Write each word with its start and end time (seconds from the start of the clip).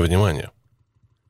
Внимание! 0.00 0.50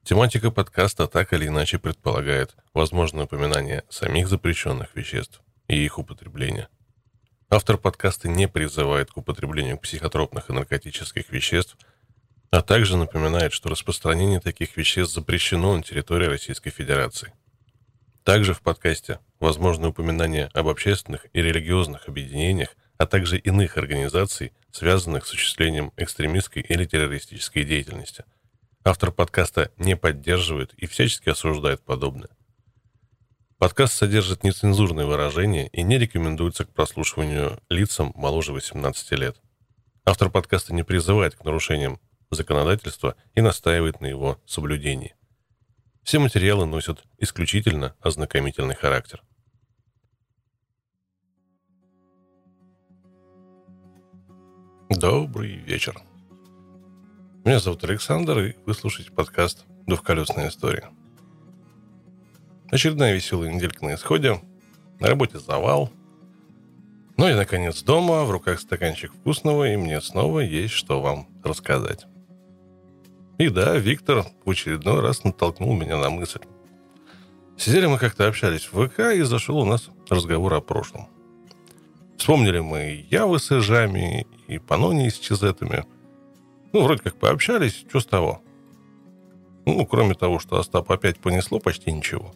Тематика 0.05 0.53
подкаста 0.53 1.09
так 1.09 1.33
или 1.33 1.49
иначе 1.49 1.81
предполагает 1.81 2.55
возможное 2.73 3.25
упоминание 3.25 3.83
самих 3.89 4.29
запрещенных 4.29 4.95
веществ 4.95 5.41
и 5.67 5.85
их 5.85 5.99
употребления. 5.99 6.69
Автор 7.49 7.79
подкаста 7.79 8.29
не 8.29 8.47
призывает 8.47 9.11
к 9.11 9.17
употреблению 9.17 9.77
психотропных 9.77 10.51
и 10.51 10.53
наркотических 10.53 11.31
веществ, 11.31 11.77
а 12.53 12.63
также 12.63 12.97
напоминает, 12.97 13.53
что 13.53 13.71
распространение 13.71 14.39
таких 14.39 14.77
веществ 14.77 15.15
запрещено 15.15 15.77
на 15.77 15.83
территории 15.83 16.27
Российской 16.27 16.71
Федерации. 16.71 17.33
Также 18.23 18.55
в 18.55 18.61
подкасте 18.61 19.19
возможно 19.41 19.89
упоминание 19.89 20.49
об 20.55 20.69
общественных 20.69 21.27
и 21.33 21.43
религиозных 21.43 22.07
объединениях, 22.07 22.77
а 22.99 23.07
также 23.07 23.37
иных 23.37 23.79
организаций, 23.79 24.53
связанных 24.71 25.27
с 25.27 25.31
осуществлением 25.31 25.93
экстремистской 25.97 26.63
или 26.63 26.85
террористической 26.85 27.65
деятельности. 27.65 28.25
Автор 28.83 29.13
подкаста 29.13 29.71
не 29.77 29.95
поддерживает 29.95 30.73
и 30.75 30.87
всячески 30.87 31.29
осуждает 31.29 31.83
подобное. 31.83 32.31
Подкаст 33.59 33.93
содержит 33.93 34.43
нецензурные 34.43 35.07
выражения 35.07 35.69
и 35.69 35.83
не 35.83 35.99
рекомендуется 35.99 36.65
к 36.65 36.73
прослушиванию 36.73 37.61
лицам 37.69 38.13
моложе 38.15 38.53
18 38.53 39.13
лет. 39.13 39.39
Автор 40.07 40.31
подкаста 40.31 40.75
не 40.75 40.83
призывает 40.83 41.35
к 41.35 41.45
нарушениям 41.45 42.01
законодательства 42.31 43.17
и 43.35 43.43
настаивает 43.43 44.01
на 44.01 44.07
его 44.07 44.41
соблюдении. 44.47 45.15
Все 46.03 46.19
материалы 46.19 46.65
носят 46.65 47.05
исключительно 47.19 47.95
ознакомительный 48.01 48.75
характер. 48.75 49.23
Добрый 54.89 55.57
вечер. 55.57 56.01
Меня 57.45 57.59
зовут 57.59 57.83
Александр, 57.85 58.39
и 58.39 58.57
вы 58.67 58.75
слушаете 58.75 59.13
подкаст 59.13 59.65
«Двухколесная 59.87 60.49
история». 60.49 60.91
Очередная 62.71 63.15
веселая 63.15 63.53
неделька 63.53 63.85
на 63.85 63.95
исходе. 63.95 64.41
На 65.01 65.09
работе 65.09 65.39
завал. 65.39 65.91
Ну 67.17 67.29
и, 67.29 67.35
наконец, 67.35 67.83
дома, 67.83 68.25
в 68.25 68.31
руках 68.31 68.61
стаканчик 68.61 69.13
вкусного, 69.13 69.73
и 69.73 69.77
мне 69.77 70.01
снова 70.01 70.41
есть 70.41 70.75
что 70.75 71.01
вам 71.01 71.29
рассказать. 71.43 72.07
И 73.39 73.49
да, 73.49 73.77
Виктор 73.77 74.27
в 74.45 74.51
очередной 74.51 75.01
раз 75.01 75.25
натолкнул 75.25 75.75
меня 75.75 75.97
на 75.97 76.11
мысль. 76.11 76.41
Сидели 77.57 77.87
мы 77.87 77.99
как-то 77.99 78.29
общались 78.29 78.71
в 78.71 78.87
ВК, 78.87 79.01
и 79.15 79.23
зашел 79.23 79.59
у 79.59 79.65
нас 79.65 79.89
разговор 80.09 80.55
о 80.55 80.61
прошлом– 80.61 81.09
Вспомнили 82.21 82.59
мы 82.61 83.07
Явы 83.09 83.39
с 83.39 83.51
Эжами, 83.51 84.27
и 84.47 84.59
Панони 84.59 85.09
с 85.09 85.19
Чизетами. 85.19 85.87
Ну, 86.73 86.85
вроде 86.85 87.03
как 87.03 87.17
пообщались, 87.17 87.85
что 87.89 88.01
с 88.01 88.07
того? 88.07 88.43
Ну, 89.67 89.85
кроме 89.87 90.15
того, 90.15 90.39
что 90.39 90.59
Остап 90.59 90.91
опять 90.91 91.19
понесло 91.19 91.59
почти 91.59 91.93
ничего. 91.93 92.33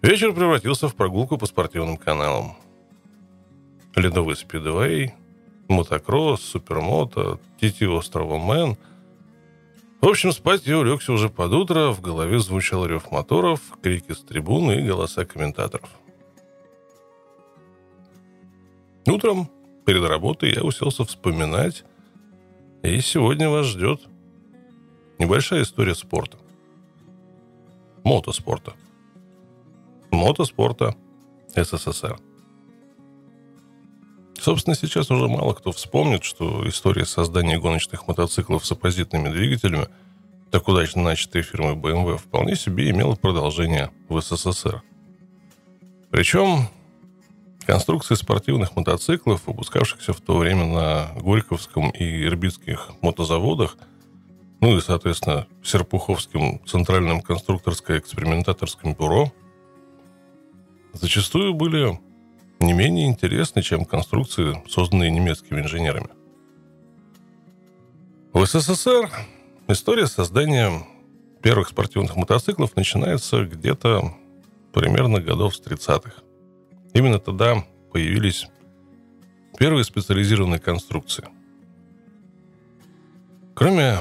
Вечер 0.00 0.32
превратился 0.32 0.88
в 0.88 0.94
прогулку 0.94 1.38
по 1.38 1.46
спортивным 1.46 1.96
каналам. 1.96 2.56
Ледовый 3.94 4.36
спидвей, 4.36 5.12
мотокросс, 5.68 6.42
супермото, 6.42 7.38
Тити 7.60 7.84
острова 7.84 8.38
Мэн. 8.38 8.76
В 10.00 10.08
общем, 10.08 10.32
спать 10.32 10.66
я 10.66 10.78
улегся 10.78 11.12
уже 11.12 11.28
под 11.28 11.52
утро, 11.52 11.90
в 11.90 12.00
голове 12.00 12.40
звучал 12.40 12.86
рев 12.86 13.12
моторов, 13.12 13.60
крики 13.82 14.12
с 14.12 14.20
трибуны 14.22 14.80
и 14.80 14.86
голоса 14.86 15.24
комментаторов. 15.24 15.90
Утром 19.06 19.48
перед 19.84 20.04
работой 20.04 20.52
я 20.52 20.62
уселся 20.62 21.04
вспоминать, 21.04 21.84
и 22.82 23.00
сегодня 23.00 23.48
вас 23.48 23.66
ждет 23.66 24.00
небольшая 25.18 25.62
история 25.62 25.94
спорта. 25.94 26.38
Мотоспорта. 28.04 28.74
Мотоспорта 30.10 30.96
СССР. 31.54 32.18
Собственно, 34.40 34.74
сейчас 34.74 35.10
уже 35.10 35.28
мало 35.28 35.52
кто 35.52 35.70
вспомнит, 35.70 36.24
что 36.24 36.68
история 36.68 37.06
создания 37.06 37.60
гоночных 37.60 38.08
мотоциклов 38.08 38.66
с 38.66 38.72
оппозитными 38.72 39.28
двигателями, 39.28 39.86
так 40.50 40.66
удачно 40.66 41.02
начатой 41.02 41.42
фирмой 41.42 41.76
BMW, 41.76 42.18
вполне 42.18 42.56
себе 42.56 42.90
имела 42.90 43.14
продолжение 43.14 43.90
в 44.08 44.20
СССР. 44.20 44.82
Причем 46.10 46.68
Конструкции 47.66 48.14
спортивных 48.14 48.74
мотоциклов, 48.76 49.46
выпускавшихся 49.46 50.12
в 50.12 50.20
то 50.20 50.36
время 50.36 50.66
на 50.66 51.12
Горьковском 51.20 51.90
и 51.90 52.24
Ирбитских 52.24 52.90
мотозаводах, 53.02 53.76
ну 54.60 54.76
и, 54.76 54.80
соответственно, 54.80 55.46
Серпуховским 55.62 56.64
Центральным 56.66 57.20
конструкторско-экспериментаторским 57.20 58.94
бюро, 58.94 59.32
зачастую 60.92 61.54
были 61.54 61.98
не 62.60 62.72
менее 62.72 63.06
интересны, 63.06 63.62
чем 63.62 63.84
конструкции, 63.84 64.62
созданные 64.68 65.10
немецкими 65.10 65.60
инженерами. 65.60 66.10
В 68.32 68.44
СССР 68.44 69.10
история 69.68 70.06
создания 70.06 70.84
первых 71.42 71.68
спортивных 71.68 72.16
мотоциклов 72.16 72.76
начинается 72.76 73.44
где-то 73.44 74.14
примерно 74.72 75.20
годов 75.20 75.54
с 75.56 75.60
30-х. 75.60 76.22
Именно 76.94 77.18
тогда 77.18 77.64
появились 77.90 78.48
первые 79.58 79.84
специализированные 79.84 80.60
конструкции. 80.60 81.24
Кроме 83.54 83.98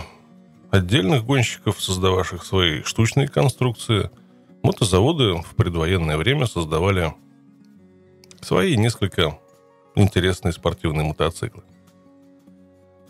отдельных 0.69 1.25
гонщиков, 1.25 1.81
создававших 1.81 2.44
свои 2.44 2.84
штучные 2.84 3.28
конструкции, 3.28 4.09
мотозаводы 4.63 5.35
в 5.41 5.56
предвоенное 5.56 6.18
время 6.18 6.47
создавали 6.47 7.13
свои 8.41 8.75
несколько 8.75 9.38
интересные 9.96 10.52
спортивные 10.52 11.06
мотоциклы. 11.06 11.63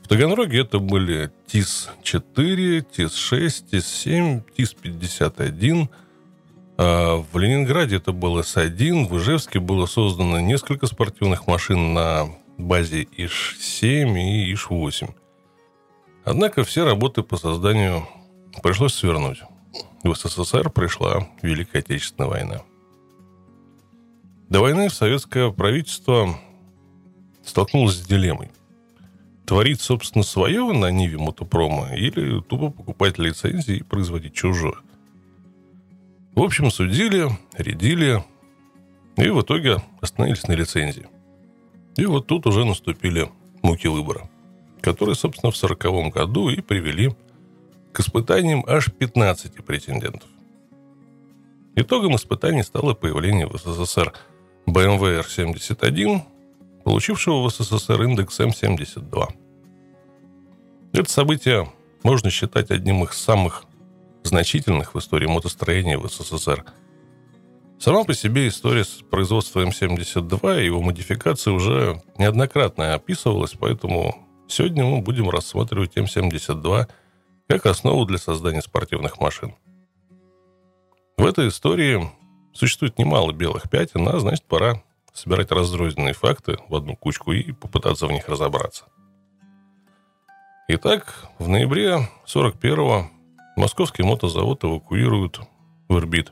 В 0.03 0.08
Таганроге 0.08 0.59
это 0.59 0.80
были 0.80 1.31
ТИС-4, 1.48 2.86
ТИС-6, 2.92 3.69
ТИС-7, 3.72 4.44
ТИС-51– 4.58 5.88
а 6.00 6.00
в 6.77 7.37
Ленинграде 7.37 7.97
это 7.97 8.11
был 8.11 8.41
С-1, 8.41 9.07
в 9.07 9.17
Ижевске 9.17 9.59
было 9.59 9.85
создано 9.85 10.39
несколько 10.39 10.87
спортивных 10.87 11.47
машин 11.47 11.93
на 11.93 12.29
базе 12.57 13.03
ИШ-7 13.03 14.17
и 14.17 14.53
ИШ-8. 14.53 15.13
Однако 16.23 16.63
все 16.63 16.85
работы 16.85 17.23
по 17.23 17.37
созданию 17.37 18.07
пришлось 18.63 18.93
свернуть. 18.93 19.41
В 20.03 20.15
СССР 20.15 20.69
пришла 20.69 21.27
Великая 21.41 21.79
Отечественная 21.79 22.29
война. 22.29 22.61
До 24.49 24.61
войны 24.61 24.89
советское 24.89 25.51
правительство 25.51 26.35
столкнулось 27.45 27.95
с 27.95 28.05
дилеммой. 28.05 28.51
Творить, 29.45 29.81
собственно, 29.81 30.23
свое 30.23 30.71
на 30.71 30.91
Ниве 30.91 31.17
мотопрома 31.17 31.95
или 31.95 32.41
тупо 32.41 32.69
покупать 32.69 33.17
лицензии 33.17 33.77
и 33.77 33.83
производить 33.83 34.33
чужое– 34.33 34.75
в 36.36 36.42
общем, 36.42 36.72
судили, 36.72 37.30
рядили, 37.58 38.24
и 39.18 39.30
в 39.30 39.42
итоге 39.42 39.78
остановились 40.00 40.47
на 40.47 40.53
лицензии. 40.53 41.08
И 41.97 42.06
вот 42.06 42.28
тут 42.28 42.47
уже 42.47 42.64
наступили 42.64 43.30
муки 43.62 43.88
выбора, 43.88 44.30
которые, 44.81 45.16
собственно, 45.16 45.52
в 45.52 45.58
1940 45.58 46.14
году 46.14 46.50
и 46.50 46.62
привели 46.62 47.14
к 47.92 48.00
испытаниям 48.00 48.64
аж 48.68 48.92
15 48.92 49.64
претендентов. 49.66 50.30
Итогом 51.75 52.16
испытаний 52.16 52.63
стало 52.63 52.94
появление 52.94 53.48
в 53.48 53.57
СССР 53.57 54.13
BMW 54.66 55.22
R71, 55.22 56.22
получившего 56.84 57.44
в 57.44 57.50
СССР 57.50 58.04
индекс 58.04 58.39
М72. 58.39 59.27
Это 60.94 61.10
событие 61.10 61.69
можно 62.04 62.30
считать 62.30 62.72
одним 62.72 63.04
из 63.04 63.12
самых 63.12 63.66
значительных 64.23 64.94
в 64.94 65.00
истории 65.00 65.27
мотостроения 65.27 65.97
в 65.97 66.07
СССР. 66.07 66.65
Сама 67.79 68.03
по 68.03 68.13
себе 68.13 68.47
история 68.47 68.83
с 68.83 69.01
производством 69.09 69.63
М-72 69.63 70.62
и 70.62 70.65
его 70.65 70.81
модификации 70.81 71.50
уже 71.50 72.01
неоднократно 72.18 72.94
описывалась, 72.94 73.56
поэтому 73.59 74.15
сегодня 74.47 74.85
мы 74.85 75.01
будем 75.01 75.29
рассматривать 75.29 75.97
М-72 75.97 76.88
как 77.47 77.65
основу 77.65 78.06
для 78.06 78.18
создания 78.18 78.62
спортивных 78.62 79.19
машин. 79.19 79.56
В 81.17 81.25
этой 81.25 81.50
истории 81.50 82.09
существует 82.53 83.00
немало 83.00 83.31
белых 83.31 83.69
пятен, 83.69 84.07
а 84.07 84.19
значит 84.19 84.45
пора 84.45 84.83
собирать 85.13 85.51
разрозненные 85.51 86.13
факты 86.13 86.57
в 86.69 86.75
одну 86.75 86.95
кучку 86.95 87.31
и 87.31 87.51
попытаться 87.51 88.07
в 88.07 88.12
них 88.12 88.29
разобраться. 88.29 88.85
Итак, 90.67 91.29
в 91.38 91.47
ноябре 91.50 92.07
41-го 92.25 93.09
Московский 93.56 94.03
мотозавод 94.03 94.63
эвакуируют 94.63 95.39
в 95.89 95.98
Ирбит. 95.98 96.31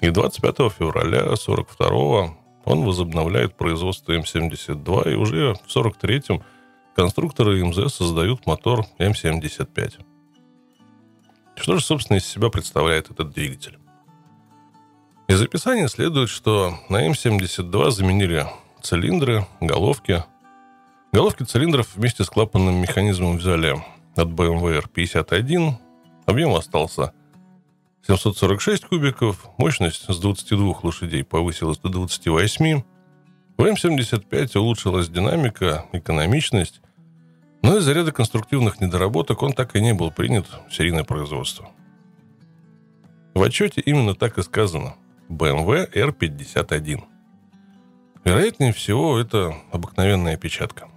И 0.00 0.10
25 0.10 0.72
февраля 0.72 1.34
42 1.34 2.36
он 2.64 2.84
возобновляет 2.84 3.56
производство 3.56 4.12
М-72, 4.12 5.12
и 5.12 5.16
уже 5.16 5.54
в 5.54 5.74
43-м 5.74 6.42
конструкторы 6.94 7.64
МЗ 7.64 7.94
создают 7.94 8.46
мотор 8.46 8.84
М-75. 8.98 10.04
Что 11.56 11.76
же, 11.76 11.84
собственно, 11.84 12.18
из 12.18 12.26
себя 12.26 12.50
представляет 12.50 13.10
этот 13.10 13.32
двигатель? 13.32 13.78
Из 15.28 15.40
описания 15.42 15.88
следует, 15.88 16.28
что 16.28 16.78
на 16.88 17.06
М-72 17.06 17.90
заменили 17.90 18.46
цилиндры, 18.82 19.46
головки. 19.60 20.22
Головки 21.12 21.42
цилиндров 21.42 21.96
вместе 21.96 22.24
с 22.24 22.30
клапанным 22.30 22.76
механизмом 22.76 23.38
взяли 23.38 23.82
от 24.18 24.28
BMW 24.28 24.82
R51. 24.82 25.74
Объем 26.26 26.54
остался 26.54 27.12
746 28.06 28.86
кубиков, 28.86 29.48
мощность 29.58 30.12
с 30.12 30.18
22 30.18 30.80
лошадей 30.82 31.24
повысилась 31.24 31.78
до 31.78 31.88
28. 31.88 32.82
У 33.58 33.62
М-75 33.62 34.58
улучшилась 34.58 35.08
динамика, 35.08 35.86
экономичность, 35.92 36.80
но 37.62 37.76
из-за 37.78 37.92
ряда 37.92 38.12
конструктивных 38.12 38.80
недоработок 38.80 39.42
он 39.42 39.52
так 39.52 39.74
и 39.76 39.80
не 39.80 39.94
был 39.94 40.10
принят 40.10 40.46
в 40.68 40.74
серийное 40.74 41.04
производство. 41.04 41.68
В 43.34 43.42
отчете 43.42 43.80
именно 43.80 44.14
так 44.14 44.38
и 44.38 44.42
сказано. 44.42 44.94
BMW 45.28 45.90
R51. 45.92 47.02
Вероятнее 48.24 48.72
всего, 48.72 49.18
это 49.18 49.54
обыкновенная 49.70 50.34
опечатка. 50.34 50.88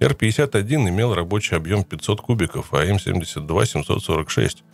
R51 0.00 0.88
имел 0.88 1.14
рабочий 1.14 1.56
объем 1.56 1.84
500 1.84 2.20
кубиков, 2.20 2.74
а 2.74 2.84
М72 2.84 3.66
746. 3.66 4.64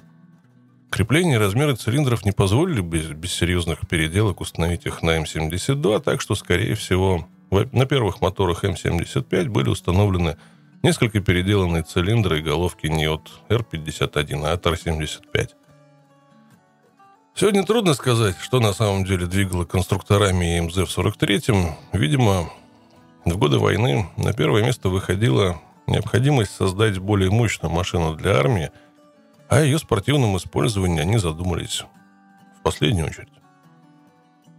Крепление 0.90 1.36
и 1.36 1.38
размеры 1.38 1.76
цилиндров 1.76 2.24
не 2.24 2.32
позволили 2.32 2.80
без, 2.80 3.06
без 3.08 3.32
серьезных 3.32 3.86
переделок 3.88 4.40
установить 4.40 4.86
их 4.86 5.02
на 5.02 5.18
М72, 5.18 6.00
так 6.02 6.20
что, 6.20 6.34
скорее 6.34 6.74
всего, 6.74 7.28
на 7.50 7.86
первых 7.86 8.20
моторах 8.20 8.64
М75 8.64 9.48
были 9.48 9.68
установлены 9.68 10.36
несколько 10.82 11.20
переделанные 11.20 11.82
цилиндры 11.82 12.40
и 12.40 12.42
головки 12.42 12.86
не 12.86 13.06
от 13.06 13.30
R51, 13.48 14.46
а 14.46 14.52
от 14.52 14.66
R75. 14.66 15.50
Сегодня 17.34 17.64
трудно 17.64 17.94
сказать, 17.94 18.36
что 18.40 18.60
на 18.60 18.72
самом 18.72 19.04
деле 19.04 19.26
двигало 19.26 19.64
конструкторами 19.64 20.60
МЗ 20.60 20.76
в 20.76 20.98
43-м. 20.98 21.76
Видимо, 21.92 22.50
в 23.24 23.36
годы 23.36 23.58
войны 23.58 24.06
на 24.16 24.32
первое 24.32 24.64
место 24.64 24.88
выходила 24.88 25.60
необходимость 25.86 26.52
создать 26.52 26.98
более 26.98 27.30
мощную 27.30 27.72
машину 27.72 28.14
для 28.14 28.36
армии, 28.36 28.70
а 29.48 29.58
о 29.58 29.62
ее 29.62 29.78
спортивном 29.78 30.36
использовании 30.36 31.00
они 31.00 31.18
задумались 31.18 31.84
в 32.58 32.62
последнюю 32.62 33.08
очередь. 33.08 33.28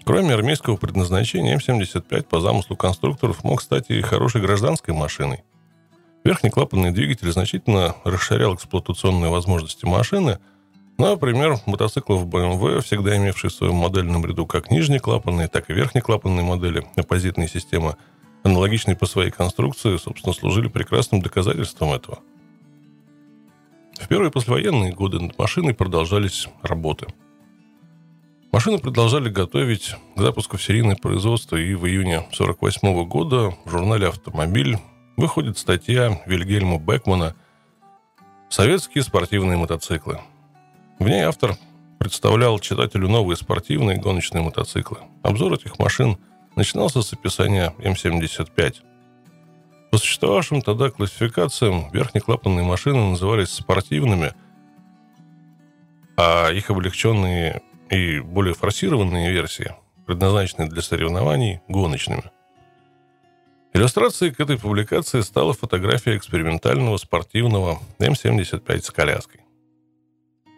Кроме 0.04 0.34
армейского 0.34 0.78
предназначения, 0.78 1.54
М-75 1.54 2.24
по 2.24 2.40
замыслу 2.40 2.76
конструкторов 2.76 3.44
мог 3.44 3.62
стать 3.62 3.90
и 3.90 4.02
хорошей 4.02 4.42
гражданской 4.42 4.94
машиной. 4.94 5.44
Верхний 6.24 6.50
клапанный 6.50 6.92
двигатель 6.92 7.32
значительно 7.32 7.96
расширял 8.04 8.56
эксплуатационные 8.56 9.32
возможности 9.32 9.86
машины, 9.86 10.40
ну, 10.98 11.10
например, 11.10 11.58
мотоциклов 11.66 12.28
BMW, 12.28 12.82
всегда 12.82 13.18
имевшие 13.18 13.50
в 13.50 13.54
своем 13.54 13.76
модельном 13.76 14.24
ряду 14.26 14.46
как 14.46 14.70
нижние 14.70 15.00
клапанные, 15.00 15.48
так 15.48 15.70
и 15.70 15.74
верхние 15.74 16.04
клапанные 16.04 16.44
модели 16.44 16.86
оппозитной 16.96 17.48
системы, 17.48 17.96
аналогичные 18.44 18.96
по 18.96 19.06
своей 19.06 19.32
конструкции, 19.32 19.98
собственно, 19.98 20.34
служили 20.34 20.68
прекрасным 20.68 21.22
доказательством 21.22 21.94
этого. 21.94 22.20
В 24.00 24.08
первые 24.08 24.32
послевоенные 24.32 24.94
годы 24.94 25.20
над 25.20 25.38
машиной 25.38 25.74
продолжались 25.74 26.48
работы– 26.64 27.08
Машины 28.52 28.80
продолжали 28.80 29.30
готовить 29.30 29.96
к 30.16 30.20
запуску 30.20 30.58
в 30.58 30.64
серийное 30.64 30.98
производство, 30.98 31.56
и 31.56 31.74
в 31.74 31.88
июне 31.88 32.18
1948 32.18 33.08
года 33.08 33.56
в 33.64 33.70
журнале 33.70 34.10
«Автомобиль» 34.10 34.78
выходит 35.16 35.58
статья 35.58 36.22
Вильгельма 36.26 36.78
Бекмана 36.78 37.34
«Советские 38.50 39.06
спортивные 39.06 39.58
мотоциклы». 39.58 40.20
В 41.00 41.08
ней 41.08 41.22
автор 41.22 41.56
представлял 41.98 42.60
читателю 42.60 43.08
новые 43.08 43.38
спортивные 43.38 43.98
гоночные 43.98 44.44
мотоциклы. 44.44 44.98
Обзор 45.24 45.54
этих 45.54 45.80
машин 45.80 46.18
начинался 46.56 47.02
с 47.02 47.14
описания 47.14 47.74
М-75. 47.80 48.76
По 49.92 49.98
существовавшим 49.98 50.62
тогда 50.62 50.90
классификациям 50.90 51.92
верхнеклапанные 51.92 52.66
машины 52.66 53.10
назывались 53.10 53.50
спортивными, 53.50 54.34
а 56.18 56.50
их 56.50 56.70
облегченные 56.70 57.62
и 57.90 58.20
более 58.20 58.54
форсированные 58.54 59.32
версии, 59.32 59.76
предназначенные 60.06 60.70
для 60.70 60.82
соревнований, 60.82 61.62
гоночными. 61.68 62.24
Иллюстрацией 63.74 64.34
к 64.34 64.40
этой 64.40 64.58
публикации 64.58 65.22
стала 65.22 65.54
фотография 65.54 66.18
экспериментального 66.18 66.98
спортивного 66.98 67.80
М-75 68.00 68.82
с 68.82 68.92
коляской. 68.92 69.42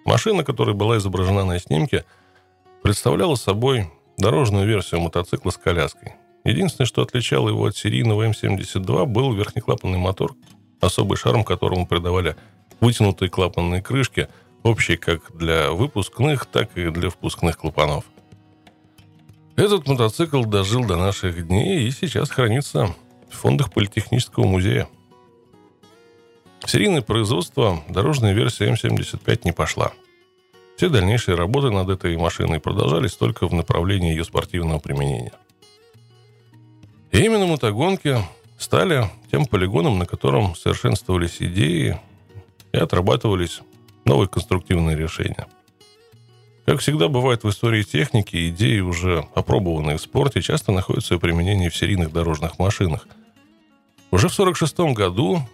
Машина, 0.06 0.44
которая 0.44 0.76
была 0.76 0.98
изображена 0.98 1.46
на 1.46 1.60
снимке, 1.60 2.06
представляла 2.82 3.36
собой 3.36 3.90
дорожную 4.18 4.68
версию 4.68 5.02
мотоцикла 5.02 5.52
с 5.52 5.58
коляской. 5.58 6.14
Единственное, 6.44 6.88
что 6.88 7.02
отличало 7.02 7.50
его 7.50 7.66
от 7.66 7.78
серийного 7.78 8.24
М-72, 8.24 9.06
был 9.06 9.34
верхнеклапанный 9.34 9.98
мотор, 9.98 10.36
особый 10.82 11.18
шарм 11.18 11.44
которому 11.44 11.88
придавали 11.88 12.36
вытянутые 12.80 13.30
клапанные 13.30 13.82
крышки– 13.82 14.28
общий 14.64 14.96
как 14.96 15.36
для 15.38 15.72
выпускных, 15.72 16.46
так 16.46 16.76
и 16.78 16.90
для 16.90 17.10
впускных 17.10 17.58
клапанов. 17.58 18.06
Этот 19.56 19.88
мотоцикл 19.88 20.44
дожил 20.46 20.84
до 20.86 20.98
наших 20.98 21.48
дней 21.48 21.88
и 21.88 21.92
сейчас 21.92 22.32
хранится 22.32 22.96
в 23.30 23.36
фондах 23.36 23.72
Политехнического 23.72 24.46
музея. 24.46 24.88
В 26.66 26.72
серийное 26.72 27.02
производство 27.02 27.84
дорожная 27.90 28.34
версия 28.34 28.72
М75 28.72 29.42
не 29.44 29.52
пошла. 29.52 29.92
Все 30.76 30.90
дальнейшие 30.90 31.36
работы 31.36 31.70
над 31.70 31.90
этой 31.90 32.18
машиной 32.18 32.60
продолжались 32.60 33.14
только 33.14 33.48
в 33.48 33.54
направлении 33.54 34.12
ее 34.12 34.24
спортивного 34.24 34.80
применения. 34.80 35.34
И 37.12 37.20
именно 37.20 37.46
мотогонки 37.46 38.18
стали 38.58 39.10
тем 39.32 39.46
полигоном, 39.46 40.00
на 40.00 40.06
котором 40.06 40.56
совершенствовались 40.56 41.38
идеи 41.40 42.00
и 42.72 42.78
отрабатывались 42.78 43.62
новые 44.04 44.28
конструктивные 44.28 44.98
решения. 44.98 45.48
Как 46.66 46.80
всегда 46.80 47.10
бывает 47.10 47.44
в 47.44 47.50
истории 47.50 47.84
техники, 47.84 48.50
идеи, 48.50 48.80
уже 48.80 49.28
опробованные 49.36 49.98
в 49.98 50.02
спорте, 50.02 50.42
часто 50.42 50.72
находят 50.72 51.06
свое 51.06 51.20
применение 51.20 51.70
в 51.70 51.76
серийных 51.76 52.12
дорожных 52.12 52.58
машинах. 52.58 53.06
Уже 54.12 54.30
в 54.30 54.40
1946 54.40 54.96
году 54.96 55.48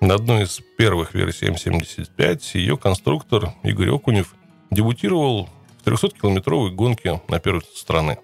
на 0.00 0.14
одной 0.14 0.44
из 0.44 0.60
первых 0.76 1.14
версий 1.14 1.46
М-75 1.46 2.40
ее 2.54 2.76
конструктор 2.76 3.54
Игорь 3.62 3.94
Окунев 3.94 4.34
дебютировал 4.70 5.48
в 5.78 5.86
300-километровой 5.86 6.70
гонке 6.70 7.20
на 7.28 7.38
первой 7.38 7.62
страны. 7.74 8.18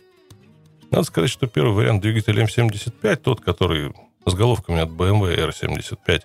Надо 0.90 1.04
сказать, 1.04 1.30
что 1.30 1.46
первый 1.46 1.74
вариант 1.74 2.02
двигателя 2.02 2.42
М-75, 2.42 3.16
тот, 3.16 3.40
который 3.40 3.92
с 4.24 4.34
головками 4.34 4.80
от 4.80 4.90
BMW 4.90 5.48
R75, 5.48 6.22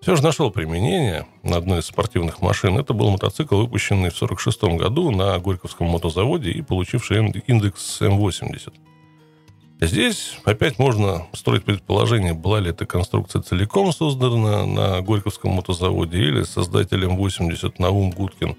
все 0.00 0.16
же 0.16 0.22
нашел 0.22 0.50
применение 0.50 1.26
на 1.42 1.56
одной 1.56 1.80
из 1.80 1.86
спортивных 1.86 2.40
машин. 2.40 2.78
Это 2.78 2.92
был 2.92 3.10
мотоцикл, 3.10 3.56
выпущенный 3.56 4.10
в 4.10 4.16
1946 4.16 4.78
году 4.80 5.10
на 5.10 5.38
Горьковском 5.38 5.88
мотозаводе 5.88 6.50
и 6.50 6.62
получивший 6.62 7.18
индекс 7.46 8.00
М80. 8.00 8.72
Здесь 9.80 10.36
опять 10.44 10.78
можно 10.78 11.26
строить 11.32 11.64
предположение, 11.64 12.32
была 12.32 12.58
ли 12.58 12.70
эта 12.70 12.84
конструкция 12.84 13.42
целиком 13.42 13.92
создана 13.92 14.66
на 14.66 15.00
Горьковском 15.02 15.52
мотозаводе 15.52 16.18
или 16.18 16.42
создателем 16.42 17.16
80 17.16 17.78
Наум 17.78 18.10
Гудкин 18.10 18.56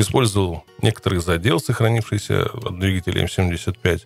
использовал 0.00 0.64
некоторый 0.82 1.20
задел, 1.20 1.60
сохранившийся 1.60 2.44
от 2.44 2.78
двигателя 2.78 3.24
М75, 3.24 4.02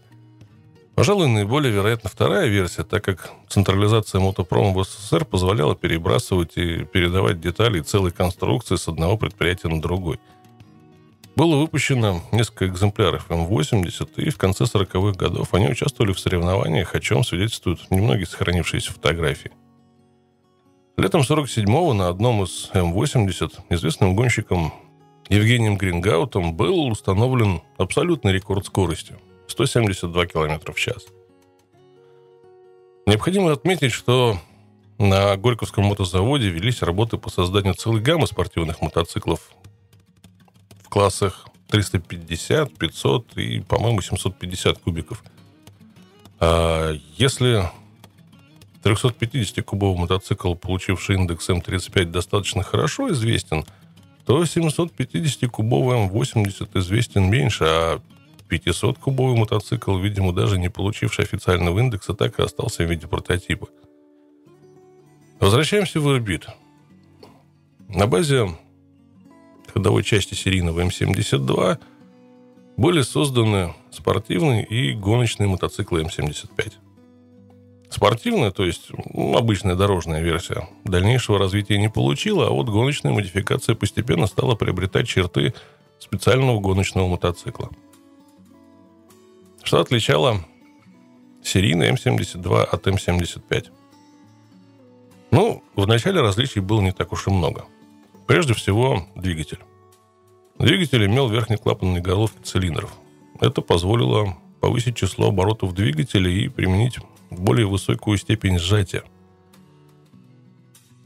Пожалуй, 0.94 1.26
наиболее 1.26 1.72
вероятна 1.72 2.08
вторая 2.08 2.46
версия, 2.46 2.84
так 2.84 3.02
как 3.04 3.32
централизация 3.48 4.20
мотопрома 4.20 4.72
в 4.72 4.84
СССР 4.84 5.24
позволяла 5.24 5.74
перебрасывать 5.74 6.56
и 6.56 6.84
передавать 6.84 7.40
детали 7.40 7.80
и 7.80 7.82
целые 7.82 8.12
конструкции 8.12 8.76
с 8.76 8.86
одного 8.86 9.16
предприятия 9.16 9.66
на 9.66 9.82
другой. 9.82 10.20
Было 11.34 11.56
выпущено 11.56 12.22
несколько 12.30 12.68
экземпляров 12.68 13.28
М-80, 13.28 14.22
и 14.22 14.30
в 14.30 14.38
конце 14.38 14.64
40-х 14.64 15.18
годов 15.18 15.52
они 15.52 15.68
участвовали 15.68 16.12
в 16.12 16.20
соревнованиях, 16.20 16.94
о 16.94 17.00
чем 17.00 17.24
свидетельствуют 17.24 17.90
немногие 17.90 18.26
сохранившиеся 18.26 18.92
фотографии. 18.92 19.50
Летом 20.96 21.22
47-го 21.22 21.92
на 21.92 22.08
одном 22.08 22.44
из 22.44 22.70
М-80 22.72 23.50
известным 23.70 24.14
гонщиком 24.14 24.72
Евгением 25.28 25.76
Грингаутом 25.76 26.54
был 26.54 26.87
установлен 26.87 27.62
абсолютный 27.78 28.33
рекорд 28.33 28.66
скорости– 28.66 29.14
172 29.47 30.26
км 30.26 30.73
в 30.73 30.78
час. 30.78 31.07
Необходимо 33.07 33.52
отметить, 33.52 33.93
что 33.93 34.38
на 34.99 35.37
Горьковском 35.37 35.85
мотозаводе 35.85 36.49
велись 36.49 36.83
работы 36.83 37.19
по 37.19 37.31
созданию 37.31 37.75
целой 37.75 38.00
гаммы 38.00 38.26
спортивных 38.26 38.81
мотоциклов 38.81 39.50
в 40.83 40.88
классах 40.88 41.47
350, 41.69 42.76
500 42.76 43.37
и, 43.37 43.61
по-моему, 43.61 44.00
750 44.00 44.78
кубиков. 44.78 45.25
А 46.40 46.93
если 47.16 47.71
350-кубовый 48.83 49.99
мотоцикл, 49.99 50.54
получивший 50.54 51.16
индекс 51.16 51.49
М35, 51.49 52.04
достаточно 52.07 52.62
хорошо 52.62 53.11
известен, 53.12 53.64
то 54.26 54.43
750-кубовый 54.43 56.09
М80 56.09 56.78
известен 56.78 57.31
меньше, 57.31 57.64
а 57.64 58.00
500-кубовый 58.49 59.37
мотоцикл, 59.37 59.97
видимо, 59.99 60.33
даже 60.33 60.59
не 60.59 60.71
получивший 60.71 61.25
официального 61.25 61.78
индекса, 61.78 62.14
так 62.14 62.38
и 62.38 62.43
остался 62.43 62.85
в 62.85 62.90
виде 62.90 63.07
прототипа. 63.07 63.69
Возвращаемся 65.40 66.00
в 66.00 66.11
Ирбит. 66.11 66.47
На 67.88 68.07
базе 68.07 68.49
ходовой 69.73 70.02
части 70.02 70.35
серийного 70.35 70.81
М72 70.81 71.78
были 72.76 73.02
созданы 73.02 73.75
спортивные 73.90 74.64
и 74.64 74.93
гоночные 74.93 75.49
мотоциклы 75.49 76.02
М75. 76.02 76.73
Спортивная, 77.94 78.50
то 78.50 78.64
есть 78.64 78.90
ну, 79.12 79.36
обычная 79.36 79.76
дорожная 79.76 80.20
версия, 80.20 80.68
дальнейшего 80.82 81.38
развития 81.38 81.78
не 81.78 81.88
получила, 81.88 82.48
а 82.48 82.50
вот 82.50 82.66
гоночная 82.68 83.12
модификация 83.12 83.76
постепенно 83.76 84.26
стала 84.26 84.56
приобретать 84.56 85.06
черты 85.06 85.54
специального 86.00 86.58
гоночного 86.58 87.06
мотоцикла. 87.06 87.70
Что 89.62 89.78
отличало 89.78 90.44
серийный 91.40 91.90
М72 91.90 92.64
от 92.64 92.84
М75? 92.84 93.68
Ну, 95.30 95.62
в 95.76 95.86
начале 95.86 96.20
различий 96.20 96.60
было 96.60 96.80
не 96.80 96.90
так 96.90 97.12
уж 97.12 97.28
и 97.28 97.30
много. 97.30 97.64
Прежде 98.26 98.54
всего, 98.54 99.06
двигатель. 99.14 99.60
Двигатель 100.58 101.06
имел 101.06 101.28
верхнеклапанные 101.28 102.02
головки 102.02 102.42
цилиндров. 102.42 102.92
Это 103.40 103.60
позволило 103.60 104.36
повысить 104.60 104.96
число 104.96 105.28
оборотов 105.28 105.74
двигателя 105.74 106.28
и 106.28 106.48
применить 106.48 106.98
более 107.38 107.66
высокую 107.66 108.18
степень 108.18 108.58
сжатия. 108.58 109.04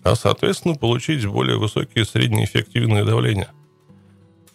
А, 0.02 0.14
соответственно, 0.14 0.75
получить 0.75 1.26
более 1.26 1.58
высокие 1.58 2.04
среднеэффективные 2.04 3.04
давления. 3.04 3.50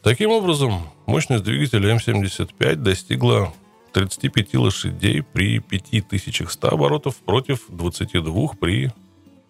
Таким 0.01 0.31
образом, 0.31 0.89
мощность 1.05 1.43
двигателя 1.43 1.95
М75 1.95 2.75
достигла 2.75 3.53
35 3.93 4.55
лошадей 4.55 5.21
при 5.21 5.59
5100 5.59 6.67
оборотов 6.67 7.17
против 7.17 7.65
22 7.69 8.49
при 8.59 8.91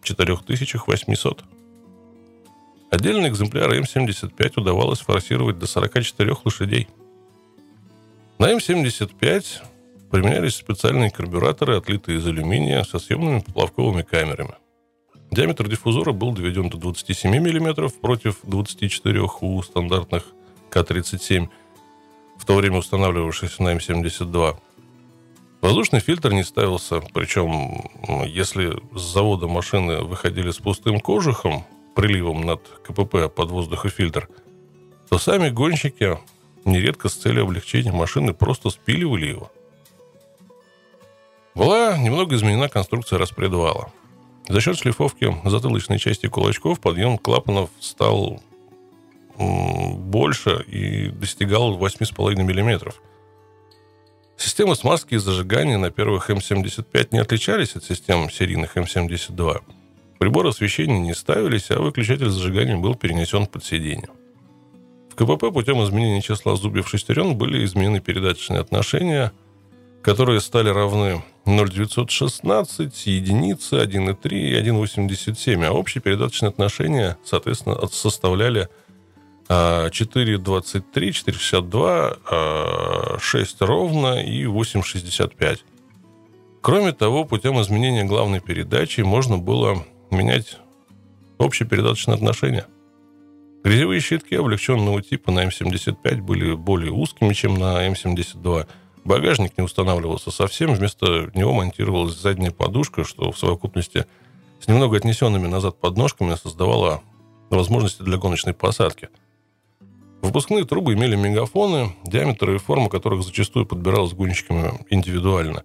4800. 0.03 1.43
Отдельный 2.91 3.29
экземпляр 3.29 3.73
М75 3.73 4.53
удавалось 4.57 4.99
форсировать 4.99 5.57
до 5.57 5.65
44 5.65 6.35
лошадей. 6.43 6.87
На 8.37 8.51
М75 8.53 9.63
применялись 10.13 10.53
специальные 10.53 11.09
карбюраторы, 11.09 11.75
отлитые 11.75 12.19
из 12.19 12.27
алюминия, 12.27 12.83
со 12.83 12.99
съемными 12.99 13.39
поплавковыми 13.39 14.03
камерами. 14.03 14.53
Диаметр 15.31 15.67
диффузора 15.67 16.11
был 16.11 16.33
доведен 16.33 16.69
до 16.69 16.77
27 16.77 17.31
мм 17.31 17.89
против 17.89 18.37
24 18.43 19.21
у 19.41 19.63
стандартных 19.63 20.23
К-37, 20.69 21.49
в 22.37 22.45
то 22.45 22.53
время 22.53 22.77
устанавливавшихся 22.77 23.63
на 23.63 23.73
М72. 23.73 24.55
Воздушный 25.61 25.99
фильтр 25.99 26.31
не 26.31 26.43
ставился, 26.43 27.01
причем 27.11 27.89
если 28.27 28.79
с 28.95 29.01
завода 29.01 29.47
машины 29.47 30.03
выходили 30.03 30.51
с 30.51 30.57
пустым 30.57 30.99
кожухом, 30.99 31.63
приливом 31.95 32.41
над 32.41 32.61
КПП 32.83 33.33
под 33.35 33.49
воздухофильтр, 33.49 34.29
то 35.09 35.17
сами 35.17 35.49
гонщики 35.49 36.19
нередко 36.65 37.09
с 37.09 37.15
целью 37.15 37.45
облегчения 37.45 37.91
машины 37.91 38.35
просто 38.35 38.69
спиливали 38.69 39.25
его– 39.25 39.51
была 41.55 41.97
немного 41.97 42.35
изменена 42.35 42.69
конструкция 42.69 43.19
распредвала. 43.19 43.91
За 44.49 44.59
счет 44.59 44.77
шлифовки 44.77 45.35
затылочной 45.45 45.99
части 45.99 46.27
кулачков 46.27 46.79
подъем 46.79 47.17
клапанов 47.17 47.69
стал 47.79 48.41
больше 49.37 50.63
и 50.67 51.07
достигал 51.09 51.77
8,5 51.77 52.35
мм. 52.35 52.93
Системы 54.37 54.75
смазки 54.75 55.15
и 55.15 55.17
зажигания 55.17 55.77
на 55.77 55.91
первых 55.91 56.29
М75 56.29 57.09
не 57.11 57.19
отличались 57.19 57.75
от 57.75 57.83
систем 57.83 58.29
серийных 58.29 58.75
М72. 58.75 59.61
Приборы 60.19 60.49
освещения 60.49 60.99
не 60.99 61.13
ставились, 61.13 61.71
а 61.71 61.79
выключатель 61.79 62.29
зажигания 62.29 62.77
был 62.77 62.95
перенесен 62.95 63.45
под 63.45 63.63
сиденье. 63.63 64.09
В 65.11 65.15
КПП 65.15 65.53
путем 65.53 65.83
изменения 65.83 66.21
числа 66.21 66.55
зубьев 66.55 66.89
шестерен 66.89 67.37
были 67.37 67.63
изменены 67.65 67.99
передаточные 67.99 68.59
отношения, 68.59 69.31
которые 70.03 70.41
стали 70.41 70.69
равны 70.69 71.23
0,916, 71.45 73.07
единицы, 73.07 73.77
1,3 73.77 74.31
и 74.31 74.61
1,87. 74.61 75.65
А 75.65 75.71
общие 75.71 76.01
передаточные 76.01 76.49
отношения, 76.49 77.17
соответственно, 77.23 77.87
составляли 77.87 78.67
4,23, 79.47 80.83
4,62, 80.93 83.19
6 83.19 83.61
ровно 83.61 84.21
и 84.21 84.43
8,65. 84.43 85.59
Кроме 86.61 86.91
того, 86.91 87.25
путем 87.25 87.59
изменения 87.61 88.03
главной 88.03 88.41
передачи 88.41 89.01
можно 89.01 89.37
было 89.37 89.85
менять 90.11 90.57
общие 91.37 91.67
передаточные 91.67 92.15
отношения. 92.15 92.65
Грязевые 93.63 94.01
щитки 94.01 94.35
облегченного 94.35 95.01
типа 95.01 95.31
на 95.31 95.45
М75 95.45 96.21
были 96.21 96.55
более 96.55 96.91
узкими, 96.91 97.33
чем 97.33 97.55
на 97.55 97.87
М72– 97.87 98.67
Багажник 99.05 99.57
не 99.57 99.63
устанавливался 99.63 100.31
совсем, 100.31 100.73
вместо 100.73 101.29
него 101.33 101.53
монтировалась 101.53 102.17
задняя 102.17 102.51
подушка, 102.51 103.03
что 103.03 103.31
в 103.31 103.37
совокупности 103.37 104.05
с 104.61 104.67
немного 104.67 104.95
отнесенными 104.95 105.47
назад 105.47 105.77
подножками 105.79 106.35
создавало 106.35 107.01
возможности 107.49 108.01
для 108.01 108.17
гоночной 108.17 108.53
посадки. 108.53 109.09
Выпускные 110.21 110.63
трубы 110.63 110.93
имели 110.93 111.17
мегафоны, 111.17 111.93
диаметр 112.05 112.51
и 112.51 112.57
форма 112.57 112.89
которых 112.89 113.23
зачастую 113.23 113.65
подбиралась 113.65 114.13
гонщиками 114.13 114.85
индивидуально. 114.89 115.63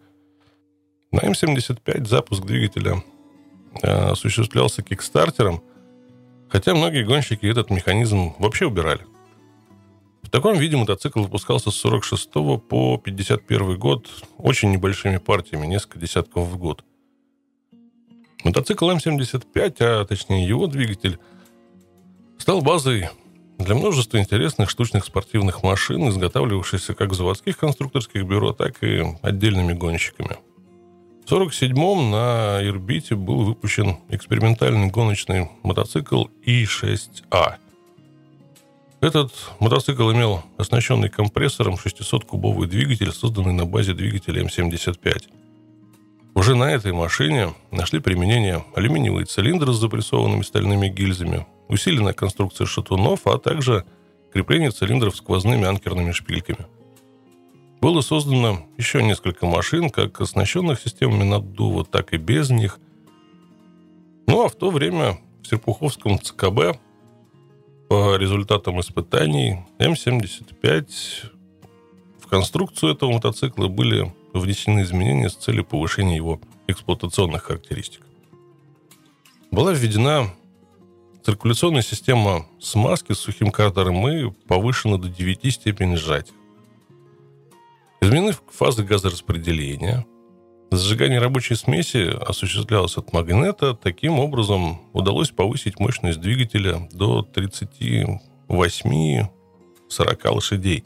На 1.13 1.21
М-75 1.21 2.07
запуск 2.07 2.45
двигателя 2.45 3.05
э, 3.83 4.11
осуществлялся 4.11 4.83
кикстартером, 4.83 5.63
хотя 6.49 6.75
многие 6.75 7.05
гонщики 7.05 7.47
этот 7.47 7.71
механизм 7.71 8.35
вообще 8.41 8.67
убирали– 8.67 9.07
в 10.29 10.31
таком 10.31 10.59
виде 10.59 10.77
мотоцикл 10.77 11.23
выпускался 11.23 11.71
с 11.71 11.77
46 11.77 12.31
по 12.69 12.99
51 13.03 13.79
год 13.79 14.11
очень 14.37 14.71
небольшими 14.71 15.17
партиями, 15.17 15.67
несколько 15.67 15.99
десятков 15.99 16.49
в 16.49 16.59
год. 16.59 16.85
Мотоцикл 18.45 18.91
М75, 18.91 19.77
а 19.81 20.05
точнее 20.05 20.47
его 20.47 20.67
двигатель, 20.67 21.19
стал 22.37 22.61
базой 22.61 23.09
для 23.57 23.75
множества 23.75 24.19
интересных 24.19 24.69
штучных 24.69 25.07
спортивных 25.07 25.63
машин, 25.63 26.11
изготавливавшихся 26.11 26.93
как 26.93 27.13
в 27.13 27.15
заводских 27.15 27.57
конструкторских 27.57 28.27
бюро, 28.27 28.53
так 28.53 28.83
и 28.83 29.03
отдельными 29.23 29.73
гонщиками. 29.73 30.37
В 31.25 31.33
1947-м 31.33 32.11
на 32.11 32.59
Ирбите 32.63 33.15
был 33.15 33.45
выпущен 33.45 33.97
экспериментальный 34.11 34.89
гоночный 34.89 35.49
мотоцикл 35.63 36.27
И6А– 36.45 37.55
этот 39.01 39.33
мотоцикл 39.61 40.11
имел 40.13 40.43
оснащенный 40.57 41.09
компрессором 41.09 41.75
600-кубовый 41.75 42.67
двигатель, 42.67 43.13
созданный 43.13 43.53
на 43.53 43.65
базе 43.65 43.95
двигателя 43.95 44.43
М75. 44.43 45.25
Уже 46.35 46.55
на 46.55 46.71
этой 46.71 46.93
машине 46.93 47.55
нашли 47.71 48.01
применение 48.01 48.65
алюминиевые 48.75 49.27
цилиндры 49.27 49.73
с 49.73 49.77
запрессованными 49.77 50.43
стальными 50.43 50.89
гильзами, 50.89 51.47
усиленная 51.69 52.13
конструкция 52.13 52.67
шатунов, 52.67 53.27
а 53.27 53.39
также 53.39 53.85
крепление 54.33 54.71
цилиндров 54.71 55.17
сквозными 55.17 55.65
анкерными 55.65 56.13
шпильками. 56.13 56.67
Было 57.81 58.01
создано 58.01 58.67
еще 58.77 59.03
несколько 59.03 59.47
машин, 59.47 59.91
как 59.91 60.21
оснащенных 60.21 60.81
системами 60.81 61.23
наддува, 61.23 61.85
так 61.85 62.13
и 62.13 62.17
без 62.17 62.51
них. 62.51 62.81
Ну 64.27 64.45
а 64.45 64.49
в 64.49 64.57
то 64.57 64.71
время 64.71 65.19
в 65.43 65.47
Серпуховском 65.47 66.19
ЦКБ 66.21 66.79
по 67.89 68.17
результатам 68.17 68.81
испытаний 68.81 69.65
М-75 69.79 70.89
в 72.21 72.27
конструкцию 72.27 72.93
этого 72.93 73.13
мотоцикла 73.13 73.69
были 73.69 74.13
внесены 74.35 74.83
изменения 74.83 75.31
с 75.31 75.35
целью 75.35 75.65
повышения 75.65 76.17
его 76.17 76.41
эксплуатационных 76.67 77.45
характеристик. 77.45 78.03
Была 79.51 79.73
введена 79.73 80.31
циркуляционная 81.25 81.83
система 81.83 82.47
смазки 82.61 83.15
с 83.15 83.19
сухим 83.19 83.51
картером 83.51 84.07
и 84.09 84.31
повышена 84.47 84.99
до 84.99 85.09
9 85.09 85.53
степеней 85.55 85.97
сжатия. 85.97 86.35
Изменены 88.03 88.35
фазы 88.53 88.85
газораспределения– 88.85 90.07
Зажигание 90.71 91.19
рабочей 91.19 91.55
смеси 91.55 92.11
осуществлялось 92.27 92.99
от 92.99 93.13
магнета. 93.15 93.75
Таким 93.75 94.19
образом, 94.19 94.81
удалось 94.93 95.31
повысить 95.31 95.81
мощность 95.81 96.21
двигателя 96.21 96.87
до 96.93 97.27
38-40 97.35 98.19
лошадей. 100.31 100.85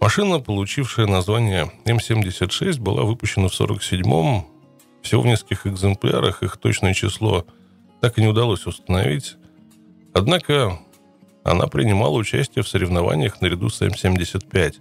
Машина, 0.00 0.38
получившая 0.38 1.06
название 1.06 1.72
М-76, 1.84 2.80
была 2.80 3.02
выпущена 3.02 3.48
в 3.48 3.60
1947-м. 3.60 4.46
Всего 5.02 5.22
в 5.22 5.26
нескольких 5.26 5.66
экземплярах 5.66 6.44
их 6.44 6.56
точное 6.58 6.94
число 6.94 7.44
так 8.00 8.18
и 8.18 8.20
не 8.20 8.28
удалось 8.28 8.66
установить. 8.66 9.36
Однако 10.14 10.78
она 11.42 11.66
принимала 11.66 12.16
участие 12.16 12.62
в 12.62 12.68
соревнованиях 12.68 13.40
наряду 13.40 13.68
с 13.68 13.82
М-75. 13.82 14.76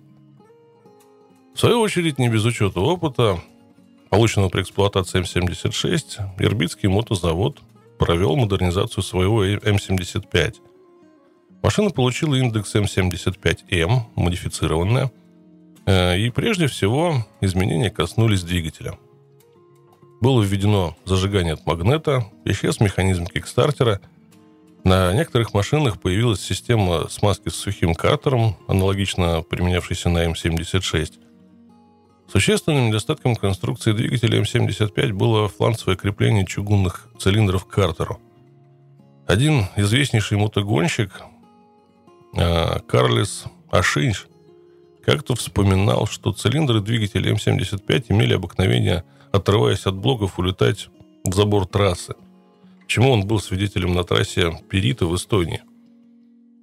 В 1.57 1.59
свою 1.59 1.81
очередь, 1.81 2.19
не 2.19 2.29
без 2.29 2.45
учета 2.45 2.79
опыта, 2.79 3.41
полученного 4.11 4.49
при 4.49 4.61
эксплуатации 4.61 5.17
М-76, 5.17 6.19
Ирбитский 6.37 6.87
мотозавод 6.87 7.61
провел 7.97 8.35
модернизацию 8.35 9.03
своего 9.03 9.43
М-75. 9.43 10.57
Машина 11.63 11.89
получила 11.89 12.35
индекс 12.35 12.75
М75М, 12.75 14.01
модифицированная, 14.13 15.11
э, 15.87 16.19
и 16.19 16.29
прежде 16.29 16.67
всего 16.67 17.25
изменения 17.41 17.89
коснулись 17.89 18.43
двигателя. 18.43 18.99
Было 20.21 20.43
введено 20.43 20.95
зажигание 21.05 21.55
от 21.55 21.65
магнета, 21.65 22.27
исчез 22.45 22.79
механизм 22.79 23.25
кикстартера. 23.25 23.99
На 24.83 25.11
некоторых 25.11 25.55
машинах 25.55 25.99
появилась 25.99 26.39
система 26.39 27.09
смазки 27.09 27.49
с 27.49 27.55
сухим 27.55 27.95
картером, 27.95 28.55
аналогично 28.67 29.41
применявшейся 29.41 30.09
на 30.09 30.23
М76. 30.23 31.13
Существенным 32.29 32.88
недостатком 32.88 33.36
конструкции 33.36 33.93
двигателя 33.93 34.41
М75 34.41 35.13
было 35.13 35.48
фланцевое 35.48 35.96
крепление 35.96 36.46
чугунных 36.46 37.07
цилиндров 37.17 37.65
к 37.65 37.69
картеру. 37.69 38.19
Один 39.25 39.65
известнейший 39.77 40.38
мотогонщик, 40.38 41.22
э, 42.36 42.79
Карлес 42.88 43.46
Ашинш, 43.72 44.27
как-то 45.05 45.36
вспоминал, 45.36 46.05
что 46.05 46.34
цилиндры 46.34 46.81
двигателя 46.81 47.31
М75 47.31 48.05
имели 48.10 48.34
обыкновение, 48.34 49.05
отрываясь 49.31 49.86
от 49.86 49.96
блоков, 49.96 50.38
улетать 50.38 50.89
в 51.24 51.34
забор 51.34 51.65
трассы, 51.65 52.15
чему 52.88 53.12
он 53.12 53.25
был 53.25 53.39
свидетелем 53.39 53.93
на 53.93 54.03
трассе 54.03 54.60
Перита 54.69 55.05
в 55.05 55.15
Эстонии. 55.15 55.62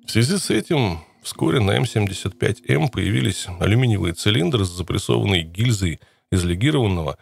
В 0.06 0.10
связи 0.10 0.36
с 0.36 0.50
этим 0.50 1.00
Вскоре 1.24 1.58
на 1.58 1.78
М75М 1.78 2.90
появились 2.90 3.46
алюминиевые 3.58 4.12
цилиндры 4.12 4.66
с 4.66 4.68
запрессованной 4.68 5.40
гильзой 5.40 5.98
из 6.30 6.44
легированного, 6.44 7.16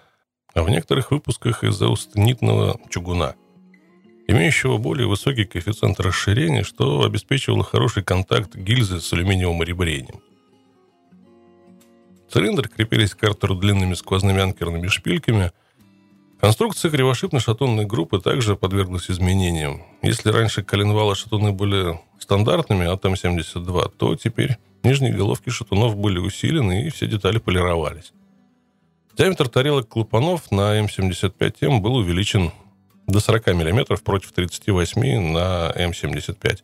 а 0.55 0.63
в 0.65 0.71
некоторых 0.71 1.13
выпусках 1.13 1.63
из 1.63 1.81
аустенитного 1.81 2.81
чугуна, 2.91 3.37
имеющего 4.27 4.79
более 4.79 5.07
высокий 5.07 5.45
коэффициент 5.45 6.01
расширения, 6.01 6.65
что 6.65 7.05
обеспечивало 7.05 7.63
хороший 7.63 8.03
контакт 8.03 8.57
гильзы 8.57 9.01
с 9.01 9.13
алюминиевым 9.13 9.63
ребрением. 9.63 10.21
Цилиндры 12.29 12.69
крепились 12.69 13.15
к 13.15 13.21
картеру 13.21 13.55
длинными 13.55 13.95
сквозными 13.95 14.41
анкерными 14.41 14.89
шпильками. 14.89 15.53
Конструкция 16.43 16.91
кривошипно-шатунной 16.91 17.87
группы 17.87 18.21
также 18.21 18.57
подверглась 18.57 19.09
изменениям. 19.09 19.85
Если 20.03 20.29
раньше 20.29 20.65
коленвалы 20.65 21.15
шатуны 21.15 21.53
были 21.53 22.01
стандартными 22.19 22.85
от 22.85 23.05
М-72, 23.05 23.93
то 23.97 24.17
теперь 24.17 24.59
нижние 24.83 25.13
головки 25.13 25.51
шатунов 25.51 25.97
были 25.97 26.19
усилены 26.19 26.89
и 26.89 26.91
все 26.91 27.07
детали 27.07 27.39
полировались. 27.39 28.13
Диаметр 29.17 29.49
тарелок 29.49 29.87
клапанов 29.87 30.51
на 30.51 30.79
М-75М 30.79 31.79
был 31.79 31.95
увеличен 31.95 32.51
до 33.07 33.21
40 33.21 33.47
мм 33.47 33.97
против 34.03 34.33
38 34.33 35.21
на 35.21 35.73
М-75. 35.77 36.59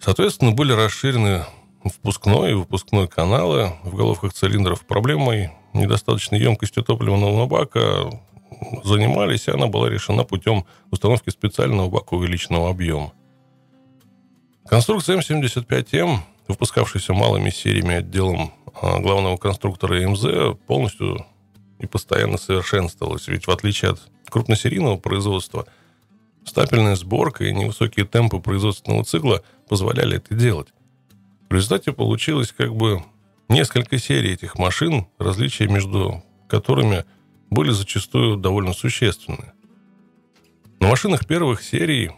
Соответственно, 0.00 0.52
были 0.52 0.72
расширены 0.72 1.46
впускной 1.82 2.50
и 2.50 2.54
выпускной 2.54 3.08
каналы 3.08 3.72
в 3.84 3.96
головках 3.96 4.34
цилиндров. 4.34 4.84
Проблемой 4.84 5.50
недостаточной 5.72 6.40
емкости 6.40 6.82
топливного 6.82 7.46
бака 7.46 8.10
занимались, 8.84 9.48
и 9.48 9.50
она 9.50 9.66
была 9.66 9.88
решена 9.88 10.24
путем 10.24 10.64
установки 10.90 11.30
специального 11.30 11.88
бака 11.88 12.14
увеличенного 12.14 12.70
объема. 12.70 13.12
Конструкция 14.66 15.18
М75М, 15.18 16.18
выпускавшаяся 16.48 17.12
малыми 17.12 17.50
сериями 17.50 17.96
отделом 17.96 18.52
а, 18.80 18.98
главного 18.98 19.36
конструктора 19.36 20.08
МЗ, 20.08 20.56
полностью 20.66 21.26
и 21.78 21.86
постоянно 21.86 22.38
совершенствовалась. 22.38 23.28
Ведь 23.28 23.46
в 23.46 23.50
отличие 23.50 23.92
от 23.92 24.00
крупносерийного 24.28 24.96
производства, 24.96 25.66
стапельная 26.44 26.96
сборка 26.96 27.44
и 27.44 27.52
невысокие 27.52 28.06
темпы 28.06 28.40
производственного 28.40 29.04
цикла 29.04 29.42
позволяли 29.68 30.16
это 30.16 30.34
делать. 30.34 30.68
В 31.48 31.54
результате 31.54 31.92
получилось 31.92 32.52
как 32.52 32.74
бы 32.74 33.02
несколько 33.48 33.98
серий 33.98 34.32
этих 34.32 34.58
машин, 34.58 35.06
различия 35.18 35.68
между 35.68 36.22
которыми 36.48 37.04
были 37.50 37.70
зачастую 37.70 38.36
довольно 38.36 38.72
существенны. 38.72 39.52
На 40.80 40.88
машинах 40.88 41.26
первых 41.26 41.62
серий 41.62 42.10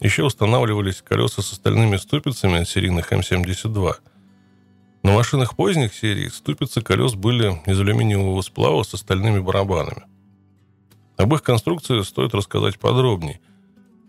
еще 0.00 0.24
устанавливались 0.24 1.02
колеса 1.02 1.42
с 1.42 1.52
остальными 1.52 1.96
ступицами 1.96 2.60
от 2.60 2.68
серийных 2.68 3.12
М-72. 3.12 3.96
На 5.02 5.12
машинах 5.12 5.56
поздних 5.56 5.94
серий 5.94 6.28
ступицы 6.28 6.80
колес 6.82 7.14
были 7.14 7.60
из 7.66 7.80
алюминиевого 7.80 8.42
сплава 8.42 8.82
с 8.82 8.94
остальными 8.94 9.40
барабанами. 9.40 10.04
Об 11.16 11.34
их 11.34 11.42
конструкции 11.42 12.02
стоит 12.02 12.34
рассказать 12.34 12.78
подробнее. 12.78 13.40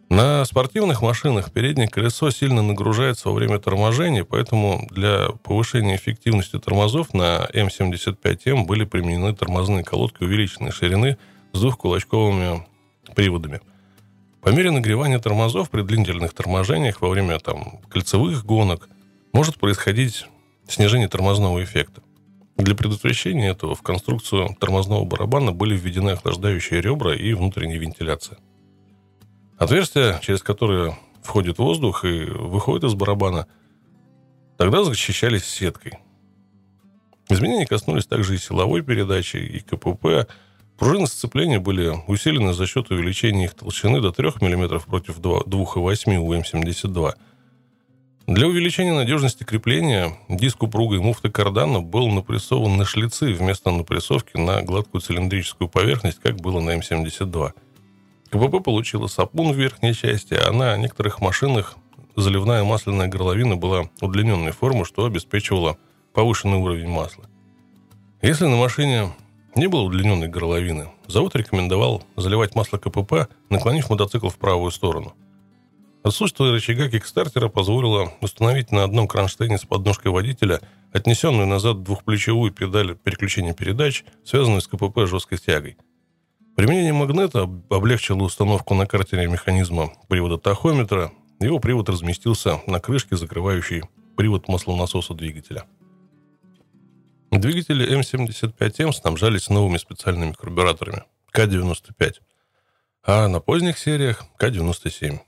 На 0.10 0.46
спортивных 0.46 1.02
машинах 1.02 1.52
переднее 1.52 1.88
колесо 1.88 2.30
сильно 2.32 2.62
нагружается 2.62 3.30
во 3.30 3.36
время 3.36 3.60
торможения, 3.60 4.24
поэтому 4.24 4.88
для 4.90 5.30
повышения 5.44 5.96
эффективности 5.98 6.60
тормозов 6.60 7.14
на 7.14 7.48
М75М 7.54 8.66
были 8.66 8.86
применены 8.86 9.36
тормозные 9.36 9.84
колодки 9.84 10.24
увеличенной 10.24 10.72
ширины 10.72 11.18
с 11.54 11.60
двухкулачковыми 11.60 12.66
приводами– 13.16 13.62
по 14.48 14.50
мере 14.50 14.72
нагревания 14.72 15.20
тормозов 15.20 15.70
при 15.70 15.82
длительных 15.82 16.34
торможениях 16.34 17.02
во 17.02 17.10
время 17.10 17.38
там, 17.38 17.82
кольцевых 17.90 18.46
гонок 18.46 18.88
может 19.34 19.58
происходить 19.58 20.26
снижение 20.70 21.10
тормозного 21.10 21.62
эффекта. 21.62 22.02
Для 22.56 22.74
предотвращения 22.74 23.50
этого 23.50 23.76
в 23.76 23.82
конструкцию 23.82 24.56
тормозного 24.58 25.04
барабана 25.04 25.52
были 25.52 25.76
введены 25.76 26.12
охлаждающие 26.12 26.80
ребра 26.80 27.14
и 27.14 27.34
внутренняя 27.34 27.78
вентиляция. 27.78 28.38
Отверстия, 29.58 30.20
через 30.20 30.42
которые 30.42 30.98
входит 31.24 31.58
воздух 31.58 32.06
и 32.06 32.26
выходит 32.26 32.84
из 32.84 32.94
барабана, 32.94 33.48
тогда 34.58 34.84
защищались 34.84 35.46
сеткой. 35.46 35.94
Изменения 37.30 37.66
коснулись 37.66 38.06
также 38.06 38.36
и 38.36 38.38
силовой 38.38 38.82
передачи, 38.82 39.38
и 39.38 39.60
КПП, 39.60 40.28
Пружины 40.78 41.08
сцепления 41.08 41.60
были 41.60 41.92
усилены 42.06 42.54
за 42.54 42.68
счет 42.68 42.92
увеличения 42.92 43.46
их 43.46 43.56
толщины 43.56 44.00
до 44.00 44.12
3 44.12 44.34
мм 44.42 44.80
против 44.86 45.20
2,8 45.20 46.18
у 46.18 46.34
М72. 46.36 47.14
Для 48.28 48.48
увеличения 48.48 48.94
надежности 48.94 49.44
крепления 49.44 50.14
диск 50.30 50.62
упругой 50.62 51.00
муфты 51.00 51.32
кардана 51.32 51.82
был 51.82 52.10
напрессован 52.10 52.78
на 52.78 52.86
шлицы 52.86 53.34
вместо 53.34 53.72
напрессовки 53.72 54.38
на 54.38 54.62
гладкую 54.62 55.02
цилиндрическую 55.02 55.68
поверхность, 55.68 56.20
как 56.20 56.36
было 56.36 56.60
на 56.60 56.78
М72. 56.78 57.54
КПП 58.30 58.64
получила 58.64 59.08
сапун 59.08 59.54
в 59.54 59.56
верхней 59.56 59.94
части, 59.94 60.34
а 60.34 60.52
на 60.52 60.78
некоторых 60.78 61.22
машинах 61.22 61.76
заливная 62.16 62.64
масляная 62.64 63.08
горловина 63.08 63.56
была 63.56 63.90
удлиненной 64.02 64.52
формы, 64.52 64.86
что 64.86 65.06
обеспечивало 65.06 65.78
повышенный 66.14 66.58
уровень 66.58 66.90
масла. 66.90 67.26
Если 68.22 68.46
на 68.46 68.58
машине 68.58 69.12
не 69.58 69.68
было 69.68 69.82
удлиненной 69.82 70.28
горловины. 70.28 70.90
Завод 71.08 71.36
рекомендовал 71.36 72.04
заливать 72.16 72.56
масло 72.56 72.78
КПП, 72.78 73.28
наклонив 73.50 73.90
мотоцикл 73.90 74.30
в 74.30 74.38
правую 74.38 74.72
сторону. 74.72 75.16
Отсутствие 76.04 76.52
рычага 76.54 76.90
кикстартера 76.90 77.50
позволило 77.50 78.14
установить 78.22 78.72
на 78.72 78.84
одном 78.84 79.08
кронштейне 79.08 79.58
с 79.58 79.66
подножкой 79.66 80.12
водителя 80.12 80.62
отнесенную 80.94 81.48
назад 81.48 81.84
двухплечевую 81.84 82.52
педаль 82.52 82.96
переключения 82.96 83.54
передач, 83.54 84.06
связанную 84.24 84.62
с 84.62 84.68
КПП 84.68 85.06
жесткой 85.06 85.40
тягой. 85.40 85.78
Применение 86.58 86.92
магнета 86.92 87.44
облегчило 87.70 88.24
установку 88.24 88.74
на 88.74 88.88
картере 88.88 89.28
механизма 89.28 89.94
привода 90.08 90.40
тахометра. 90.40 91.12
Его 91.40 91.60
привод 91.60 91.88
разместился 91.88 92.62
на 92.66 92.80
крышке, 92.80 93.16
закрывающей 93.16 93.84
привод 94.16 94.48
маслонасоса 94.48 95.14
двигателя. 95.14 95.66
Двигатели 97.30 97.88
М75М 97.96 98.92
снабжались 98.92 99.50
новыми 99.50 99.78
специальными 99.78 100.32
карбюраторами 100.32 101.04
К-95, 101.30 102.16
а 103.04 103.28
на 103.28 103.40
поздних 103.40 103.78
сериях 103.78 104.26
К-97. 104.40 105.20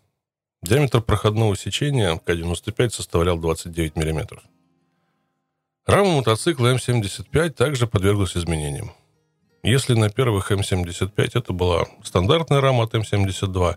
Диаметр 0.64 1.00
проходного 1.00 1.56
сечения 1.56 2.18
К-95 2.26 2.90
составлял 2.90 3.38
29 3.38 3.96
мм. 3.98 4.42
Рама 5.86 6.10
мотоцикла 6.10 6.74
М75 6.74 7.52
также 7.52 7.86
подверглась 7.86 8.36
изменениям. 8.36 8.94
Если 9.64 9.94
на 9.94 10.10
первых 10.10 10.52
М75 10.52 11.32
это 11.34 11.54
была 11.54 11.86
стандартная 12.04 12.62
рама 12.62 12.84
от 12.84 12.94
М72, 12.94 13.76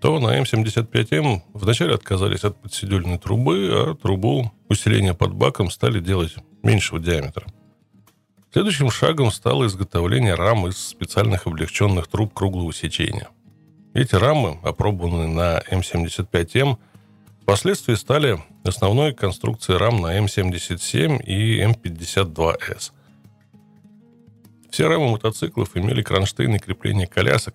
то 0.00 0.18
на 0.18 0.38
М75М 0.38 1.42
вначале 1.54 1.94
отказались 1.94 2.44
от 2.44 2.60
подседельной 2.60 3.18
трубы, 3.18 3.68
а 3.70 3.94
трубу 3.94 4.52
усиления 4.68 5.14
под 5.14 5.32
баком 5.32 5.70
стали 5.70 6.00
делать 6.00 6.34
меньшего 6.62 7.00
диаметра. 7.00 7.46
Следующим 8.52 8.90
шагом 8.90 9.30
стало 9.30 9.66
изготовление 9.66 10.34
рам 10.34 10.66
из 10.66 10.76
специальных 10.76 11.46
облегченных 11.46 12.08
труб 12.08 12.34
круглого 12.34 12.72
сечения. 12.72 13.28
Эти 13.94 14.14
рамы, 14.14 14.58
опробованные 14.62 15.28
на 15.28 15.62
М75М, 15.70 16.76
впоследствии 17.42 17.94
стали 17.94 18.38
основной 18.64 19.14
конструкцией 19.14 19.78
рам 19.78 20.00
на 20.00 20.18
М77 20.18 21.22
и 21.24 21.60
М52С. 21.62 22.92
Все 24.70 24.88
рамы 24.88 25.10
мотоциклов 25.10 25.76
имели 25.76 26.02
кронштейны 26.02 26.58
крепления 26.58 27.06
колясок, 27.06 27.54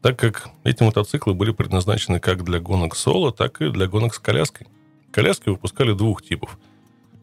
так 0.00 0.18
как 0.18 0.48
эти 0.64 0.82
мотоциклы 0.82 1.34
были 1.34 1.52
предназначены 1.52 2.20
как 2.20 2.44
для 2.44 2.60
гонок 2.60 2.96
соло, 2.96 3.32
так 3.32 3.60
и 3.60 3.70
для 3.70 3.86
гонок 3.86 4.14
с 4.14 4.18
коляской. 4.18 4.66
Коляски 5.12 5.48
выпускали 5.48 5.92
двух 5.92 6.22
типов– 6.22 6.58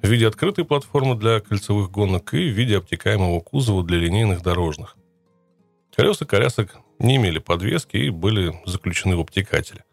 в 0.02 0.08
виде 0.08 0.28
открытой 0.28 0.66
платформы 0.66 1.16
для 1.16 1.40
кольцевых 1.40 1.92
гонок 1.92 2.34
и 2.34 2.50
в 2.50 2.54
виде 2.54 2.78
обтекаемого 2.78 3.40
кузова 3.42 3.84
для 3.84 3.98
линейных 3.98 4.42
дорожных. 4.42 4.96
Колеса 5.96 6.26
колясок 6.26 6.78
не 7.00 7.18
имели 7.18 7.40
подвески 7.40 7.98
и 7.98 8.10
были 8.10 8.56
заключены 8.66 9.18
в 9.18 9.22
обтекатели. 9.22 9.84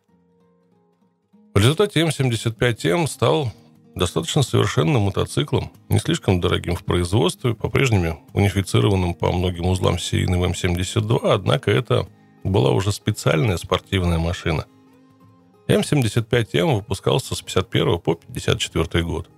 В 1.55 1.59
результате 1.59 2.03
М75М 2.03 3.07
стал 3.07 3.53
достаточно 3.97 4.43
совершенным 4.43 5.03
мотоциклом, 5.03 5.73
не 5.89 5.99
слишком 5.99 6.41
дорогим 6.41 6.77
в 6.77 6.85
производстве, 6.85 7.55
по-прежнему 7.55 8.21
унифицированным 8.35 9.15
по 9.15 9.33
многим 9.33 9.67
узлам 9.67 9.99
серийным 9.99 10.45
М72, 10.45 11.33
однако 11.33 11.71
это 11.71 12.07
была 12.45 12.71
уже 12.71 12.93
специальная 12.93 13.57
спортивная 13.57 14.19
машина. 14.19 14.67
М75М 15.67 16.77
выпускался 16.77 17.35
с 17.35 17.43
51 17.43 17.99
по 17.99 18.15
54 18.15 19.03
год. 19.03 19.31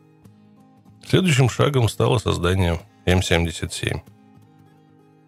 Следующим 1.07 1.49
шагом 1.49 1.89
стало 1.89 2.19
создание 2.19 2.81
М-77. 3.07 4.01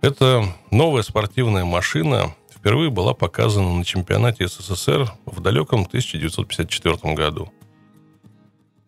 Эта 0.02 0.44
новая 0.70 1.02
спортивная 1.02 1.64
машина 1.64 2.34
впервые 2.52 2.90
была 2.90 3.14
показана 3.14 3.72
на 3.74 3.84
чемпионате 3.84 4.48
СССР 4.48 5.10
в 5.24 5.40
далеком 5.40 5.82
1954 5.82 7.14
году. 7.14 7.50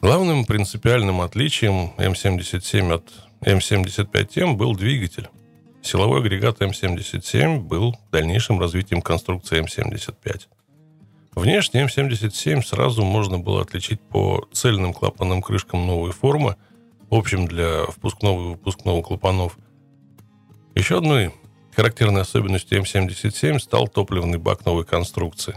Главным 0.03 0.45
принципиальным 0.45 1.21
отличием 1.21 1.93
М-77 1.97 2.93
от 2.93 3.05
М-75М 3.41 4.57
был 4.57 4.75
двигатель. 4.75 5.29
Силовой 5.81 6.21
агрегат 6.21 6.61
М-77 6.61 7.61
был 7.61 7.97
дальнейшим 8.11 8.61
развитием 8.61 9.01
конструкции 9.01 9.59
М-75. 9.61 10.49
Внешне 11.35 11.83
М-77 11.83 12.63
сразу 12.63 13.05
можно 13.05 13.39
было 13.39 13.63
отличить 13.63 14.01
по 14.01 14.47
цельным 14.53 14.93
клапанным 14.93 15.41
крышкам 15.41 15.87
новой 15.87 16.13
формы– 16.13 16.57
общем 17.13 17.47
для 17.47 17.85
впускного 17.87 18.41
и 18.41 18.49
выпускного 18.53 19.03
клапанов. 19.03 19.59
Еще 20.75 20.99
одной 20.99 21.33
характерной 21.77 22.23
особенностью 22.23 22.81
М77 22.81 23.59
стал 23.59 23.87
топливный 23.89 24.39
бак 24.39 24.65
новой 24.65 24.85
конструкции. 24.85 25.57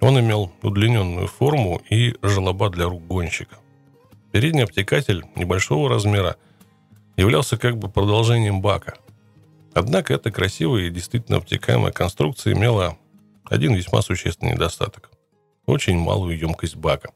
Он 0.00 0.18
имел 0.18 0.52
удлиненную 0.62 1.28
форму 1.28 1.80
и 1.88 2.14
желоба 2.22 2.70
для 2.70 2.86
рук 2.86 3.06
гонщика. 3.06 3.56
Передний 4.32 4.64
обтекатель 4.64 5.24
небольшого 5.36 5.88
размера 5.88 6.36
являлся 7.16 7.56
как 7.56 7.78
бы 7.78 7.88
продолжением 7.88 8.60
бака. 8.60 8.94
Однако 9.74 10.14
эта 10.14 10.30
красивая 10.30 10.82
и 10.82 10.90
действительно 10.90 11.38
обтекаемая 11.38 11.92
конструкция 11.92 12.54
имела 12.54 12.98
один 13.44 13.74
весьма 13.74 14.02
существенный 14.02 14.52
недостаток– 14.52 15.10
очень 15.66 15.98
малую 15.98 16.38
емкость 16.38 16.76
бака. 16.76 17.10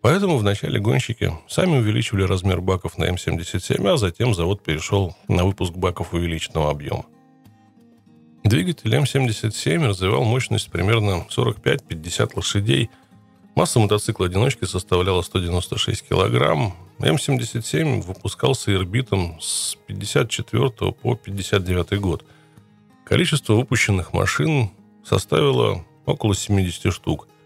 Поэтому 0.00 0.36
вначале 0.36 0.78
гонщики 0.78 1.32
сами 1.48 1.78
увеличивали 1.78 2.22
размер 2.22 2.60
баков 2.60 2.96
на 2.96 3.04
М77, 3.04 3.88
а 3.88 3.96
затем 3.96 4.34
завод 4.34 4.62
перешел 4.62 5.16
на 5.26 5.44
выпуск 5.44 5.72
баков 5.72 6.14
увеличенного 6.14 6.70
объема. 6.70 7.06
Двигатель 8.44 8.94
М77 8.94 9.84
развивал 9.84 10.22
мощность 10.22 10.70
примерно 10.70 11.26
45-50 11.28 12.32
лошадей. 12.36 12.90
Масса 13.56 13.80
мотоцикла-одиночки 13.80 14.64
составляла 14.64 15.22
196 15.22 16.08
килограмм. 16.08 16.74
М77 17.00 18.02
выпускался 18.02 18.72
ирбитом 18.72 19.40
с 19.40 19.76
54 19.88 20.92
по 20.92 21.16
59 21.16 22.00
год. 22.00 22.24
Количество 23.04 23.54
выпущенных 23.54 24.12
машин 24.12 24.70
составило 25.04 25.84
около 26.04 26.36
70 26.36 26.92
штук– 26.92 27.26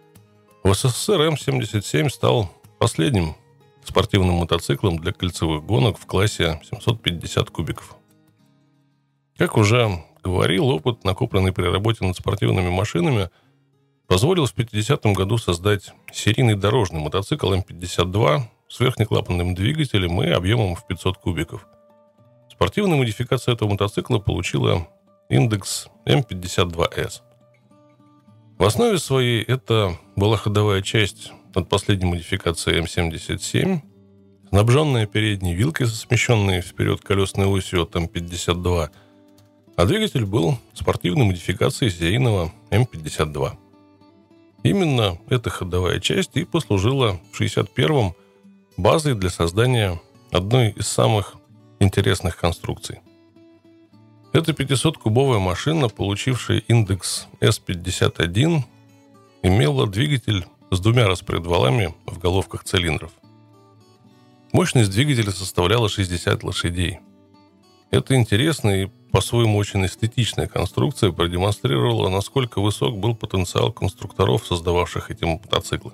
в 0.63 0.75
СССР 0.75 1.23
М-77 1.23 2.11
стал 2.11 2.51
последним 2.79 3.35
спортивным 3.83 4.35
мотоциклом 4.37 4.99
для 4.99 5.13
кольцевых 5.13 5.65
гонок 5.65 5.99
в 5.99 6.05
классе 6.05 6.61
750 6.71 7.49
кубиков. 7.49 7.97
Как 9.39 9.57
уже 9.57 10.05
говорил, 10.23 10.69
опыт, 10.69 11.03
накопленный 11.05 11.53
при 11.53 11.65
работе 11.65 12.05
над 12.05 12.15
спортивными 12.15 12.69
машинами, 12.69 13.31
позволил 14.11 14.45
в 14.45 14.55
50-м 14.55 15.15
году 15.15 15.39
создать 15.39 15.95
серийный 16.13 16.57
дорожный 16.57 17.01
мотоцикл 17.01 17.55
М-52 17.55 18.43
с 18.69 18.81
верхнеклапанным 18.81 19.55
двигателем 19.55 20.23
и 20.23 20.29
объемом 20.29 20.75
в 20.75 20.87
500 20.87 21.17
кубиков. 21.17 21.67
Спортивная 22.51 22.99
модификация 22.99 23.55
этого 23.55 23.71
мотоцикла 23.71 24.19
получила 24.19 24.87
индекс 25.31 25.89
М52С– 26.05 27.23
в 28.61 28.65
основе 28.65 28.99
своей 28.99 29.43
это 29.43 29.97
была 30.17 30.37
ходовая 30.37 30.83
часть 30.83 31.33
от 31.55 31.71
последней 31.71 32.05
модификации 32.05 32.79
М77, 32.83 33.81
снабженная 34.51 35.07
передней 35.07 35.55
вилкой 35.55 35.87
со 35.87 35.97
смещенной 35.97 36.61
вперед 36.61 37.01
колесной 37.01 37.47
осью 37.47 37.85
от 37.85 37.97
М52, 37.97 38.91
а 39.77 39.87
двигатель 39.87 40.27
был 40.27 40.59
спортивной 40.75 41.25
модификацией 41.25 41.91
серийного 41.91 42.53
М52. 42.69 43.70
Именно 44.63 45.19
эта 45.29 45.51
ходовая 45.51 46.01
часть 46.01 46.37
и 46.37 46.45
послужила 46.45 47.21
в 47.33 47.41
61-м 47.41 48.15
базой 48.77 49.15
для 49.15 49.31
создания 49.31 50.01
одной 50.31 50.71
из 50.71 50.87
самых 50.87 51.35
интересных 51.81 52.37
конструкций– 52.37 53.01
эта 54.33 54.53
500-кубовая 54.53 55.41
машина, 55.41 55.89
получившая 55.89 56.59
индекс 56.69 57.27
S51, 57.41 58.63
имела 59.43 59.89
двигатель 59.89 60.47
с 60.71 60.79
двумя 60.79 61.09
распредвалами 61.09 61.97
в 62.07 62.19
головках 62.21 62.63
цилиндров. 62.63 63.11
Мощность 64.53 64.93
двигателя 64.93 65.33
составляла 65.33 65.89
60 65.89 66.45
лошадей. 66.45 67.01
Эта 67.91 68.15
интересная 68.15 68.85
и 68.85 68.91
по-своему 69.11 69.59
очень 69.59 69.85
эстетичная 69.87 70.47
конструкция 70.47 71.13
продемонстрировала, 71.13 72.09
насколько 72.09 72.61
высок 72.61 72.99
был 72.99 73.15
потенциал 73.15 73.73
конструкторов, 73.73 74.47
создававших 74.47 75.11
эти 75.11 75.25
мотоциклы. 75.25 75.93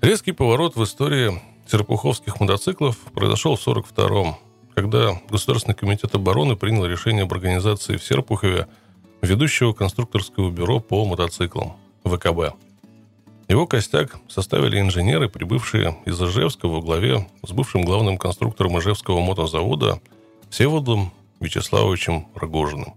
Резкий 0.00 0.32
поворот 0.32 0.76
в 0.76 0.84
истории 0.84 1.42
серпуховских 1.66 2.40
мотоциклов 2.40 2.96
произошел 3.14 3.56
в 3.56 3.66
1942 3.66 4.38
когда 4.76 5.18
Государственный 5.30 5.74
комитет 5.74 6.14
обороны 6.14 6.54
принял 6.54 6.84
решение 6.84 7.22
об 7.22 7.32
организации 7.32 7.96
в 7.96 8.04
Серпухове 8.04 8.66
ведущего 9.22 9.72
конструкторского 9.72 10.50
бюро 10.50 10.80
по 10.80 11.06
мотоциклам 11.06 11.76
ВКБ. 12.04 12.54
Его 13.48 13.66
костяк 13.66 14.18
составили 14.28 14.78
инженеры, 14.78 15.30
прибывшие 15.30 15.96
из 16.04 16.20
Ижевска 16.20 16.68
во 16.68 16.82
главе 16.82 17.26
с 17.42 17.52
бывшим 17.52 17.86
главным 17.86 18.18
конструктором 18.18 18.78
Ижевского 18.78 19.20
мотозавода 19.20 19.98
Всеволодом 20.56 21.12
Вячеславовичем 21.38 22.28
Рогожиным. 22.34 22.94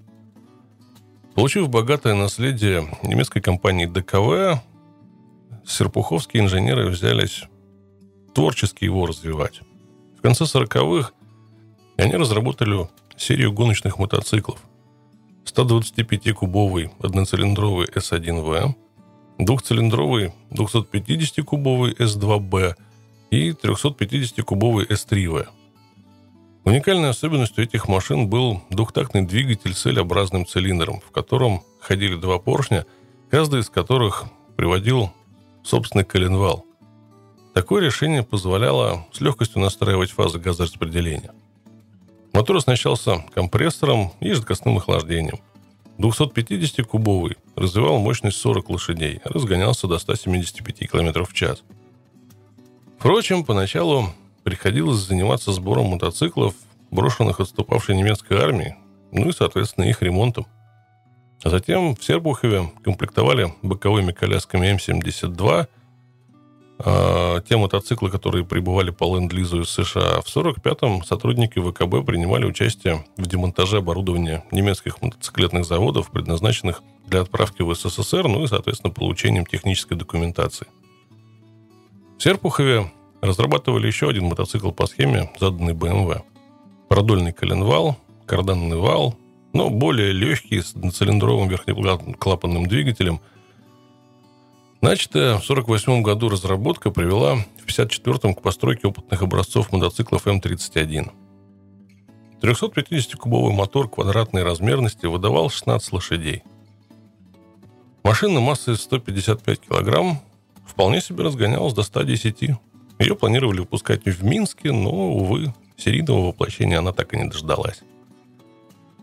Получив 1.35 1.67
богатое 1.67 2.15
наследие 2.15 2.87
немецкой 3.03 3.41
компании 3.41 3.85
ДКВ, 3.85 4.63
серпуховские 5.67 6.43
инженеры 6.43 6.87
взялись 6.87 7.43
творчески 8.33 8.85
его 8.85 9.05
развивать. 9.05 9.59
В 10.17 10.21
конце 10.21 10.45
40-х 10.45 11.11
и 11.97 12.01
они 12.01 12.15
разработали 12.15 12.87
серию 13.17 13.51
гоночных 13.51 13.99
мотоциклов. 13.99 14.63
125-кубовый 15.43 16.91
одноцилиндровый 16.99 17.87
S1V, 17.87 18.73
двухцилиндровый 19.37 20.33
250-кубовый 20.51 21.93
S2B 21.95 22.75
и 23.31 23.49
350-кубовый 23.49 24.87
S3V. 24.87 25.49
Уникальной 26.63 27.09
особенностью 27.09 27.63
этих 27.63 27.87
машин 27.87 28.27
был 28.29 28.61
двухтактный 28.69 29.25
двигатель 29.25 29.73
с 29.73 29.85
L-образным 29.85 30.45
цилиндром, 30.45 30.99
в 30.99 31.11
котором 31.11 31.63
ходили 31.79 32.15
два 32.15 32.37
поршня, 32.37 32.85
каждый 33.29 33.61
из 33.61 33.69
которых 33.69 34.25
приводил 34.55 35.11
собственный 35.63 36.05
коленвал. 36.05 36.65
Такое 37.53 37.83
решение 37.83 38.23
позволяло 38.23 39.05
с 39.11 39.21
легкостью 39.21 39.61
настраивать 39.61 40.11
фазы 40.11 40.39
газораспределения– 40.39 41.31
Мотор 42.33 42.57
оснащался 42.57 43.25
компрессором 43.33 44.13
и 44.19 44.31
жидкостным 44.31 44.77
охлаждением. 44.77 45.39
250-кубовый 45.97 47.35
развивал 47.55 47.99
мощность 47.99 48.37
40 48.37 48.69
лошадей, 48.69 49.19
разгонялся 49.25 49.87
до 49.87 49.99
175 49.99 50.89
км 50.89 51.25
в 51.25 51.33
час. 51.33 51.63
Впрочем, 52.97 53.43
поначалу 53.43 54.13
приходилось 54.49 54.97
заниматься 54.97 55.53
сбором 55.53 55.89
мотоциклов, 55.89 56.55
брошенных 56.89 57.39
отступавшей 57.39 57.95
немецкой 57.95 58.39
армией, 58.39 58.73
ну 59.11 59.29
и, 59.29 59.31
соответственно, 59.31 59.85
их 59.85 60.01
ремонтом. 60.01 60.47
А 61.43 61.51
затем 61.51 61.95
в 61.95 62.03
Сербухове 62.03 62.71
комплектовали 62.83 63.53
боковыми 63.61 64.11
колясками 64.11 64.65
М-72 64.69 65.67
э, 66.79 67.41
те 67.47 67.57
мотоциклы, 67.57 68.09
которые 68.09 68.43
прибывали 68.43 68.89
по 68.89 69.15
ленд-лизу 69.15 69.61
из 69.61 69.69
США. 69.69 70.21
В 70.21 70.35
1945-м 70.35 71.03
сотрудники 71.03 71.59
ВКБ 71.59 72.03
принимали 72.03 72.45
участие 72.45 73.05
в 73.17 73.27
демонтаже 73.27 73.77
оборудования 73.77 74.43
немецких 74.49 74.99
мотоциклетных 75.03 75.63
заводов, 75.63 76.09
предназначенных 76.09 76.81
для 77.05 77.21
отправки 77.21 77.61
в 77.61 77.71
СССР, 77.75 78.27
ну 78.27 78.45
и, 78.45 78.47
соответственно, 78.47 78.91
получением 78.91 79.45
технической 79.45 79.95
документации. 79.95 80.65
В 82.17 82.23
Серпухове 82.23 82.91
разрабатывали 83.21 83.87
еще 83.87 84.09
один 84.09 84.25
мотоцикл 84.25 84.71
по 84.71 84.87
схеме, 84.87 85.31
заданный 85.39 85.73
BMW. 85.73 86.23
Продольный 86.87 87.33
коленвал, 87.33 87.97
карданный 88.25 88.77
вал, 88.77 89.15
но 89.53 89.69
более 89.69 90.11
легкий, 90.11 90.61
с 90.61 90.71
цилиндровым 90.71 91.49
верхнеклапанным 91.49 92.67
двигателем– 92.67 93.19
Начатая 94.81 95.37
в 95.37 95.43
1948 95.43 96.01
году 96.03 96.29
разработка 96.29 96.89
привела 96.89 97.35
в 97.35 97.67
1954 97.67 98.33
к 98.33 98.41
постройке 98.41 98.87
опытных 98.87 99.21
образцов 99.21 99.73
мотоциклов 99.73 100.25
М-31. 100.25 101.11
350-кубовый 102.41 103.53
мотор 103.53 103.89
квадратной 103.89 104.43
размерности 104.43 105.05
выдавал 105.05 105.49
16 105.49 105.91
лошадей. 105.91 106.43
Машина 108.03 108.39
массой 108.39 108.77
155 108.77 109.59
килограмм 109.59 110.21
вполне 110.65 111.01
себе 111.01 111.25
разгонялась 111.25 111.73
до 111.73 111.83
110. 111.83 112.51
Ее 112.99 113.15
планировали 113.15 113.61
выпускать 113.61 114.05
в 114.05 114.23
Минске, 114.23 114.71
но, 114.71 114.91
увы, 114.91 115.53
серийного 115.77 116.27
воплощения 116.27 116.77
она 116.77 116.91
так 116.91 117.13
и 117.13 117.17
не 117.17 117.29
дождалась. 117.29 117.81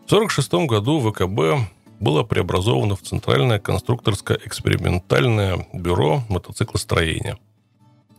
В 0.06 0.12
1946 0.12 0.68
году 0.68 1.00
ВКБ 1.00 1.68
было 1.98 2.22
преобразовано 2.22 2.94
в 2.94 3.02
Центральное 3.02 3.58
конструкторское 3.58 4.38
экспериментальное 4.44 5.66
бюро 5.72 6.22
мотоциклостроения. 6.28 7.38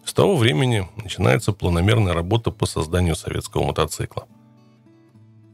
С 0.04 0.14
того 0.14 0.36
времени 0.36 0.88
начинается 0.96 1.52
планомерная 1.52 2.14
работа 2.14 2.50
по 2.50 2.66
созданию 2.66 3.16
советского 3.16 3.64
мотоцикла. 3.64 4.28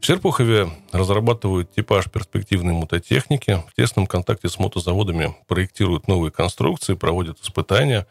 В 0.00 0.06
Серпухове 0.06 0.68
разрабатывают 0.92 1.72
типаж 1.72 2.10
перспективной 2.10 2.74
мототехники, 2.74 3.62
в 3.68 3.74
тесном 3.74 4.06
контакте 4.06 4.48
с 4.48 4.58
мотозаводами 4.58 5.34
проектируют 5.48 6.08
новые 6.08 6.30
конструкции, 6.30 6.94
проводят 6.94 7.40
испытания, 7.40 8.06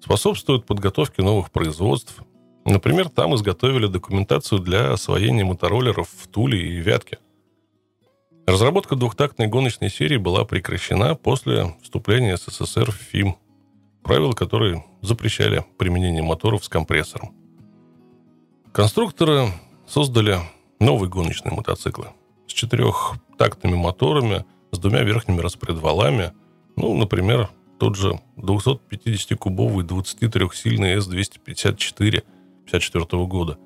способствуют 0.00 0.66
подготовке 0.66 1.22
новых 1.22 1.50
производств. 1.50 2.22
Например, 2.64 3.08
там 3.08 3.34
изготовили 3.34 3.86
документацию 3.86 4.60
для 4.60 4.92
освоения 4.92 5.44
мотороллеров 5.44 6.08
в 6.10 6.28
Туле 6.28 6.60
и 6.60 6.76
Вятке– 6.76 7.18
Разработка 8.48 8.96
двухтактной 8.96 9.46
гоночной 9.46 9.90
серии 9.90 10.16
была 10.16 10.46
прекращена 10.46 11.14
после 11.14 11.76
вступления 11.82 12.38
СССР 12.38 12.90
в 12.90 12.94
ФИМ, 12.94 13.36
правила 14.02 14.32
которые 14.32 14.86
запрещали 15.02 15.66
применение 15.76 16.22
моторов 16.22 16.64
с 16.64 16.68
компрессором. 16.70 17.36
Конструкторы 18.72 19.48
создали 19.86 20.38
новые 20.80 21.10
гоночные 21.10 21.54
мотоциклы 21.54 22.06
с 22.46 22.52
четырехтактными 22.54 23.74
моторами, 23.74 24.46
с 24.72 24.78
двумя 24.78 25.02
верхними 25.02 25.42
распредвалами. 25.42 26.32
Ну, 26.74 26.96
например, 26.96 27.50
тот 27.78 27.96
же 27.96 28.20
250-кубовый 28.36 29.86
23-сильный 29.86 30.96
S254 30.98 32.24
54 32.70 33.26
года. 33.26 33.58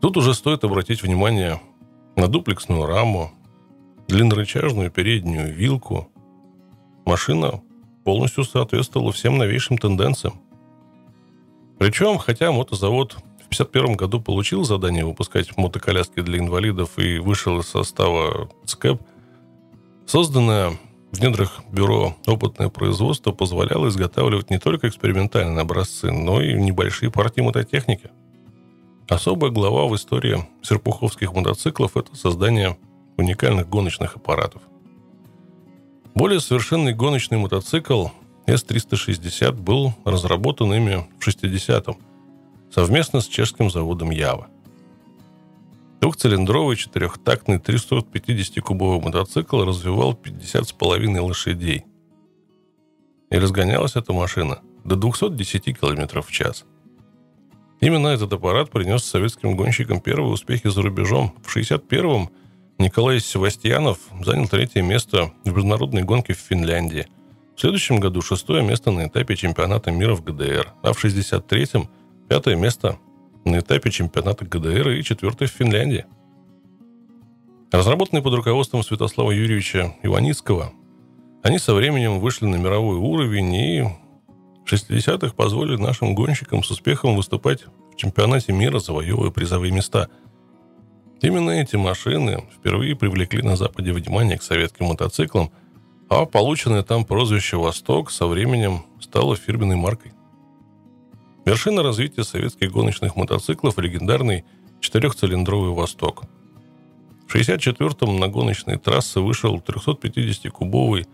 Тут 0.00 0.16
уже 0.16 0.34
стоит 0.34 0.64
обратить 0.64 1.02
внимание 1.02 1.60
на 2.16 2.28
дуплексную 2.28 2.86
раму, 2.86 3.32
длиннорычажную 4.08 4.90
переднюю 4.90 5.54
вилку. 5.54 6.08
Машина 7.04 7.62
полностью 8.04 8.44
соответствовала 8.44 9.12
всем 9.12 9.38
новейшим 9.38 9.78
тенденциям. 9.78 10.40
Причем, 11.78 12.18
хотя 12.18 12.52
мотозавод 12.52 13.12
в 13.12 13.52
1951 13.52 13.96
году 13.96 14.20
получил 14.20 14.64
задание 14.64 15.04
выпускать 15.04 15.56
мотоколяски 15.56 16.20
для 16.20 16.38
инвалидов 16.38 16.98
и 16.98 17.18
вышел 17.18 17.58
из 17.58 17.66
состава 17.66 18.48
ЦКЭП, 18.64 19.00
созданное 20.06 20.78
в 21.12 21.20
недрах 21.20 21.60
бюро 21.70 22.16
опытное 22.26 22.70
производство 22.70 23.32
позволяло 23.32 23.88
изготавливать 23.88 24.48
не 24.48 24.58
только 24.58 24.88
экспериментальные 24.88 25.60
образцы, 25.60 26.10
но 26.10 26.40
и 26.40 26.54
небольшие 26.54 27.10
партии 27.10 27.42
мототехники. 27.42 28.10
Особая 29.08 29.50
глава 29.50 29.86
в 29.88 29.94
истории 29.94 30.48
серпуховских 30.62 31.34
мотоциклов– 31.34 31.96
это 31.98 32.16
создание 32.16 32.78
уникальных 33.18 33.68
гоночных 33.68 34.16
аппаратов. 34.16 34.62
Более 36.14 36.40
совершенный 36.40 36.94
гоночный 36.94 37.36
мотоцикл 37.36 38.06
S360 38.46 39.52
был 39.52 39.94
разработан 40.06 40.72
ими 40.72 41.06
в 41.18 41.28
60-м 41.28 41.96
совместно 42.70 43.20
с 43.20 43.26
чешским 43.26 43.70
заводом 43.70 44.10
Ява. 44.10 44.48
Двухцилиндровый 46.02 46.74
четырехтактный 46.74 47.58
350-кубовый 47.58 49.00
мотоцикл 49.00 49.62
развивал 49.62 50.14
50,5 50.20 51.20
лошадей. 51.20 51.84
И 53.30 53.38
разгонялась 53.38 53.94
эта 53.94 54.12
машина 54.12 54.58
до 54.84 54.96
210 54.96 55.78
км 55.78 56.22
в 56.22 56.32
час. 56.32 56.64
Именно 57.80 58.08
этот 58.08 58.32
аппарат 58.32 58.72
принес 58.72 59.04
советским 59.04 59.56
гонщикам 59.56 60.00
первые 60.00 60.32
успехи 60.32 60.68
за 60.68 60.82
рубежом. 60.82 61.34
В 61.40 61.56
61-м 61.56 62.30
Николай 62.78 63.20
Севастьянов 63.20 64.00
занял 64.24 64.48
третье 64.48 64.82
место 64.82 65.32
в 65.44 65.54
международной 65.54 66.02
гонке 66.02 66.32
в 66.34 66.38
Финляндии. 66.38 67.06
В 67.54 67.60
следующем 67.60 68.00
году 68.00 68.22
шестое 68.22 68.64
место 68.64 68.90
на 68.90 69.06
этапе 69.06 69.36
чемпионата 69.36 69.92
мира 69.92 70.16
в 70.16 70.24
ГДР, 70.24 70.72
а 70.82 70.94
в 70.94 71.04
63-м 71.04 71.88
пятое 72.28 72.56
место 72.56 72.98
на 73.44 73.58
этапе 73.60 73.90
чемпионата 73.90 74.44
ГДР 74.44 74.90
и 74.90 75.02
четвертое 75.02 75.46
в 75.48 75.52
Финляндии. 75.52 76.06
Разработанные 77.70 78.22
под 78.22 78.34
руководством 78.34 78.82
Святослава 78.82 79.30
Юрьевича 79.30 79.94
Иваницкого, 80.02 80.72
они 81.42 81.58
со 81.58 81.74
временем 81.74 82.20
вышли 82.20 82.46
на 82.46 82.56
мировой 82.56 82.96
уровень 82.96 83.54
и 83.54 83.82
в 84.64 84.72
60-х 84.72 85.34
позволили 85.34 85.76
нашим 85.76 86.14
гонщикам 86.14 86.62
с 86.62 86.70
успехом 86.70 87.16
выступать 87.16 87.64
в 87.92 87.96
чемпионате 87.96 88.52
мира, 88.52 88.78
завоевывая 88.78 89.30
призовые 89.30 89.72
места– 89.72 90.08
Именно 91.22 91.50
эти 91.50 91.76
машины 91.76 92.44
впервые 92.52 92.96
привлекли 92.96 93.42
на 93.42 93.54
Западе 93.54 93.92
внимание 93.92 94.36
к 94.36 94.42
советским 94.42 94.86
мотоциклам, 94.86 95.52
а 96.08 96.26
полученное 96.26 96.82
там 96.82 97.04
прозвище 97.04 97.56
«Восток» 97.56 98.10
со 98.10 98.26
временем 98.26 98.84
стало 99.00 99.36
фирменной 99.36 99.76
маркой. 99.76 100.12
Вершина 101.44 101.82
развития 101.82 102.22
советских 102.22 102.70
гоночных 102.70 103.16
мотоциклов– 103.16 103.78
легендарный 103.78 104.44
четырехцилиндровый 104.80 105.70
«Восток». 105.70 106.24
В 107.26 107.34
1964-м 107.34 108.20
на 108.20 108.28
гоночные 108.28 108.78
трассы 108.78 109.20
вышел 109.20 109.56
350-кубовый 109.56 111.06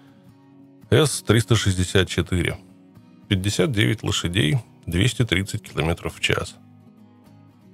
С-364. 0.91 2.57
59 3.29 4.03
лошадей, 4.03 4.59
230 4.87 5.62
км 5.62 6.11
в 6.11 6.21
час. 6.21 6.57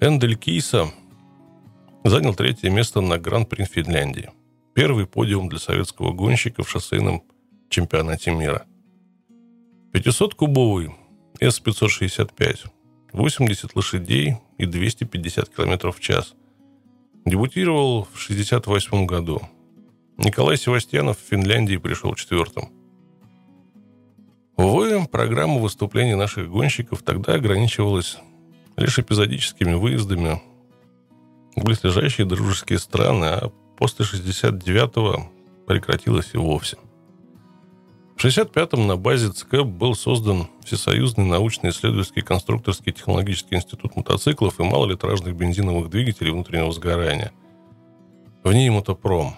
Эндель 0.00 0.36
Киса 0.36 0.92
занял 2.04 2.34
третье 2.34 2.70
место 2.70 3.00
на 3.00 3.18
Гран-при 3.18 3.64
Финляндии. 3.64 4.30
Первый 4.74 5.06
подиум 5.06 5.48
для 5.48 5.58
советского 5.58 6.12
гонщика 6.12 6.62
в 6.62 6.70
шоссейном 6.70 7.22
чемпионате 7.68 8.32
мира. 8.32 8.66
500-кубовый 9.92 10.92
С-565, 11.40 12.66
80 13.12 13.76
лошадей 13.76 14.36
и 14.58 14.66
250 14.66 15.48
км 15.48 15.90
в 15.90 16.00
час. 16.00 16.34
Дебютировал 17.24 18.04
в 18.04 18.14
1968 18.14 19.06
году. 19.06 19.42
Николай 20.16 20.56
Севастьянов 20.56 21.18
в 21.18 21.28
Финляндии 21.28 21.76
пришел 21.76 22.14
четвертым. 22.14 22.70
Увы, 24.56 25.06
программа 25.08 25.58
выступлений 25.58 26.14
наших 26.14 26.48
гонщиков 26.48 27.02
тогда 27.02 27.34
ограничивалась 27.34 28.18
лишь 28.76 28.98
эпизодическими 28.98 29.74
выездами 29.74 30.40
близлежащие 31.56 32.26
дружеские 32.26 32.78
страны, 32.78 33.24
а 33.24 33.52
после 33.76 34.04
69-го 34.04 35.30
прекратилось 35.66 36.30
и 36.34 36.38
вовсе. 36.38 36.76
В 38.16 38.24
65-м 38.24 38.86
на 38.86 38.96
базе 38.96 39.30
ЦКЭП 39.30 39.66
был 39.66 39.94
создан 39.94 40.48
Всесоюзный 40.64 41.26
научно-исследовательский 41.26 42.22
конструкторский 42.22 42.92
технологический 42.92 43.56
институт 43.56 43.96
мотоциклов 43.96 44.60
и 44.60 44.62
малолитражных 44.62 45.34
бензиновых 45.36 45.90
двигателей 45.90 46.30
внутреннего 46.30 46.72
сгорания. 46.72 47.32
В 48.42 48.52
ней 48.52 48.70
мотопром. 48.70 49.36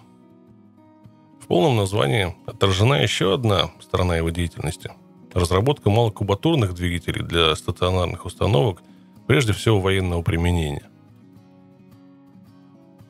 В 1.41 1.47
полном 1.47 1.77
названии 1.77 2.37
отражена 2.47 3.03
еще 3.03 3.35
одна 3.35 3.71
сторона 3.81 4.17
его 4.17 4.31
деятельности– 4.31 4.93
разработка 5.37 5.91
малокубатурных 5.91 6.75
двигателей 6.75 7.23
для 7.23 7.55
стационарных 7.55 8.25
установок, 8.25 8.83
прежде 9.27 9.53
всего 9.53 9.81
военного 9.81 10.23
применения. 10.23 10.89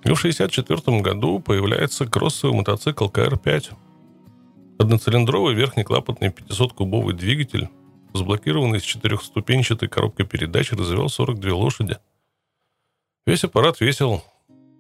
И 0.05 0.09
в 0.09 0.19
1964 0.19 1.01
году 1.01 1.39
появляется 1.39 2.07
кроссовый 2.07 2.57
мотоцикл 2.57 3.09
КР-5. 3.09 3.75
Одноцилиндровый 4.79 5.55
верхнеклапотный 5.55 6.29
500-кубовый 6.29 7.15
двигатель 7.15 7.69
заблокированный 8.17 8.81
с 8.81 8.83
четырехступенчатой 8.83 9.89
коробкой 9.89 10.27
передач, 10.27 10.73
развивал 10.73 11.09
42 11.09 11.55
лошади. 11.55 11.99
Весь 13.27 13.45
аппарат 13.45 13.81
весил 13.81 14.23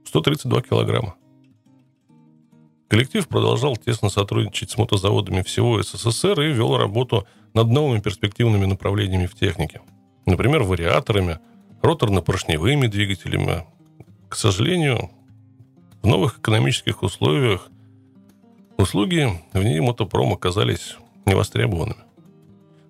132 0.04 0.62
килограмма. 0.62 1.16
Коллектив 2.88 3.26
продолжал 3.26 3.76
тесно 3.76 4.09
сотрудничать 4.09 4.70
с 4.70 4.78
мотозаводами 4.78 5.42
всего 5.42 5.82
СССР 5.82 6.40
и 6.42 6.52
вел 6.52 6.76
работу 6.76 7.26
над 7.52 7.68
новыми 7.68 8.00
перспективными 8.00 8.64
направлениями 8.64 9.26
в 9.26 9.35
технике. 9.35 9.80
Например, 10.24 10.62
вариаторами, 10.62 11.40
роторно-поршневыми 11.82 12.87
двигателями. 12.87 13.66
К 14.28 14.37
сожалению, 14.37 15.11
в 16.02 16.06
новых 16.06 16.38
экономических 16.38 17.02
условиях 17.02 17.70
услуги 18.79 19.29
в 19.53 19.62
ней 19.62 19.81
мотопром 19.81 20.33
оказались 20.33 20.97
невостребованными. 21.25 22.01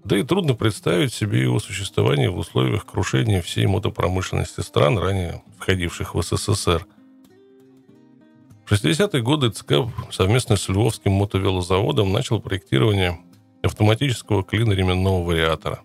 Да 0.04 0.16
и 0.16 0.22
трудно 0.22 0.54
представить 0.54 1.12
себе 1.12 1.42
его 1.42 1.58
существование 1.58 2.30
в 2.30 2.38
условиях 2.38 2.86
крушения 2.86 3.42
всей 3.42 3.66
мотопромышленности 3.66 4.60
стран, 4.60 4.98
ранее 4.98 5.42
входивших 5.58 6.14
в 6.14 6.22
СССР– 6.22 6.86
в 8.66 8.72
60-е 8.72 9.22
годы 9.22 9.50
ЦК 9.50 9.74
совместно 10.10 10.56
с 10.56 10.68
Львовским 10.68 11.12
мотовелозаводом 11.12 12.12
начал 12.12 12.40
проектирование 12.40 13.20
автоматического 13.62 14.42
клиноременного 14.42 15.22
вариатора. 15.22 15.82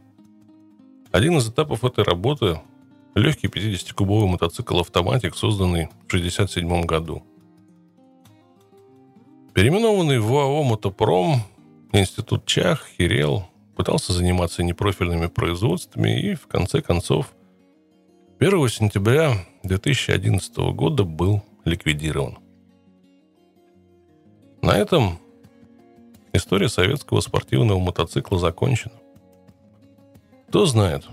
Один 1.11 1.37
из 1.37 1.47
этапов 1.47 1.83
этой 1.83 2.03
работы– 2.03 2.59
легкий 3.15 3.49
50-кубовый 3.49 4.27
мотоцикл-автоматик, 4.29 5.35
созданный 5.35 5.89
в 6.07 6.07
1967 6.07 6.85
году. 6.85 7.23
Переименованный 9.53 10.19
в 10.19 10.33
ОАО 10.33 10.63
«Мотопром» 10.63 11.43
Институт 11.91 12.45
Чах, 12.45 12.87
Хирел 12.97 13.47
пытался 13.75 14.13
заниматься 14.13 14.63
непрофильными 14.63 15.27
производствами 15.27 16.21
и, 16.21 16.35
в 16.35 16.47
конце 16.47 16.81
концов, 16.81 17.33
1 18.39 18.69
сентября 18.69 19.33
2011 19.63 20.55
года 20.73 21.03
был 21.03 21.43
ликвидирован. 21.65 22.37
На 24.61 24.77
этом 24.77 25.19
история 26.31 26.69
советского 26.69 27.19
спортивного 27.19 27.79
мотоцикла 27.79 28.39
закончена. 28.39 28.95
Кто 30.47 30.65
знает, 30.65 31.03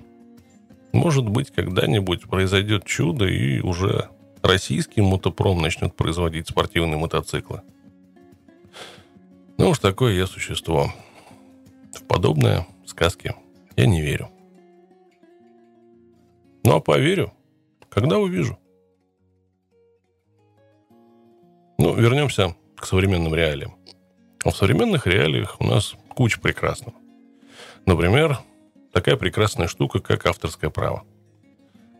может 0.92 1.28
быть, 1.28 1.50
когда-нибудь 1.50 2.28
произойдет 2.28 2.84
чудо, 2.84 3.26
и 3.26 3.58
уже 3.60 4.10
российский 4.42 5.00
мотопром 5.00 5.60
начнет 5.60 5.96
производить 5.96 6.48
спортивные 6.48 6.98
мотоциклы. 6.98 7.62
Ну 9.58 9.70
уж 9.70 9.80
такое 9.80 10.14
я 10.14 10.26
существо. 10.26 10.92
В 11.92 12.04
подобное 12.04 12.66
сказки 12.86 13.34
я 13.76 13.86
не 13.86 14.00
верю. 14.00 14.30
Ну 16.64 16.76
а 16.76 16.80
поверю, 16.80 17.32
когда 17.88 18.18
увижу. 18.18 18.56
Ну, 21.76 21.94
вернемся 21.94 22.54
к 22.76 22.86
современным 22.86 23.34
реалиям. 23.34 23.76
В 24.44 24.52
современных 24.52 25.06
реалиях 25.06 25.60
у 25.60 25.64
нас 25.64 25.94
куча 26.08 26.40
прекрасного. 26.40 26.96
Например, 27.84 28.38
такая 28.92 29.16
прекрасная 29.16 29.66
штука, 29.66 29.98
как 30.00 30.26
авторское 30.26 30.70
право. 30.70 31.04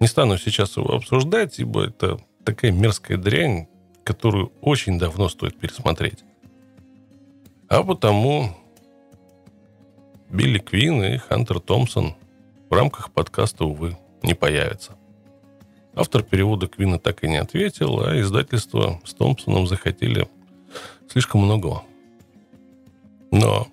Не 0.01 0.07
стану 0.07 0.39
сейчас 0.39 0.77
его 0.77 0.95
обсуждать, 0.95 1.59
ибо 1.59 1.87
это 1.87 2.21
такая 2.45 2.71
мерзкая 2.71 3.19
дрянь, 3.19 3.67
которую 4.05 4.53
очень 4.61 4.99
давно 4.99 5.29
стоит 5.29 5.59
пересмотреть. 5.59 6.25
А 7.69 7.83
потому 7.83 8.57
Билли 10.31 10.59
Квин 10.59 11.03
и 11.05 11.19
Хантер 11.19 11.61
Томпсон 11.61 12.15
в 12.71 12.73
рамках 12.73 13.13
подкаста, 13.13 13.67
увы, 13.67 13.97
не 14.23 14.35
появятся. 14.35 14.97
Автор 15.95 16.23
перевода 16.23 16.67
Квина 16.67 16.99
так 16.99 17.25
и 17.25 17.29
не 17.29 17.37
ответил, 17.37 18.01
а 18.01 18.19
издательство 18.21 19.01
с 19.05 19.13
Томпсоном 19.13 19.67
захотели 19.67 20.29
слишком 21.09 21.43
многого. 21.43 21.83
Но 23.31 23.69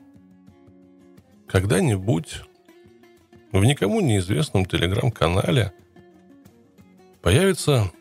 когда-нибудь 1.47 2.41
в 3.53 3.63
никому 3.63 4.01
неизвестном 4.01 4.65
телеграм-канале 4.65 5.71
появится 7.21 7.91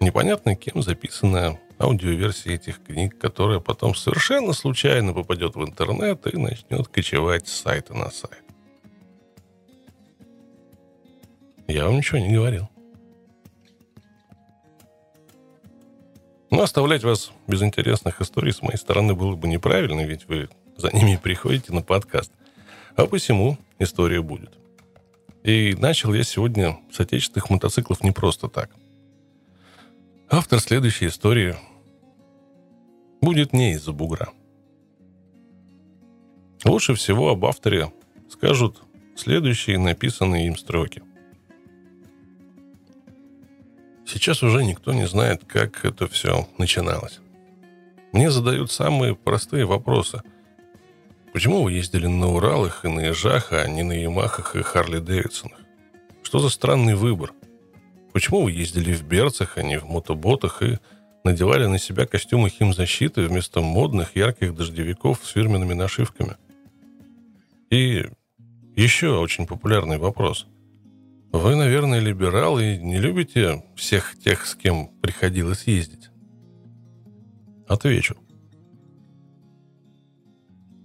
непонятно 0.00 0.54
кем 0.54 0.82
записанная 0.82 1.58
аудиоверсия 1.78 2.54
этих 2.54 2.82
книг, 2.82 3.18
которая 3.18 3.60
потом 3.60 3.94
совершенно 3.94 4.52
случайно 4.52 5.12
попадет 5.12 5.56
в 5.56 5.62
интернет 5.62 6.26
и 6.32 6.36
начнет 6.36 6.88
кочевать 6.88 7.48
с 7.48 7.52
сайта 7.52 7.94
на 7.94 8.10
сайт. 8.10 8.42
Я 11.66 11.86
вам 11.86 11.96
ничего 11.96 12.18
не 12.18 12.34
говорил. 12.34 12.68
Но 16.50 16.62
оставлять 16.62 17.02
вас 17.02 17.32
без 17.48 17.62
интересных 17.62 18.20
историй 18.20 18.52
с 18.52 18.62
моей 18.62 18.76
стороны 18.76 19.14
было 19.14 19.34
бы 19.34 19.48
неправильно, 19.48 20.02
ведь 20.02 20.28
вы 20.28 20.48
за 20.76 20.94
ними 20.94 21.18
приходите 21.20 21.72
на 21.72 21.82
подкаст. 21.82 22.30
А 22.96 23.06
посему 23.06 23.58
история 23.80 24.22
будет. 24.22 24.52
И 25.42 25.74
начал 25.76 26.14
я 26.14 26.22
сегодня 26.22 26.78
с 26.92 27.00
отечественных 27.00 27.50
мотоциклов 27.50 28.04
не 28.04 28.12
просто 28.12 28.48
так. 28.48 28.70
Автор 30.28 30.60
следующей 30.60 31.06
истории 31.06 31.56
будет 33.20 33.52
не 33.52 33.72
из-за 33.72 33.92
бугра. 33.92 34.28
Лучше 36.64 36.94
всего 36.94 37.30
об 37.30 37.44
авторе 37.44 37.92
скажут 38.28 38.82
следующие 39.16 39.78
написанные 39.78 40.46
им 40.46 40.56
строки– 40.56 41.02
Сейчас 44.06 44.42
уже 44.42 44.64
никто 44.64 44.92
не 44.92 45.06
знает, 45.06 45.42
как 45.46 45.84
это 45.84 46.06
все 46.06 46.46
начиналось. 46.58 47.20
Мне 48.12 48.30
задают 48.30 48.70
самые 48.70 49.16
простые 49.16 49.64
вопросы. 49.64 50.22
Почему 51.32 51.62
вы 51.62 51.72
ездили 51.72 52.06
на 52.06 52.28
Уралах 52.28 52.84
и 52.84 52.88
на 52.88 53.00
Ежах, 53.00 53.52
а 53.52 53.66
не 53.66 53.82
на 53.82 53.92
Ямахах 53.92 54.56
и 54.56 54.62
Харли 54.62 54.98
Дэвидсонах? 54.98 55.58
Что 56.22 56.38
за 56.38 56.48
странный 56.48 56.94
выбор? 56.94 57.32
Почему 58.14 58.44
вы 58.44 58.52
ездили 58.52 58.94
в 58.94 59.02
берцах, 59.02 59.58
а 59.58 59.62
не 59.62 59.78
в 59.78 59.84
мотоботах 59.84 60.62
и 60.62 60.78
надевали 61.22 61.66
на 61.66 61.78
себя 61.78 62.06
костюмы 62.06 62.48
химзащиты 62.48 63.26
вместо 63.26 63.60
модных 63.60 64.16
ярких 64.16 64.54
дождевиков 64.54 65.20
с 65.22 65.28
фирменными 65.28 65.74
нашивками? 65.74 66.36
И 67.68 68.06
еще 68.74 69.18
очень 69.18 69.46
популярный 69.46 69.98
вопрос– 69.98 70.46
вы, 71.34 71.56
наверное, 71.56 71.98
либерал 71.98 72.60
и 72.60 72.76
не 72.76 72.98
любите 72.98 73.64
всех 73.74 74.16
тех, 74.20 74.46
с 74.46 74.54
кем 74.54 74.86
приходилось 75.02 75.64
ездить? 75.66 76.10
Отвечу. 77.66 78.16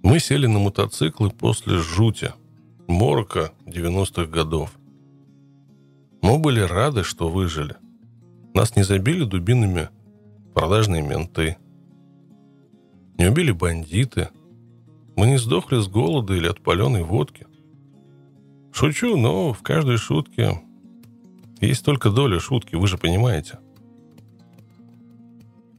Мы 0.02 0.20
сели 0.20 0.48
на 0.48 0.58
мотоциклы 0.58 1.30
после 1.30 1.78
жути, 1.78 2.34
морока 2.88 3.52
90-х 3.68 4.26
годов. 4.26 4.79
Мы 6.22 6.38
были 6.38 6.60
рады, 6.60 7.04
что 7.04 7.30
выжили. 7.30 7.76
Нас 8.54 8.76
не 8.76 8.84
забили 8.84 9.24
дубинами 9.24 9.90
продажные 10.54 11.02
менты. 11.02 11.58
Не 13.18 13.28
убили 13.28 13.52
бандиты. 13.52 14.30
Мы 15.16 15.28
не 15.28 15.38
сдохли 15.38 15.80
с 15.80 15.88
голода 15.88 16.34
или 16.34 16.48
от 16.48 16.62
паленой 16.62 17.04
водки. 17.04 17.48
Шучу, 18.72 19.18
но 19.18 19.54
в 19.54 19.62
каждой 19.62 19.98
шутке 19.98 20.62
есть 21.62 21.84
только 21.84 22.10
доля 22.10 22.40
шутки, 22.40 22.76
вы 22.76 22.88
же 22.88 22.98
понимаете. 22.98 23.60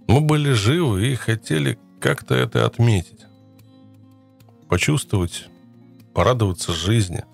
Мы 0.07 0.21
были 0.21 0.53
живы 0.53 1.09
и 1.09 1.15
хотели 1.15 1.79
как-то 2.01 2.35
это 2.35 2.67
отметить. 2.67 3.27
Почувствовать, 4.69 5.49
порадоваться 6.15 6.73
жизни. 6.73 7.25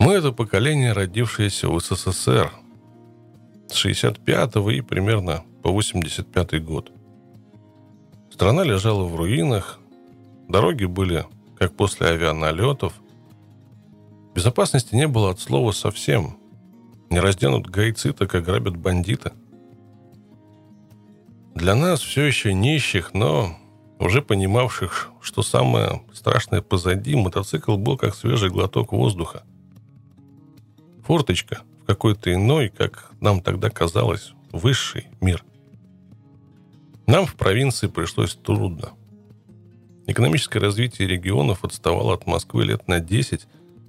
Мы 0.00 0.14
это 0.14 0.32
поколение, 0.32 0.92
родившееся 0.92 1.68
в 1.68 1.78
СССР 1.78 2.50
с 3.68 3.74
65 3.74 4.56
и 4.72 4.80
примерно 4.80 5.44
по 5.62 5.70
85 5.70 6.64
год. 6.64 6.90
Страна 8.32 8.64
лежала 8.64 9.04
в 9.04 9.14
руинах, 9.14 9.78
дороги 10.48 10.86
были 10.86 11.24
как 11.56 11.76
после 11.76 12.08
авианалетов– 12.08 12.94
Безопасности 14.34 14.94
не 14.94 15.08
было 15.08 15.30
от 15.30 15.40
слова 15.40 15.72
совсем. 15.72 16.36
Не 17.10 17.18
разденут 17.18 17.66
гайцы, 17.66 18.12
так 18.12 18.34
ограбят 18.34 18.76
бандиты. 18.76 19.32
Для 21.54 21.74
нас 21.74 22.00
все 22.00 22.22
еще 22.24 22.54
нищих, 22.54 23.12
но 23.12 23.56
уже 23.98 24.22
понимавших, 24.22 25.10
что 25.20 25.42
самое 25.42 26.02
страшное 26.12 26.62
позади, 26.62 27.16
мотоцикл 27.16 27.76
был 27.76 27.98
как 27.98 28.14
свежий 28.14 28.50
глоток 28.50 28.92
воздуха. 28.92 29.42
Форточка 31.10 31.62
в 31.82 31.86
какой-то 31.86 32.32
иной, 32.32 32.68
как 32.68 33.10
нам 33.20 33.40
тогда 33.40 33.68
казалось, 33.68 34.30
высший 34.52 35.08
мир. 35.20 35.44
Нам 37.08 37.26
в 37.26 37.34
провинции 37.34 37.88
пришлось 37.88 38.36
трудно. 38.36 38.90
Экономическое 40.06 40.60
развитие 40.60 41.08
регионов 41.08 41.64
отставало 41.64 42.14
от 42.14 42.28
Москвы 42.28 42.64
лет 42.64 42.86
на 42.86 43.00
10. 43.00 43.48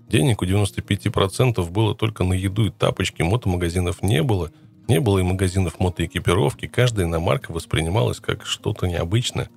Денег 0.10 0.42
у 0.42 0.46
95% 0.46 1.70
было 1.70 1.94
только 1.94 2.24
на 2.24 2.34
еду 2.34 2.66
и 2.66 2.72
тапочки, 2.72 3.22
мотомагазинов 3.22 4.02
не 4.02 4.24
было. 4.24 4.52
Не 4.88 5.00
было 5.00 5.20
и 5.20 5.22
магазинов 5.22 5.80
мотоэкипировки. 5.80 6.66
Каждая 6.66 7.06
иномарка 7.06 7.52
воспринималась 7.52 8.20
как 8.20 8.48
что-то 8.48 8.88
необычное. 8.88 9.52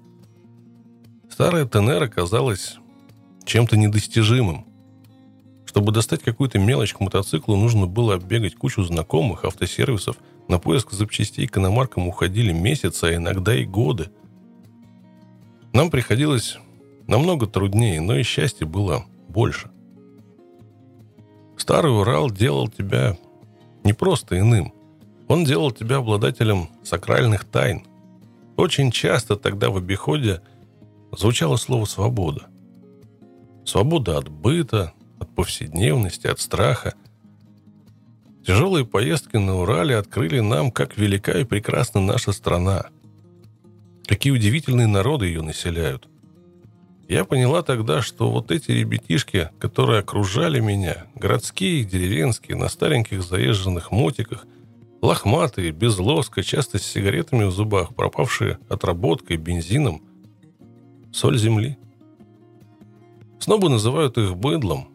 Старая 1.30 1.64
ТНР 1.64 2.02
оказалась 2.02 2.76
чем-то 3.46 3.78
недостижимым. 3.78 4.66
Чтобы 5.74 5.92
достать 5.92 6.22
какую-то 6.22 6.58
мелочь 6.58 6.94
к 6.94 7.00
мотоциклу, 7.00 7.56
нужно 7.56 7.86
было 7.86 8.14
оббегать 8.14 8.54
кучу 8.54 8.82
знакомых 8.84 9.44
автосервисов. 9.44 10.16
На 10.46 10.58
поиск 10.58 10.92
запчастей 10.92 11.48
к 11.48 11.58
иномаркам 11.58 12.06
уходили 12.06 12.52
месяцы, 12.52 13.04
а 13.04 13.14
иногда 13.14 13.54
и 13.54 13.64
годы– 13.64 14.08
нам 15.74 15.90
приходилось 15.90 16.56
намного 17.08 17.48
труднее, 17.48 18.00
но 18.00 18.14
и 18.14 18.22
счастья 18.22 18.64
было 18.64 19.06
больше. 19.28 19.72
Старый 21.56 21.92
Урал 21.92 22.30
делал 22.30 22.68
тебя 22.68 23.18
не 23.82 23.92
просто 23.92 24.38
иным. 24.38 24.72
Он 25.26 25.44
делал 25.44 25.72
тебя 25.72 25.96
обладателем 25.96 26.68
сакральных 26.84 27.44
тайн. 27.44 27.84
Очень 28.56 28.92
часто 28.92 29.34
тогда 29.34 29.70
в 29.70 29.76
обиходе 29.76 30.42
звучало 31.10 31.56
слово 31.56 31.86
«свобода». 31.86 32.46
Свобода 33.64 34.18
от 34.18 34.28
быта, 34.28 34.92
от 35.24 35.34
повседневности, 35.34 36.26
от 36.26 36.40
страха. 36.40 36.94
Тяжелые 38.46 38.86
поездки 38.86 39.36
на 39.36 39.56
Урале 39.60 39.96
открыли 39.96 40.40
нам, 40.40 40.70
как 40.70 40.96
велика 40.96 41.38
и 41.38 41.44
прекрасна 41.44 42.00
наша 42.00 42.32
страна– 42.32 42.86
Какие 44.06 44.32
удивительные 44.34 44.86
народы 44.86 45.26
ее 45.26 45.40
населяют. 45.40 46.08
Я 47.08 47.24
поняла 47.24 47.62
тогда, 47.62 48.02
что 48.02 48.30
вот 48.30 48.50
эти 48.50 48.70
ребятишки, 48.70 49.50
которые 49.58 50.00
окружали 50.00 50.60
меня, 50.60 51.06
городские, 51.14 51.84
деревенские, 51.84 52.56
на 52.56 52.68
стареньких 52.68 53.22
заезженных 53.22 53.90
мотиках, 53.90 54.46
лохматые, 55.00 55.70
без 55.70 55.98
лоска, 55.98 56.42
часто 56.42 56.78
с 56.78 56.82
сигаретами 56.82 57.44
в 57.44 57.50
зубах, 57.50 57.94
пропавшие 57.94 58.58
отработкой, 58.68 59.38
бензином, 59.38 60.02
соль 61.12 61.38
земли. 61.38 61.78
Снобы 63.38 63.68
называют 63.68 64.18
их 64.18 64.36
быдлом, 64.36 64.88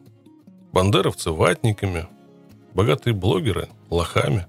бандеровцы– 0.72 1.32
ватниками, 1.32 2.08
богатые 2.74 3.14
блогеры– 3.14 3.70
лохами. 3.90 4.48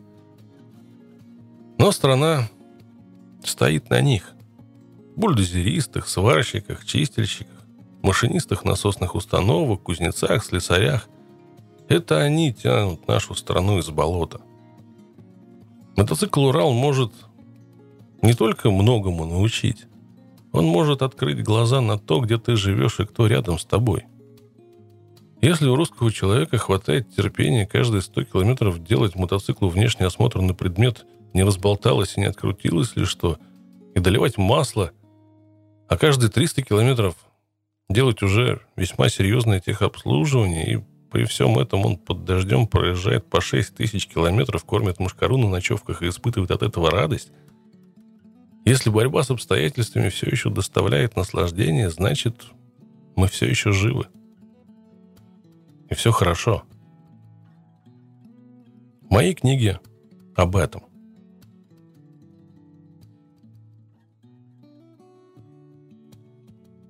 Но 1.79 1.93
страна 1.93 2.49
стоит 3.45 3.91
на 3.91 4.01
них– 4.01 4.33
бульдозеристах, 5.21 6.09
сварщиках, 6.09 6.85
чистильщиках, 6.85 7.67
машинистах 8.03 8.65
насосных 8.65 9.15
установок, 9.15 9.83
кузнецах, 9.83 10.45
слесарях. 10.45 11.09
Это 11.89 12.19
они 12.19 12.53
тянут 12.53 13.07
нашу 13.07 13.35
страну 13.35 13.79
из 13.79 13.89
болота. 13.91 14.41
Мотоцикл 15.97 16.47
«Урал» 16.47 16.73
может 16.73 17.13
не 18.23 18.35
только 18.35 18.71
многому 18.71 19.27
научить, 19.27 19.87
он 20.53 20.65
может 20.65 21.03
открыть 21.03 21.43
глаза 21.43 21.81
на 21.81 21.99
то, 21.99 22.21
где 22.21 22.39
ты 22.39 22.57
живешь 22.57 23.01
и 23.01 23.07
кто 23.07 23.27
рядом 23.27 23.59
с 23.59 23.65
тобой. 23.65 24.05
Если 25.43 25.67
у 25.67 25.77
русского 25.77 26.13
человека 26.13 26.59
хватает 26.59 27.15
терпения 27.15 27.67
каждые 27.67 28.03
100 28.03 28.25
километров 28.25 28.83
делать 28.83 29.17
мотоциклу 29.17 29.69
внешний 29.69 30.07
осмотр 30.07 30.41
на 30.41 30.55
предмет, 30.55 31.07
не 31.33 31.43
разболталось 31.43 32.17
и 32.17 32.21
не 32.21 32.27
открутилось 32.27 32.97
ли 32.97 33.05
что, 33.05 33.39
и 33.95 34.01
доливать 34.01 34.37
масло 34.37 34.93
а 35.91 35.99
каждые 35.99 36.31
300 36.31 36.63
километров 36.63 37.17
делать 37.89 38.23
уже 38.23 38.61
весьма 38.77 39.09
серьезное 39.09 39.59
техобслуживание, 39.59 40.75
и 40.75 40.85
при 41.11 41.25
всем 41.25 41.59
этом 41.59 41.85
он 41.85 41.97
под 41.97 42.25
дождем 42.25 42.69
проезжает 42.69 43.29
по 43.29 43.41
6 43.41 43.75
тысяч 43.75 44.07
километров, 44.07 44.65
кормит 44.65 45.01
мушкару 45.01 45.37
на 45.37 45.49
ночевках 45.49 46.03
и 46.03 46.09
испытывает 46.09 46.53
от 46.53 46.63
этого 46.63 46.93
радость. 46.93 47.33
Если 48.65 48.89
борьба 48.89 49.25
с 49.25 49.33
обстоятельствами 49.33 50.11
все 50.11 50.31
еще 50.31 50.49
доставляет 50.49 51.17
наслаждение, 51.17 51.91
значит, 51.91 52.47
мы 53.17 53.27
все 53.27 53.47
еще 53.47 53.73
живы. 53.73 54.07
И 55.91 55.95
все 55.95 56.13
хорошо. 56.13 56.63
Мои 59.11 59.35
книги 59.35 59.79
об 60.37 60.57
этом. 60.57 60.85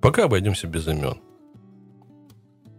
Пока 0.01 0.25
обойдемся 0.25 0.67
без 0.67 0.87
имен. 0.87 1.19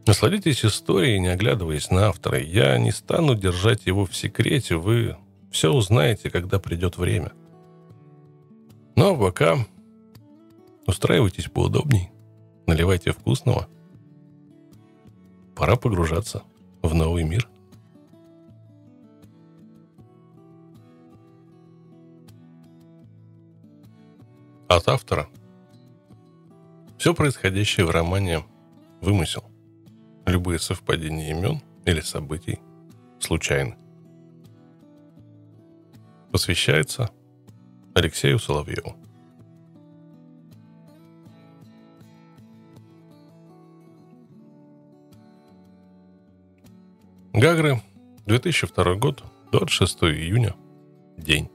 Насладитесь 0.07 0.65
историей, 0.65 1.21
не 1.21 1.29
оглядываясь 1.29 1.91
на 1.91 2.09
автора. 2.09 2.41
Я 2.41 2.79
не 2.79 2.91
стану 2.91 3.35
держать 3.35 3.87
его 3.87 4.05
в 4.05 4.15
секрете, 4.15 4.77
вы 4.77 5.17
все 5.51 5.73
узнаете, 5.73 6.31
когда 6.31 6.59
придет 6.59 6.99
время. 6.99 7.33
Ну 8.97 9.15
а 9.15 9.17
пока 9.17 9.59
устраивайтесь 10.87 11.49
поудобней, 11.49 12.11
наливайте 12.67 13.13
вкусного. 13.13 13.69
Пора 15.55 15.77
погружаться 15.77 16.43
в 16.83 16.95
новый 16.95 17.25
мир. 17.25 17.49
От 24.69 24.89
автора– 24.89 25.29
все 26.99 27.15
происходящее 27.15 27.85
в 27.85 27.91
романе– 27.91 28.45
вымысел. 29.01 29.45
Любые 30.25 30.61
совпадения 30.61 31.31
имен 31.31 31.61
или 31.85 32.01
событий 32.01 32.61
случайны. 33.19 33.77
Посвящается 36.31 37.11
Алексею 37.95 38.39
Соловьеву. 38.39 39.02
Гагры, 47.35 47.81
2002 48.27 48.95
год, 48.97 49.25
26 49.53 50.03
июня, 50.03 50.55
день. 51.17 51.49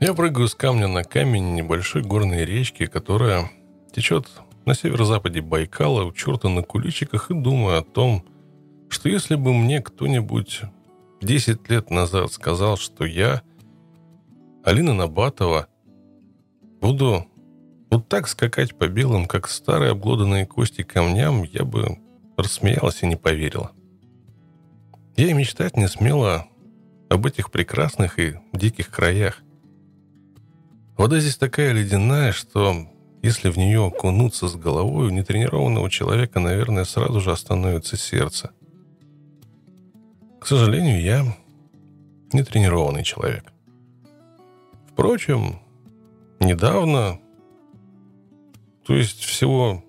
Я 0.00 0.14
прыгаю 0.14 0.48
с 0.48 0.56
камня 0.56 0.88
на 0.88 1.04
камень 1.04 1.54
небольшой 1.54 2.02
горной 2.02 2.44
речки, 2.44 2.86
которая 2.86 3.52
течет 3.92 4.28
на 4.66 4.74
северо-западе 4.74 5.42
Байкала, 5.42 6.02
у 6.02 6.12
черта 6.12 6.48
на 6.48 6.62
куличиках, 6.62 7.30
и 7.30 7.34
думаю 7.34 7.78
о 7.78 7.84
том, 7.84 8.24
что 8.88 9.08
если 9.08 9.36
бы 9.36 9.54
мне 9.54 9.80
кто-нибудь 9.80 10.62
10 11.20 11.70
лет 11.70 11.90
назад 11.90 12.32
сказал, 12.32 12.76
что 12.76 13.04
я, 13.04 13.42
Алина 14.64 14.92
Набатова, 14.92 15.68
буду 16.80 17.28
вот 17.92 18.08
так 18.08 18.26
скакать 18.26 18.76
по 18.76 18.88
белым, 18.88 19.26
как 19.26 19.48
старые 19.48 19.92
обглоданные 19.92 20.46
кости 20.46 20.82
камням, 20.82 21.44
я 21.44 21.64
бы 21.64 21.96
рассмеялась 22.38 23.02
и 23.02 23.06
не 23.06 23.16
поверила. 23.16 23.72
Я 25.16 25.28
и 25.28 25.32
мечтать 25.32 25.76
не 25.76 25.88
смела 25.88 26.46
об 27.10 27.26
этих 27.26 27.50
прекрасных 27.50 28.18
и 28.18 28.38
диких 28.52 28.88
краях. 28.88 29.42
Вода 30.96 31.18
здесь 31.18 31.36
такая 31.36 31.72
ледяная, 31.72 32.32
что 32.32 32.88
если 33.22 33.50
в 33.50 33.58
нее 33.58 33.84
окунуться 33.84 34.46
с 34.46 34.54
головой, 34.54 35.08
у 35.08 35.10
нетренированного 35.10 35.90
человека, 35.90 36.38
наверное, 36.38 36.84
сразу 36.84 37.20
же 37.20 37.32
остановится 37.32 37.96
сердце. 37.96 38.50
К 40.40 40.46
сожалению, 40.46 41.02
я 41.02 41.24
нетренированный 42.32 43.02
человек. 43.02 43.52
Впрочем, 44.92 45.60
недавно, 46.38 47.18
то 48.86 48.94
есть 48.94 49.24
всего 49.24 49.84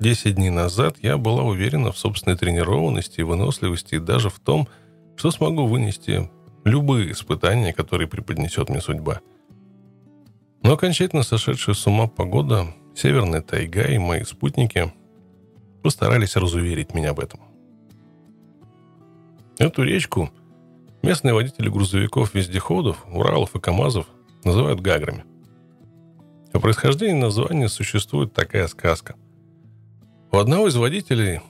10 0.00 0.34
дней 0.34 0.50
назад, 0.50 0.96
я 1.02 1.18
была 1.18 1.42
уверена 1.42 1.92
в 1.92 1.98
собственной 1.98 2.36
тренированности 2.36 3.20
и 3.20 3.24
выносливости, 3.24 3.96
и 3.96 4.00
даже 4.00 4.30
в 4.30 4.40
том, 4.40 4.68
что 5.16 5.30
смогу 5.30 5.66
вынести 5.66 6.30
любые 6.64 7.12
испытания, 7.12 7.72
которые 7.72 8.08
преподнесет 8.08 8.68
мне 8.68 8.80
судьба– 8.80 9.20
но 10.62 10.74
окончательно 10.74 11.22
сошедшая 11.22 11.74
с 11.74 11.86
ума 11.86 12.06
погода, 12.06 12.66
северная 12.94 13.40
тайга 13.40 13.84
и 13.84 13.98
мои 13.98 14.24
спутники 14.24 14.92
постарались 15.82 16.36
разуверить 16.36 16.94
меня 16.94 17.10
об 17.10 17.20
этом. 17.20 17.40
Эту 19.58 19.82
речку 19.82 20.30
местные 21.02 21.32
водители 21.32 21.70
грузовиков-вездеходов, 21.70 23.06
Уралов 23.10 23.56
и 23.56 23.60
КАМАЗов 23.60 24.06
называют 24.44 24.80
Гаграми. 24.80 25.24
О 26.52 26.60
происхождении 26.60 27.18
названия 27.18 27.68
существует 27.68 28.34
такая 28.34 28.66
сказка. 28.66 29.16
У 30.32 30.36
одного 30.36 30.68
из 30.68 30.76
водителей 30.76 31.40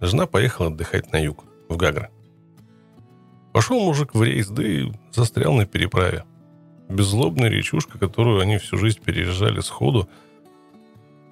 жена 0.00 0.26
поехала 0.26 0.68
отдыхать 0.68 1.12
на 1.12 1.16
юг, 1.16 1.44
в 1.68 1.76
Гагры. 1.76 2.10
Пошел 3.52 3.80
мужик 3.80 4.14
в 4.14 4.22
рейс, 4.22 4.48
да 4.48 4.66
и 4.66 4.92
застрял 5.12 5.54
на 5.54 5.66
переправе– 5.66 6.24
беззлобная 6.88 7.48
речушка, 7.48 7.98
которую 7.98 8.40
они 8.40 8.58
всю 8.58 8.76
жизнь 8.76 9.00
переезжали 9.02 9.60
сходу, 9.60 10.08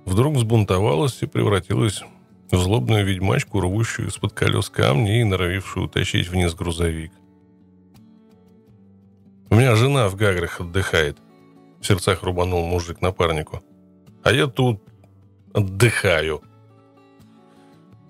вдруг 0.04 0.34
взбунтовалась 0.34 1.22
и 1.22 1.26
превратилась 1.26 2.02
в 2.50 2.56
злобную 2.56 3.04
ведьмачку, 3.04 3.60
рвущую 3.60 4.08
из-под 4.08 4.32
колес 4.32 4.68
камни 4.70 5.20
и 5.20 5.24
норовившую 5.24 5.86
утащить 5.86 6.28
вниз 6.28 6.54
грузовик. 6.54 7.12
«У 9.50 9.54
меня 9.54 9.74
жена 9.76 10.08
в 10.08 10.16
Гаграх 10.16 10.60
отдыхает»,— 10.60 11.18
в 11.80 11.86
сердцах 11.86 12.22
рубанул 12.22 12.66
мужик 12.66 13.00
напарнику. 13.00 13.62
«А 14.22 14.32
я 14.32 14.46
тут 14.46 14.82
отдыхаю». 15.54 16.42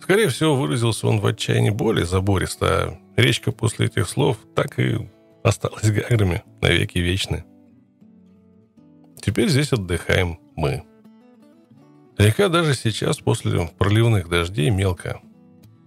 Скорее 0.07 0.29
всего, 0.29 0.55
выразился 0.55 1.09
он 1.09 1.19
в 1.19 1.27
отчаянии 1.27 1.71
более 1.71 2.07
забористо, 2.07 2.97
а 3.17 3.21
речка 3.21 3.51
после 3.51 3.87
этих 3.87 4.09
слов 4.09 4.39
так 4.55 4.79
и 4.79 5.01
осталась 5.43 5.91
гаграми 5.91 6.45
навеки 6.61 6.99
вечны. 6.99 7.45
Теперь 9.21 9.49
здесь 9.49 9.73
отдыхаем 9.73 10.39
мы. 10.55 10.85
Река 12.19 12.49
даже 12.49 12.75
сейчас 12.75 13.19
после 13.19 13.69
проливных 13.79 14.29
дождей 14.29 14.71
мелкая. 14.71 15.21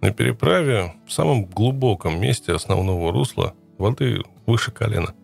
На 0.02 0.12
переправе 0.12 0.96
в 1.08 1.14
самом 1.14 1.46
глубоком 1.46 2.20
месте 2.20 2.52
основного 2.52 3.14
русла 3.14 3.54
воды 3.78 4.22
выше 4.46 4.72
колена. 4.72 5.16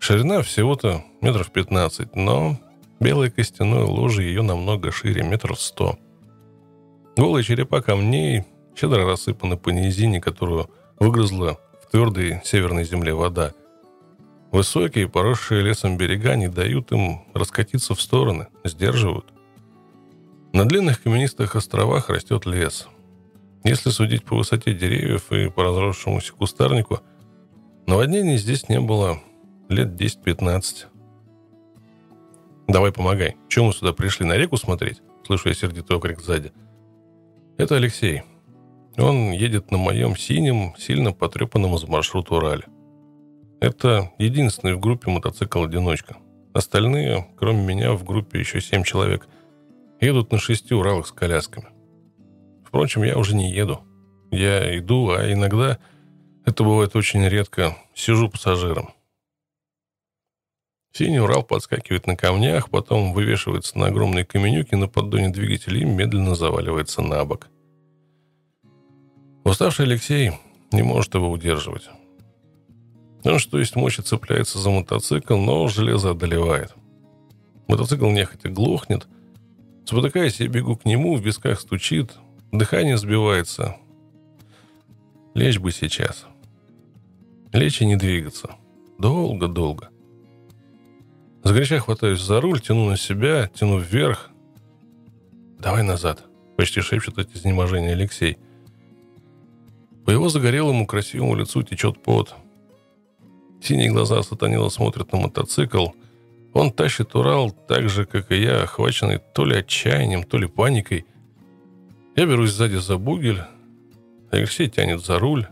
Ширина 0.00 0.42
всего-то 0.42 1.04
метров 1.20 1.52
15, 1.52 2.16
но 2.16 2.58
белое 2.98 3.30
костяное 3.30 3.84
ложе 3.84 4.24
ее 4.24 4.42
намного 4.42 4.90
шире, 4.90 5.22
метров 5.22 5.60
сто. 5.60 5.96
Голые 7.20 7.44
черепа 7.44 7.82
камней 7.82 8.46
щедро 8.74 9.04
рассыпаны 9.04 9.58
по 9.58 9.68
низине, 9.68 10.22
которую 10.22 10.70
выгрызла 10.98 11.60
в 11.82 11.90
твердой 11.90 12.40
северной 12.44 12.84
земле 12.84 13.12
вода. 13.12 13.52
Высокие, 14.52 15.06
поросшие 15.06 15.60
лесом 15.60 15.98
берега 15.98 16.34
не 16.36 16.48
дают 16.48 16.92
им 16.92 17.26
раскатиться 17.34 17.94
в 17.94 18.00
стороны, 18.00 18.46
сдерживают. 18.64 19.26
На 20.54 20.64
длинных 20.64 21.02
каменистых 21.02 21.56
островах 21.56 22.08
растет 22.08 22.46
лес. 22.46 22.88
Если 23.64 23.90
судить 23.90 24.24
по 24.24 24.36
высоте 24.36 24.72
деревьев 24.72 25.30
и 25.30 25.50
по 25.50 25.64
разросшемуся 25.64 26.32
кустарнику, 26.32 27.00
наводнений 27.86 28.38
здесь 28.38 28.70
не 28.70 28.80
было 28.80 29.20
лет 29.68 29.88
10-15. 29.88 30.86
«Давай 32.66 32.92
помогай. 32.92 33.36
Чем 33.50 33.66
мы 33.66 33.74
сюда 33.74 33.92
пришли? 33.92 34.24
На 34.24 34.38
реку 34.38 34.56
смотреть?» 34.56 35.02
Слышу 35.26 35.50
я 35.50 35.54
сердитый 35.54 35.98
окрик 35.98 36.20
сзади. 36.20 36.50
Это 37.60 37.76
Алексей. 37.76 38.22
Он 38.96 39.32
едет 39.32 39.70
на 39.70 39.76
моем 39.76 40.16
синем, 40.16 40.74
сильно 40.78 41.12
потрепанном 41.12 41.74
из 41.74 41.84
маршрута 41.84 42.36
Урале. 42.36 42.64
Это 43.60 44.10
единственный 44.16 44.74
в 44.76 44.80
группе 44.80 45.10
мотоцикл-одиночка. 45.10 46.16
Остальные, 46.54 47.28
кроме 47.36 47.62
меня, 47.62 47.92
в 47.92 48.04
группе 48.04 48.38
еще 48.38 48.62
семь 48.62 48.82
человек, 48.82 49.28
едут 50.00 50.32
на 50.32 50.38
шести 50.38 50.74
Уралах 50.74 51.06
с 51.06 51.12
колясками. 51.12 51.66
Впрочем, 52.66 53.02
я 53.02 53.18
уже 53.18 53.36
не 53.36 53.52
еду. 53.52 53.80
Я 54.30 54.78
иду, 54.78 55.10
а 55.10 55.30
иногда, 55.30 55.78
это 56.46 56.64
бывает 56.64 56.96
очень 56.96 57.28
редко, 57.28 57.76
сижу 57.94 58.30
пассажиром. 58.30 58.94
Синий 60.92 61.20
Урал 61.20 61.44
подскакивает 61.44 62.06
на 62.06 62.16
камнях, 62.16 62.68
потом 62.68 63.12
вывешивается 63.12 63.78
на 63.78 63.86
огромной 63.86 64.24
каменюке 64.24 64.76
на 64.76 64.88
поддоне 64.88 65.28
двигателя 65.28 65.80
и 65.80 65.84
медленно 65.84 66.34
заваливается 66.34 67.00
на 67.00 67.24
бок. 67.24 67.48
Уставший 69.44 69.86
Алексей 69.86 70.32
не 70.72 70.82
может 70.82 71.14
его 71.14 71.30
удерживать. 71.30 71.88
Он, 73.24 73.38
что 73.38 73.58
есть 73.58 73.76
мочи, 73.76 74.02
цепляется 74.02 74.58
за 74.58 74.70
мотоцикл, 74.70 75.36
но 75.36 75.68
железо 75.68 76.10
одолевает. 76.10 76.74
Мотоцикл 77.68 78.08
нехотя 78.08 78.48
глохнет. 78.48 79.06
Спотыкаясь, 79.84 80.40
я 80.40 80.48
бегу 80.48 80.76
к 80.76 80.84
нему, 80.84 81.16
в 81.16 81.24
висках 81.24 81.60
стучит, 81.60 82.16
дыхание 82.50 82.96
сбивается. 82.96 83.76
Лечь 85.34 85.58
бы 85.58 85.70
сейчас. 85.70 86.26
Лечь 87.52 87.80
и 87.80 87.86
не 87.86 87.96
двигаться. 87.96 88.50
Долго-долго. 88.98 89.89
Сгоряча 91.42 91.78
хватаюсь 91.78 92.20
за 92.20 92.40
руль, 92.40 92.60
тяну 92.60 92.86
на 92.86 92.96
себя, 92.96 93.48
тяну 93.54 93.78
вверх. 93.78 94.30
«Давай 95.58 95.82
назад»,— 95.82 96.24
почти 96.56 96.80
шепчет 96.82 97.18
от 97.18 97.34
изнеможения 97.34 97.92
Алексей. 97.92 98.36
По 100.04 100.10
его 100.10 100.28
загорелому 100.28 100.86
красивому 100.86 101.34
лицу 101.34 101.62
течет 101.62 102.02
пот. 102.02 102.34
Синие 103.62 103.90
глаза 103.90 104.22
сатанила 104.22 104.68
смотрят 104.68 105.12
на 105.12 105.18
мотоцикл. 105.18 105.88
Он 106.52 106.70
тащит 106.70 107.14
Урал 107.14 107.50
так 107.50 107.88
же, 107.88 108.04
как 108.04 108.32
и 108.32 108.36
я, 108.42 108.62
охваченный 108.62 109.20
то 109.34 109.44
ли 109.44 109.56
отчаянием, 109.56 110.24
то 110.24 110.36
ли 110.36 110.46
паникой. 110.46 111.06
Я 112.16 112.26
берусь 112.26 112.50
сзади 112.50 112.76
за 112.76 112.98
бугель. 112.98 113.42
Алексей 114.30 114.68
тянет 114.68 115.04
за 115.04 115.18
руль. 115.18 115.46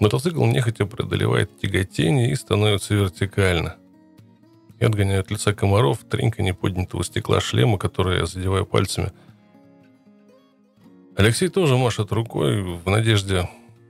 Мотоцикл 0.00 0.44
нехотя 0.44 0.86
преодолевает 0.86 1.58
тяготение 1.58 2.30
и 2.30 2.34
становится 2.34 2.94
вертикально— 2.94 3.76
и 4.78 4.84
отгоняю 4.84 5.20
от 5.20 5.30
лица 5.30 5.54
комаров 5.54 6.04
тренька 6.04 6.42
неподнятого 6.42 7.04
стекла 7.04 7.40
шлема, 7.40 7.78
которое 7.78 8.20
я 8.20 8.26
задеваю 8.26 8.66
пальцами. 8.66 9.12
Алексей 11.16 11.48
тоже 11.48 11.76
машет 11.76 12.12
рукой 12.12 12.62
в 12.62 12.88
надежде, 12.88 13.48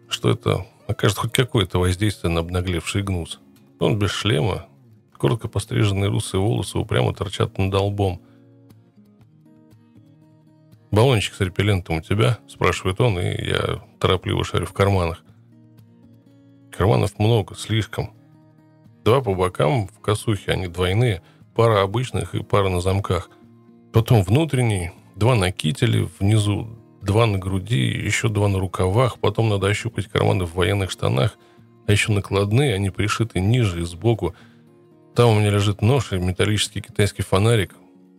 что 0.09 0.31
это 0.31 0.67
окажет 0.87 1.19
хоть 1.19 1.33
какое-то 1.33 1.79
воздействие 1.79 2.33
на 2.33 2.41
обнаглевший 2.41 3.03
гнус. 3.03 3.41
Он 3.81 3.99
без 3.99 4.11
шлема, 4.11 4.67
коротко 5.17 5.49
постриженные 5.49 6.09
русые 6.09 6.41
волосы 6.41 6.79
упрямо 6.79 7.13
торчат 7.13 7.59
над 7.59 7.71
долбом. 7.71 8.23
«Баллончик 10.93 11.35
с 11.35 11.41
репеллентом 11.41 11.97
у 11.97 12.01
тебя?»– 12.01 12.39
спрашивает 12.49 13.01
он, 13.01 13.19
и 13.19 13.45
я 13.45 13.83
торопливо 13.99 14.45
шарю 14.45 14.67
в 14.67 14.73
карманах. 14.73 15.25
Карманов 16.71 17.19
много, 17.19 17.55
слишком. 17.57 18.16
Два 19.07 19.21
по 19.21 19.35
бокам 19.35 19.87
в 19.87 20.01
косухе, 20.01 20.51
они 20.51 20.67
двойные, 20.67 21.23
пара 21.55 21.83
обычных 21.83 22.35
и 22.35 22.43
пара 22.43 22.69
на 22.69 22.81
замках. 22.81 23.31
Потом 23.93 24.25
внутренний, 24.25 24.91
два 25.15 25.37
на 25.37 25.53
кителе, 25.53 26.09
внизу 26.19 26.69
два 27.03 27.27
на 27.27 27.39
груди, 27.39 27.87
еще 27.87 28.29
два 28.29 28.49
на 28.49 28.59
рукавах, 28.59 29.21
потом 29.21 29.49
надо 29.49 29.69
ощупать 29.69 30.09
карманы 30.09 30.45
в 30.45 30.55
военных 30.55 30.91
штанах, 30.91 31.39
а 31.87 31.93
еще 31.93 32.11
накладные, 32.11 32.75
они 32.75 32.91
пришиты 32.91 33.39
ниже 33.39 33.81
и 33.81 33.85
сбоку. 33.85 34.35
Там 35.15 35.29
у 35.31 35.39
меня 35.39 35.51
лежит 35.51 35.83
нож 35.83 36.13
и 36.13 36.17
металлический 36.17 36.81
китайский 36.81 37.23
фонарик. 37.23 37.77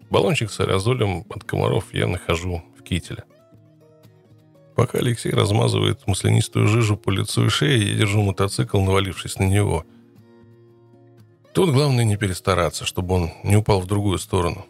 Баллончик 0.09 0.49
с 0.49 0.61
аэрозолем 0.61 1.25
от 1.29 1.43
комаров 1.43 1.93
я 1.93 2.07
нахожу 2.07 2.63
в 2.79 2.83
кителе. 2.83 3.25
Пока 4.73 4.99
Алексей 4.99 5.33
размазывает 5.33 6.07
маслянистую 6.07 6.65
жижу 6.69 6.95
по 6.95 7.09
лицу 7.09 7.47
и 7.47 7.49
шее, 7.49 7.91
я 7.91 7.97
держу 7.97 8.21
мотоцикл, 8.23 8.79
навалившись 8.79 9.37
на 9.37 9.43
него– 9.43 9.83
Тут 11.57 11.71
главное 11.71 12.05
не 12.05 12.17
перестараться, 12.17 12.85
чтобы 12.85 13.15
он 13.15 13.31
не 13.41 13.55
упал 13.55 13.79
в 13.79 13.87
другую 13.87 14.19
сторону. 14.19 14.67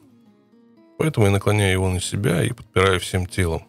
Поэтому 0.98 1.26
я 1.26 1.34
наклоняю 1.34 1.74
его 1.74 1.90
на 1.90 2.00
себя 2.00 2.42
и 2.42 2.54
подпираю 2.54 3.02
всем 3.02 3.26
телом. 3.26 3.64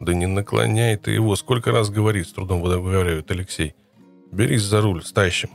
«Да 0.00 0.14
не 0.14 0.24
наклоняй 0.24 0.96
ты 0.96 1.10
его, 1.10 1.36
сколько 1.36 1.72
раз 1.72 1.90
говорит, 1.90 2.26
с 2.26 2.32
трудом 2.32 2.62
выговаривает 2.62 3.30
Алексей. 3.30 3.74
Берись 4.32 4.62
за 4.62 4.80
руль, 4.80 5.04
стащим». 5.04 5.50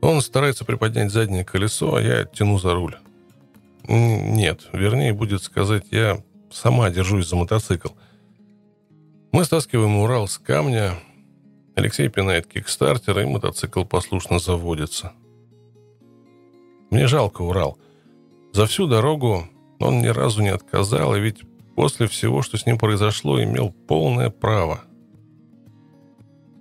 Он 0.00 0.22
старается 0.22 0.64
приподнять 0.64 1.12
заднее 1.12 1.44
колесо, 1.44 1.96
а 1.96 2.00
я 2.00 2.24
тяну 2.24 2.58
за 2.58 2.72
руль. 2.72 2.96
Нет, 3.86 4.70
вернее 4.72 5.12
будет 5.12 5.42
сказать, 5.42 5.84
я 5.90 6.24
сама 6.50 6.88
держусь 6.88 7.28
за 7.28 7.36
мотоцикл. 7.36 7.90
Мы 9.32 9.44
стаскиваем 9.44 9.98
Урал 9.98 10.28
с 10.28 10.38
камня, 10.38 10.94
Алексей 11.74 12.08
пинает 12.08 12.46
кикстартер, 12.46 13.18
и 13.20 13.24
мотоцикл 13.24 13.84
послушно 13.84 14.38
заводится. 14.38 15.12
Мне 16.90 17.06
жалко 17.06 17.42
Урал. 17.42 17.78
За 18.52 18.66
всю 18.66 18.86
дорогу 18.86 19.48
он 19.80 20.02
ни 20.02 20.08
разу 20.08 20.42
не 20.42 20.50
отказал, 20.50 21.16
и 21.16 21.20
ведь 21.20 21.42
после 21.74 22.06
всего, 22.06 22.42
что 22.42 22.58
с 22.58 22.66
ним 22.66 22.76
произошло, 22.76 23.42
имел 23.42 23.70
полное 23.70 24.28
право. 24.28 24.82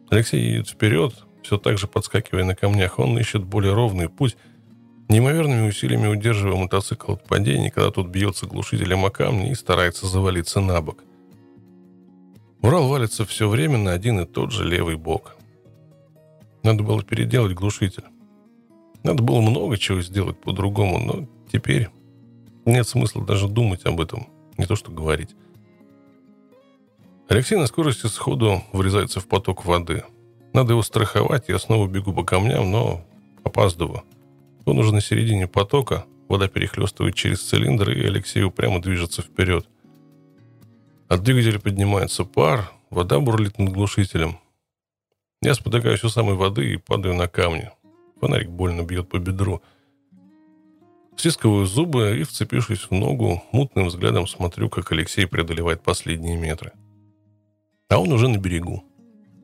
Алексей 0.10 0.42
едет 0.42 0.70
вперед, 0.70 1.14
все 1.44 1.58
так 1.58 1.78
же 1.78 1.88
подскакивая 1.88 2.46
на 2.46 2.56
камнях. 2.56 3.00
Он 3.00 3.18
ищет 3.20 3.44
более 3.44 3.74
ровный 3.74 4.08
путь, 4.08 4.38
неимоверными 5.10 5.68
усилиями 5.68 6.08
удерживая 6.08 6.56
мотоцикл 6.56 7.14
от 7.14 7.28
падения, 7.28 7.72
когда 7.72 7.92
тут 7.92 8.08
бьется 8.08 8.46
глушителем 8.46 9.06
о 9.06 9.10
камни 9.10 9.52
и 9.52 9.56
старается 9.56 10.08
завалиться 10.08 10.62
на 10.62 10.82
бок. 10.82 11.04
Урал 12.62 12.88
валится 12.88 13.26
все 13.26 13.50
время 13.50 13.78
на 13.78 13.94
один 13.94 14.20
и 14.20 14.26
тот 14.26 14.52
же 14.52 14.64
левый 14.64 14.96
бок. 14.96 15.36
Надо 16.64 16.84
было 16.84 17.04
переделать 17.04 17.54
глушитель. 17.54 18.04
Надо 19.04 19.24
было 19.24 19.42
много 19.42 19.78
чего 19.78 20.02
сделать 20.02 20.40
по-другому, 20.40 21.00
но 21.00 21.28
теперь 21.52 21.90
нет 22.66 22.88
смысла 22.88 23.26
даже 23.26 23.48
думать 23.48 23.86
об 23.86 24.00
этом, 24.00 24.28
не 24.58 24.66
то 24.66 24.76
что 24.76 24.92
говорить. 24.92 25.36
Алексей 27.28 27.58
на 27.58 27.66
скорости 27.66 28.06
сходу 28.08 28.62
врезается 28.74 29.20
в 29.20 29.28
поток 29.28 29.66
воды. 29.66 30.04
Надо 30.54 30.74
его 30.74 30.84
страховать, 30.84 31.46
я 31.48 31.58
снова 31.58 31.88
бегу 31.88 32.14
по 32.14 32.24
камням, 32.24 32.70
но 32.70 33.02
опаздываю. 33.44 34.04
Он 34.66 34.78
уже 34.78 34.94
на 34.94 35.02
середине 35.02 35.48
потока, 35.48 36.06
вода 36.28 36.48
перехлестывает 36.48 37.16
через 37.16 37.42
цилиндр, 37.42 37.90
и 37.90 38.06
Алексей 38.06 38.44
упрямо 38.44 38.82
движется 38.82 39.24
вперед. 39.24 39.68
От 41.12 41.24
двигателя 41.24 41.60
поднимается 41.60 42.24
пар, 42.24 42.72
вода 42.90 43.20
бурлит 43.20 43.60
над 43.60 43.74
глушителем. 43.74 44.38
Я 45.42 45.56
спотыкаюсь 45.56 46.06
у 46.06 46.10
самой 46.10 46.36
воды 46.36 46.72
и 46.72 46.78
падаю 46.78 47.16
на 47.16 47.28
камни. 47.28 47.70
Фонарик 48.22 48.50
больно 48.50 48.84
бьет 48.84 49.10
по 49.10 49.20
бедру. 49.20 49.62
Стискиваю 51.18 51.66
зубы 51.66 52.18
и, 52.18 52.24
вцепившись 52.24 52.90
в 52.90 52.92
ногу, 52.92 53.44
мутным 53.52 53.88
взглядом 53.88 54.26
смотрю, 54.26 54.70
как 54.70 54.90
Алексей 54.94 55.28
преодолевает 55.28 55.84
последние 55.84 56.38
метры. 56.38 56.72
А 57.90 58.00
он 58.00 58.14
уже 58.14 58.30
на 58.30 58.38
берегу, 58.38 58.86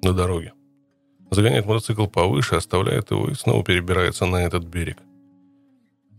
на 0.01 0.13
дороге. 0.13 0.53
Загоняет 1.31 1.65
мотоцикл 1.65 2.07
повыше, 2.07 2.55
оставляет 2.55 3.11
его 3.11 3.27
и 3.27 3.33
снова 3.33 3.61
перебирается 3.65 4.25
на 4.25 4.37
этот 4.37 4.63
берег. 4.63 4.99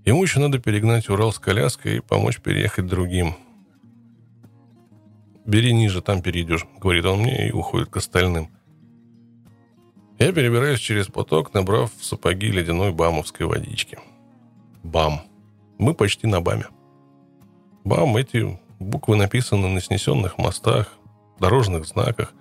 Ему 0.05 0.23
еще 0.23 0.41
надо 0.41 0.59
перегнать 0.59 1.09
Урал 1.09 1.33
с 1.33 1.39
коляской 1.39 1.97
и 1.97 2.01
помочь 2.01 2.39
переехать 2.39 2.87
другим. 2.87 3.35
«Бери 5.49 5.73
ниже, 5.73 6.03
там 6.03 6.21
перейдешь»,— 6.21 6.67
говорит 6.79 7.07
он 7.07 7.21
мне 7.21 7.49
и 7.49 7.53
уходит 7.53 7.89
к 7.89 7.97
остальным. 7.97 8.51
Я 10.19 10.31
перебираюсь 10.31 10.79
через 10.79 11.07
поток, 11.07 11.55
набрав 11.55 11.91
в 11.97 12.05
сапоги 12.05 12.49
ледяной 12.49 12.93
бамовской 12.93 13.47
водички. 13.47 13.99
Бам. 14.83 15.23
Мы 15.79 15.95
почти 15.95 16.27
на 16.27 16.43
баме. 16.43 16.67
Бам, 17.83 18.19
эти 18.19 18.61
буквы 18.79 19.17
написаны 19.17 19.69
на 19.69 19.81
снесенных 19.81 20.37
мостах, 20.37 20.93
дорожных 21.41 21.87
знаках. 21.87 22.35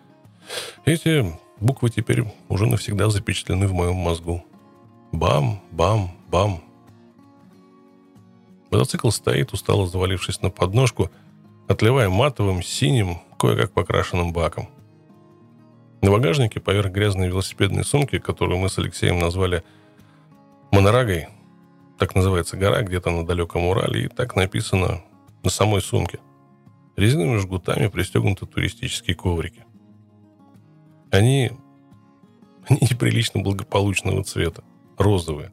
Эти 0.83 1.33
буквы 1.61 1.89
теперь 1.89 2.25
уже 2.49 2.65
навсегда 2.65 3.09
запечатлены 3.09 3.67
в 3.67 3.73
моем 3.73 3.95
мозгу. 3.95 4.43
Бам, 5.13 5.61
бам, 5.71 6.11
бам. 6.27 6.61
Мотоцикл 8.69 9.11
стоит, 9.11 9.53
устало 9.53 9.87
завалившись 9.87 10.41
на 10.41 10.49
подножку, 10.49 11.09
отливая 11.67 12.09
матовым, 12.09 12.61
синим, 12.61 13.19
кое-как 13.37 13.71
покрашенным 13.71 14.33
баком. 14.33 14.69
На 16.01 16.11
багажнике 16.11 16.59
поверх 16.59 16.91
грязной 16.91 17.27
велосипедной 17.27 17.83
сумки, 17.83 18.19
которую 18.19 18.59
мы 18.59 18.69
с 18.69 18.77
Алексеем 18.77 19.19
назвали 19.19 19.63
Монорагой, 20.71 21.27
так 21.97 22.15
называется 22.15 22.57
гора 22.57 22.83
где-то 22.83 23.09
на 23.09 23.25
далеком 23.25 23.65
Урале, 23.65 24.05
и 24.05 24.07
так 24.07 24.35
написано 24.35 25.01
на 25.43 25.49
самой 25.49 25.81
сумке. 25.81 26.19
Резиновыми 26.95 27.37
жгутами 27.37 27.87
пристегнуты 27.87 28.45
туристические 28.45 29.15
коврики. 29.15 29.65
Они, 31.11 31.51
они 32.67 32.79
неприлично 32.81 33.41
благополучного 33.41 34.23
цвета, 34.23 34.63
розовые. 34.97 35.51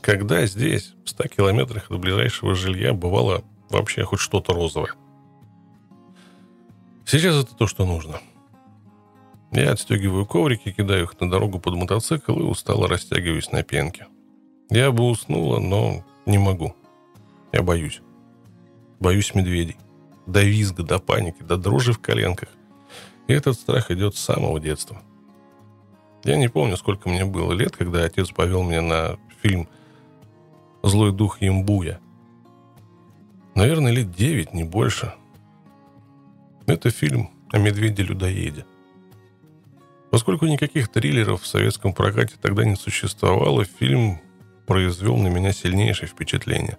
Когда 0.00 0.46
здесь, 0.46 0.94
в 1.04 1.10
100 1.10 1.28
километрах 1.28 1.88
до 1.88 1.98
ближайшего 1.98 2.54
жилья, 2.54 2.92
бывало 2.94 3.44
вообще 3.70 4.04
хоть 4.04 4.20
что-то 4.20 4.52
розовое? 4.52 4.94
Сейчас 7.06 7.44
это 7.44 7.54
то, 7.54 7.66
что 7.66 7.84
нужно– 7.86 8.20
я 9.52 9.72
отстегиваю 9.72 10.26
коврики, 10.26 10.70
кидаю 10.70 11.04
их 11.04 11.20
на 11.20 11.28
дорогу 11.28 11.58
под 11.58 11.74
мотоцикл 11.74 12.38
и 12.38 12.42
устало 12.42 12.86
растягиваюсь 12.86 13.50
на 13.50 13.64
пенке. 13.64 14.06
Я 14.70 14.92
бы 14.92 15.04
уснула, 15.04 15.58
но 15.58 16.04
не 16.24 16.38
могу. 16.38 16.74
Я 17.52 17.62
боюсь. 17.62 18.00
Боюсь 19.00 19.34
медведей. 19.34 19.76
До 20.26 20.44
визга, 20.44 20.84
до 20.84 21.00
паники, 21.00 21.42
до 21.42 21.56
дрожи 21.56 21.92
в 21.92 21.98
коленках. 21.98 22.48
И 23.26 23.32
этот 23.32 23.56
страх 23.56 23.90
идет 23.90 24.14
с 24.14 24.20
самого 24.20 24.60
детства. 24.60 25.02
Я 26.22 26.36
не 26.36 26.48
помню, 26.48 26.76
сколько 26.76 27.08
мне 27.08 27.24
было 27.24 27.52
лет, 27.52 27.76
когда 27.76 28.04
отец 28.04 28.30
повел 28.30 28.62
меня 28.62 28.82
на 28.82 29.18
фильм 29.42 29.68
«Злой 30.84 31.12
дух 31.12 31.42
Ямбуя». 31.42 31.98
Наверное, 33.54 33.92
лет 33.92 34.12
девять, 34.12 34.54
не 34.54 34.64
больше. 34.64 35.14
Это 36.66 36.90
фильм 36.90 37.30
о 37.50 37.58
медведе-людоеде. 37.58 38.64
Поскольку 40.10 40.46
никаких 40.46 40.88
триллеров 40.88 41.42
в 41.42 41.46
советском 41.46 41.92
прокате 41.92 42.34
тогда 42.40 42.64
не 42.64 42.76
существовало, 42.76 43.64
фильм 43.64 44.20
произвел 44.66 45.16
на 45.16 45.28
меня 45.28 45.52
сильнейшее 45.52 46.08
впечатление. 46.08 46.78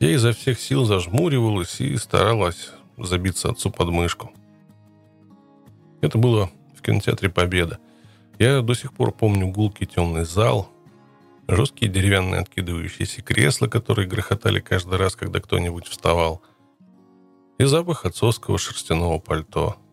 Я 0.00 0.10
изо 0.12 0.32
всех 0.32 0.60
сил 0.60 0.84
зажмуривалась 0.84 1.80
и 1.80 1.96
старалась 1.96 2.72
забиться 2.96 3.50
отцу 3.50 3.70
под 3.70 3.88
мышку. 3.88 4.30
Это 6.00 6.18
было 6.18 6.50
в 6.76 6.82
кинотеатре 6.82 7.28
«Победа». 7.30 7.78
Я 8.38 8.62
до 8.62 8.74
сих 8.74 8.92
пор 8.92 9.10
помню 9.10 9.48
гулкий 9.48 9.86
темный 9.86 10.24
зал, 10.24 10.70
жесткие 11.48 11.90
деревянные 11.90 12.42
откидывающиеся 12.42 13.22
кресла, 13.22 13.66
которые 13.66 14.06
грохотали 14.06 14.60
каждый 14.60 14.98
раз, 14.98 15.16
когда 15.16 15.40
кто-нибудь 15.40 15.86
вставал, 15.86 16.42
и 17.58 17.64
запах 17.64 18.04
отцовского 18.04 18.58
шерстяного 18.58 19.18
пальто– 19.18 19.76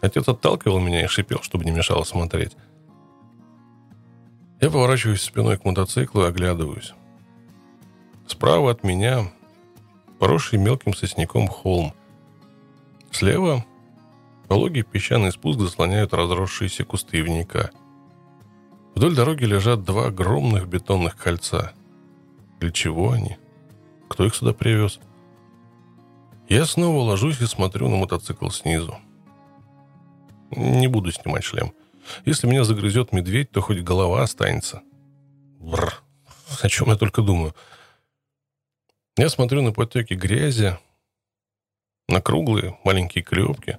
Отец 0.00 0.28
отталкивал 0.28 0.78
меня 0.80 1.04
и 1.04 1.08
шипел, 1.08 1.42
чтобы 1.42 1.64
не 1.64 1.72
мешало 1.72 2.04
смотреть. 2.04 2.56
Я 4.60 4.70
поворачиваюсь 4.70 5.22
спиной 5.22 5.58
к 5.58 5.64
мотоциклу 5.64 6.22
и 6.22 6.26
оглядываюсь. 6.26 6.94
Справа 8.26 8.70
от 8.72 8.84
меня 8.84 9.30
поросший 10.18 10.58
мелким 10.58 10.94
сосняком 10.94 11.48
холм. 11.48 11.92
Слева 13.10 13.64
пологий 14.48 14.82
песчаный 14.82 15.32
спуск 15.32 15.60
заслоняют 15.60 16.12
разросшиеся 16.12 16.84
кусты 16.84 17.18
ивника. 17.18 17.70
Вдоль 18.98 19.14
дороги 19.14 19.44
лежат 19.44 19.84
два 19.84 20.06
огромных 20.06 20.66
бетонных 20.66 21.16
кольца. 21.16 21.72
Для 22.58 22.72
чего 22.72 23.12
они? 23.12 23.36
Кто 24.08 24.24
их 24.24 24.34
сюда 24.34 24.52
привез? 24.52 24.98
Я 26.48 26.66
снова 26.66 26.98
ложусь 27.02 27.40
и 27.40 27.46
смотрю 27.46 27.88
на 27.88 27.94
мотоцикл 27.94 28.48
снизу. 28.48 28.98
Не 30.50 30.88
буду 30.88 31.12
снимать 31.12 31.44
шлем. 31.44 31.72
Если 32.24 32.48
меня 32.48 32.64
загрызет 32.64 33.12
медведь, 33.12 33.52
то 33.52 33.60
хоть 33.60 33.82
голова 33.82 34.24
останется. 34.24 34.82
Бррр. 35.60 36.02
О 36.60 36.68
чем 36.68 36.88
я 36.88 36.96
только 36.96 37.22
думаю. 37.22 37.54
Я 39.16 39.28
смотрю 39.28 39.62
на 39.62 39.70
потеки 39.70 40.14
грязи, 40.14 40.76
на 42.08 42.20
круглые 42.20 42.76
маленькие 42.82 43.22
клепки. 43.22 43.78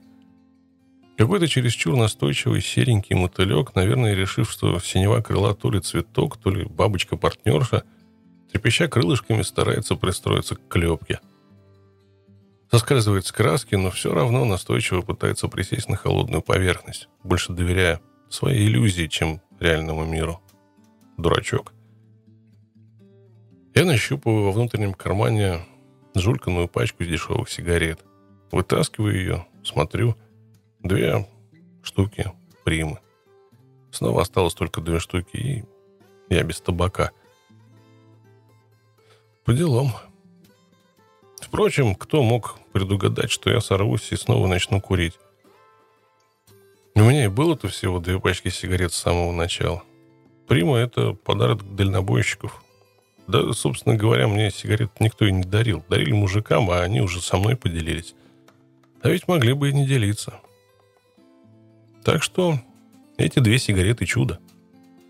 Какой-то 1.20 1.48
чересчур 1.48 1.96
настойчивый 1.96 2.62
серенький 2.62 3.16
мотылек, 3.16 3.76
наверное, 3.76 4.16
решив, 4.16 4.50
что 4.50 4.80
синева 4.80 5.22
крыла 5.22 5.54
то 5.54 5.70
ли 5.70 5.80
цветок, 5.80 6.38
то 6.38 6.50
ли 6.50 6.66
бабочка-партнерша, 6.66 7.84
трепеща 8.52 8.88
крылышками 8.88 9.44
старается 9.44 9.96
пристроиться 9.96 10.56
к 10.56 10.68
клепке– 10.68 11.20
соскальзывает 12.72 13.26
с 13.26 13.32
краски, 13.32 13.76
но 13.76 13.90
все 13.92 14.14
равно 14.14 14.46
настойчиво 14.46 15.02
пытается 15.02 15.48
присесть 15.48 15.90
на 15.90 15.98
холодную 15.98 16.42
поверхность, 16.42 17.10
больше 17.24 17.54
доверяя 17.54 18.00
своей 18.30 18.68
иллюзии, 18.68 19.08
чем 19.08 19.42
реальному 19.60 20.06
миру. 20.06 20.40
Дурачок. 21.18 21.74
Я 23.74 23.86
нащупываю 23.86 24.46
во 24.46 24.52
внутреннем 24.52 24.94
кармане 24.94 25.66
жульканную 26.16 26.68
пачку 26.68 27.04
дешевых 27.04 27.50
сигарет. 27.50 28.04
Вытаскиваю 28.52 29.16
ее, 29.16 29.48
смотрю. 29.64 30.16
Две 30.80 31.28
штуки 31.84 32.32
примы. 32.64 33.00
Снова 33.92 34.22
осталось 34.22 34.54
только 34.54 34.82
две 34.82 35.00
штуки, 35.00 35.36
и 35.36 35.64
я 36.30 36.44
без 36.44 36.62
табака. 36.62 37.12
По 39.44 39.54
делам. 39.54 39.92
Впрочем, 41.42 41.96
кто 41.96 42.22
мог 42.22 42.60
предугадать, 42.72 43.32
что 43.32 43.50
я 43.50 43.62
сорвусь 43.62 44.12
и 44.12 44.16
снова 44.16 44.48
начну 44.48 44.80
курить? 44.80 45.18
У 46.96 47.02
меня 47.02 47.26
и 47.26 47.30
было-то 47.30 47.68
всего 47.68 48.00
две 48.00 48.20
пачки 48.20 48.50
сигарет 48.50 48.94
с 48.94 48.98
самого 48.98 49.32
начала. 49.32 49.84
Прима— 50.48 50.78
это 50.80 51.14
подарок 51.14 51.76
дальнобойщиков. 51.76 52.64
Да, 53.28 53.54
собственно 53.54 53.96
говоря, 53.96 54.28
мне 54.28 54.50
сигарет 54.52 55.00
никто 55.00 55.26
и 55.26 55.32
не 55.32 55.44
дарил. 55.44 55.84
Дарили 55.88 56.12
мужикам, 56.12 56.70
а 56.72 56.82
они 56.82 57.02
уже 57.02 57.22
со 57.22 57.38
мной 57.38 57.56
поделились. 57.56 58.16
А 59.02 59.10
ведь 59.10 59.28
могли 59.28 59.54
бы 59.54 59.70
и 59.70 59.74
не 59.74 59.86
делиться. 59.86 60.40
Так 62.04 62.24
что 62.24 62.60
эти 63.18 63.39
две 63.39 63.60
сигареты 63.60 64.06
чудо. 64.06 64.39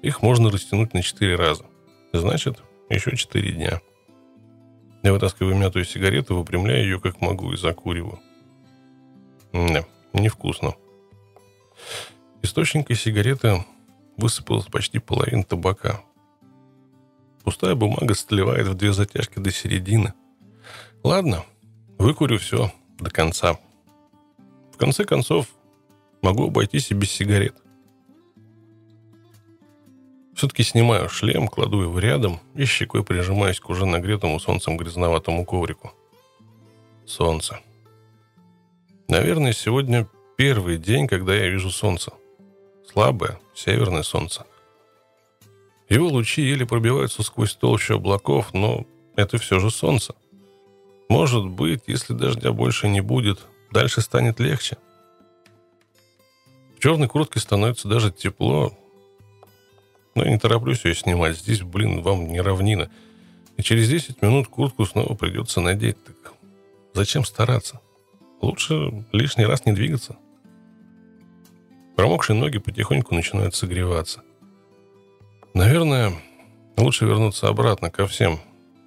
Их 0.01 0.21
можно 0.21 0.49
растянуть 0.49 0.93
на 0.93 1.01
четыре 1.01 1.35
раза. 1.35 1.65
Значит, 2.13 2.63
еще 2.89 3.15
четыре 3.15 3.51
дня. 3.51 3.81
Я 5.03 5.13
вытаскиваю 5.13 5.55
мятую 5.55 5.85
сигарету, 5.85 6.35
выпрямляю 6.35 6.83
ее 6.83 6.99
как 6.99 7.21
могу 7.21 7.53
и 7.53 7.57
закуриваю. 7.57 8.19
Не, 9.53 9.85
невкусно. 10.13 10.73
Источника 12.41 12.95
сигареты 12.95 13.63
высыпалась 14.17 14.65
почти 14.65 14.99
половина 14.99 15.43
табака. 15.43 16.01
Пустая 17.43 17.75
бумага 17.75 18.15
сливает 18.15 18.67
в 18.67 18.75
две 18.75 18.91
затяжки 18.93 19.39
до 19.39 19.51
середины. 19.51 20.13
Ладно, 21.03 21.45
выкурю 21.97 22.37
все 22.37 22.71
до 22.99 23.09
конца. 23.09 23.57
В 24.73 24.77
конце 24.77 25.05
концов, 25.05 25.47
могу 26.21 26.47
обойтись 26.47 26.91
и 26.91 26.93
без 26.93 27.11
сигарет. 27.11 27.55
Все-таки 30.35 30.63
снимаю 30.63 31.09
шлем, 31.09 31.47
кладу 31.47 31.81
его 31.81 31.99
рядом 31.99 32.39
и 32.55 32.63
щекой 32.63 33.03
прижимаюсь 33.03 33.59
к 33.59 33.69
уже 33.69 33.85
нагретому 33.85 34.39
солнцем 34.39 34.77
грязноватому 34.77 35.43
коврику. 35.43 35.91
Солнце. 37.05 37.59
Наверное, 39.09 39.51
сегодня 39.51 40.07
первый 40.37 40.77
день, 40.77 41.07
когда 41.07 41.35
я 41.35 41.49
вижу 41.49 41.71
солнце. 41.71 42.13
Слабое, 42.89 43.39
северное 43.53 44.03
солнце. 44.03 44.45
Его 45.89 46.07
лучи 46.07 46.41
еле 46.41 46.65
пробиваются 46.65 47.23
сквозь 47.23 47.55
толщу 47.55 47.95
облаков, 47.95 48.53
но 48.53 48.85
это 49.15 49.37
все 49.39 49.59
же 49.59 49.69
солнце. 49.69 50.15
Может 51.09 51.45
быть, 51.47 51.83
если 51.87 52.13
дождя 52.13 52.53
больше 52.53 52.87
не 52.87 53.01
будет, 53.01 53.39
дальше 53.71 54.01
станет 54.01 54.39
легче. 54.39 54.77
В 56.79 56.81
черной 56.81 57.09
куртке 57.09 57.41
становится 57.41 57.89
даже 57.89 58.09
тепло. 58.09 58.71
Но 60.15 60.23
я 60.23 60.31
не 60.31 60.39
тороплюсь 60.39 60.85
ее 60.85 60.95
снимать. 60.95 61.37
Здесь, 61.37 61.61
блин, 61.61 62.01
вам 62.01 62.29
не 62.29 62.39
равнина. 62.39 62.89
И 63.57 63.63
через 63.63 63.89
10 63.89 64.21
минут 64.21 64.47
куртку 64.47 64.85
снова 64.85 65.13
придется 65.13 65.59
надеть. 65.59 66.01
Так 66.05 66.35
зачем 66.93 67.25
стараться? 67.25 67.81
Лучше 68.41 69.05
лишний 69.11 69.43
раз 69.43 69.65
не 69.65 69.73
двигаться. 69.73 70.15
Промокшие 71.97 72.37
ноги 72.37 72.59
потихоньку 72.59 73.13
начинают 73.13 73.55
согреваться. 73.55 74.23
Наверное, 75.53 76.13
лучше 76.77 77.03
вернуться 77.03 77.49
обратно 77.49 77.91
ко 77.91 78.07
всем. 78.07 78.39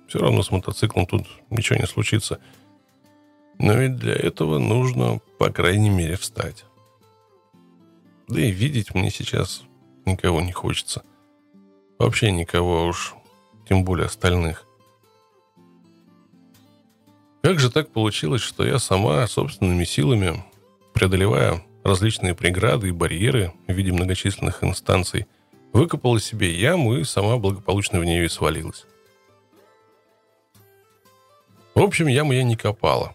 Все 0.09 0.19
равно 0.19 0.43
с 0.43 0.51
мотоциклом 0.51 1.05
тут 1.05 1.27
ничего 1.51 1.79
не 1.79 1.87
случится. 1.87 2.41
Но 3.59 3.75
ведь 3.75 3.97
для 3.97 4.15
этого 4.15 4.57
нужно, 4.57 5.21
по 5.39 5.51
крайней 5.51 5.91
мере, 5.91 6.17
встать. 6.17 6.65
Да 8.29 8.41
и 8.41 8.51
видеть 8.51 8.95
мне 8.95 9.11
сейчас 9.11 9.63
никого 10.07 10.41
не 10.41 10.53
хочется. 10.53 11.03
Вообще 11.99 12.33
никого, 12.33 12.87
уж 12.87 13.15
тем 13.69 13.85
более 13.85 14.07
остальных. 14.07 14.67
Как 17.43 17.59
же 17.59 17.71
так 17.71 17.91
получилось, 17.91 18.43
что 18.43 18.65
я 18.65 18.79
сама 18.79 19.27
собственными 19.27 19.85
силами, 19.85 20.45
преодолевая 20.95 21.63
различные 21.83 22.35
преграды 22.35 22.89
и 22.89 22.93
барьеры 22.93 23.53
в 23.67 23.73
виде 23.73 23.93
многочисленных 23.93 24.63
инстанций, 24.63 25.27
выкопала 25.73 26.21
себе 26.21 26.53
яму 26.55 26.95
и 26.95 27.05
сама 27.05 27.39
благополучно 27.39 27.99
в 27.99 28.05
нее 28.05 28.27
и 28.27 28.29
свалилась. 28.29 28.85
В 31.75 31.81
общем, 31.81 32.07
яму 32.07 32.33
я 32.33 32.45
не 32.45 32.57
копала. 32.57 33.15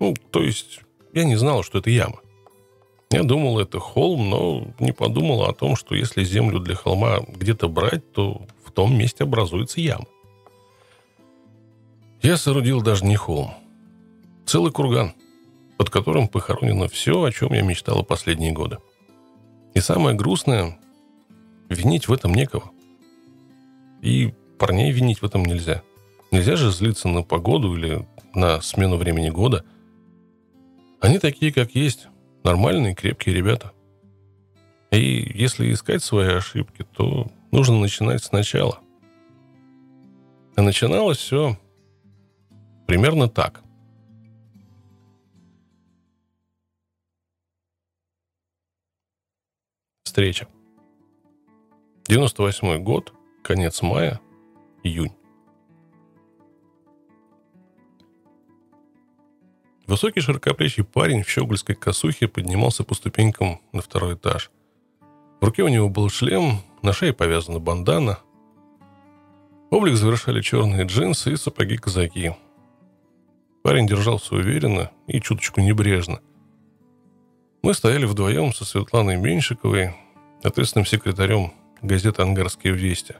Ну, 0.00 0.14
то 0.30 0.42
есть, 0.42 0.80
я 1.12 1.24
не 1.24 1.36
знала, 1.36 1.62
что 1.62 1.78
это 1.78 1.90
яма. 1.90 2.20
Я 3.10 3.22
думал, 3.22 3.60
это 3.60 3.78
холм, 3.78 4.30
но 4.30 4.66
не 4.80 4.92
подумала 4.92 5.48
о 5.48 5.54
том, 5.54 5.76
что 5.76 5.94
если 5.94 6.24
землю 6.24 6.58
для 6.58 6.74
холма 6.74 7.20
где-то 7.28 7.68
брать, 7.68 8.12
то 8.12 8.42
в 8.64 8.72
том 8.72 8.96
месте 8.98 9.24
образуется 9.24 9.80
яма. 9.80 10.06
Я 12.20 12.36
соорудил 12.36 12.82
даже 12.82 13.04
не 13.04 13.14
холм. 13.14 13.52
Целый 14.44 14.72
курган, 14.72 15.14
под 15.76 15.90
которым 15.90 16.26
похоронено 16.26 16.88
все, 16.88 17.22
о 17.22 17.30
чем 17.30 17.52
я 17.52 17.62
мечтала 17.62 18.02
последние 18.02 18.52
годы. 18.52 18.78
И 19.74 19.80
самое 19.80 20.16
грустное, 20.16 20.78
винить 21.68 22.08
в 22.08 22.12
этом 22.12 22.34
некого. 22.34 22.70
И 24.02 24.34
парней 24.58 24.90
винить 24.90 25.22
в 25.22 25.24
этом 25.24 25.44
нельзя. 25.44 25.82
Нельзя 26.32 26.56
же 26.56 26.72
злиться 26.72 27.08
на 27.08 27.22
погоду 27.22 27.76
или 27.76 28.06
на 28.34 28.60
смену 28.60 28.96
времени 28.96 29.30
года. 29.30 29.64
Они 31.00 31.18
такие, 31.18 31.52
как 31.52 31.74
есть, 31.74 32.08
нормальные, 32.46 32.94
крепкие 32.94 33.34
ребята. 33.34 33.72
И 34.90 35.32
если 35.34 35.70
искать 35.72 36.02
свои 36.02 36.28
ошибки, 36.28 36.86
то 36.96 37.30
нужно 37.50 37.78
начинать 37.78 38.24
сначала. 38.24 38.78
А 40.56 40.62
начиналось 40.62 41.18
все 41.18 41.58
Примерно 42.86 43.28
так. 43.28 43.62
Встреча. 50.04 50.46
98 52.06 52.82
год, 52.82 53.12
конец 53.42 53.82
мая, 53.82 54.20
июнь. 54.84 55.12
Высокий 59.86 60.20
широкоплечий 60.20 60.84
парень 60.84 61.22
в 61.22 61.28
щегольской 61.28 61.74
косухе 61.74 62.28
поднимался 62.28 62.84
по 62.84 62.94
ступенькам 62.94 63.60
на 63.72 63.82
второй 63.82 64.14
этаж. 64.14 64.50
В 65.40 65.44
руке 65.44 65.62
у 65.62 65.68
него 65.68 65.88
был 65.88 66.08
шлем, 66.08 66.60
на 66.82 66.92
шее 66.92 67.12
повязана 67.12 67.60
бандана. 67.60 68.18
Облик 69.70 69.96
завершали 69.96 70.40
черные 70.40 70.84
джинсы 70.84 71.32
и 71.32 71.36
сапоги-казаки– 71.36 72.34
Парень 73.66 73.88
держался 73.88 74.36
уверенно 74.36 74.92
и 75.08 75.20
чуточку 75.20 75.60
небрежно. 75.60 76.20
Мы 77.62 77.74
стояли 77.74 78.04
вдвоем 78.04 78.52
со 78.54 78.64
Светланой 78.64 79.16
Меньшиковой, 79.16 79.92
ответственным 80.44 80.86
секретарем 80.86 81.52
газеты 81.82 82.22
«Ангарские 82.22 82.74
вести». 82.74 83.16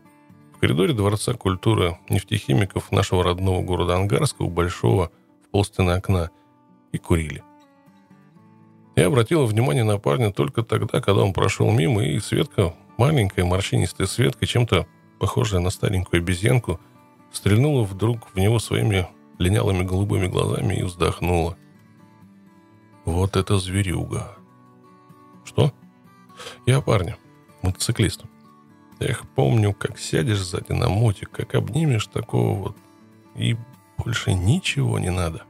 В 0.55 0.61
коридоре 0.61 0.93
Дворца 0.93 1.35
культуры 1.35 1.99
нефтехимиков 2.09 2.93
нашего 2.93 3.25
родного 3.25 3.61
города 3.63 3.97
Ангарска 3.97 4.43
у 4.43 4.49
большого 4.49 5.11
в 5.45 5.49
полстены 5.49 5.91
окна 5.91 6.31
и 6.93 6.99
курили. 6.99 7.43
Я 8.97 9.09
обратила 9.09 9.45
внимание 9.45 9.85
на 9.85 9.99
парня 9.99 10.33
только 10.33 10.63
тогда, 10.63 11.01
когда 11.01 11.23
он 11.23 11.35
прошел 11.35 11.71
мимо, 11.71 12.03
и 12.03 12.19
Светка, 12.19 12.75
маленькая 12.97 13.45
морщинистая 13.45 14.07
Светка, 14.07 14.47
чем-то 14.47 14.87
похожая 15.19 15.61
на 15.61 15.69
старенькую 15.71 16.23
обезьянку, 16.23 16.81
стрельнула 17.31 17.85
вдруг 17.85 18.29
в 18.33 18.39
него 18.39 18.59
своими 18.59 19.07
линялыми 19.39 19.83
голубыми 19.83 20.29
глазами 20.29 20.77
и 20.77 20.83
вздохнула. 20.83 21.59
«Вот 23.05 23.37
это 23.37 23.59
зверюга!» 23.59 24.37
«Что?» 25.45 25.73
«Я 26.65 26.81
парня, 26.81 27.19
мотоциклист. 27.63 28.25
Эх, 28.99 29.25
помню, 29.35 29.75
как 29.75 29.99
сядешь 29.99 30.41
сзади 30.41 30.73
на 30.73 30.89
мотик, 30.89 31.31
как 31.31 31.55
обнимешь 31.55 32.07
такого 32.07 32.55
вот, 32.55 32.77
и 33.35 33.57
больше 33.99 34.33
ничего 34.33 34.99
не 34.99 35.11
надо». 35.11 35.45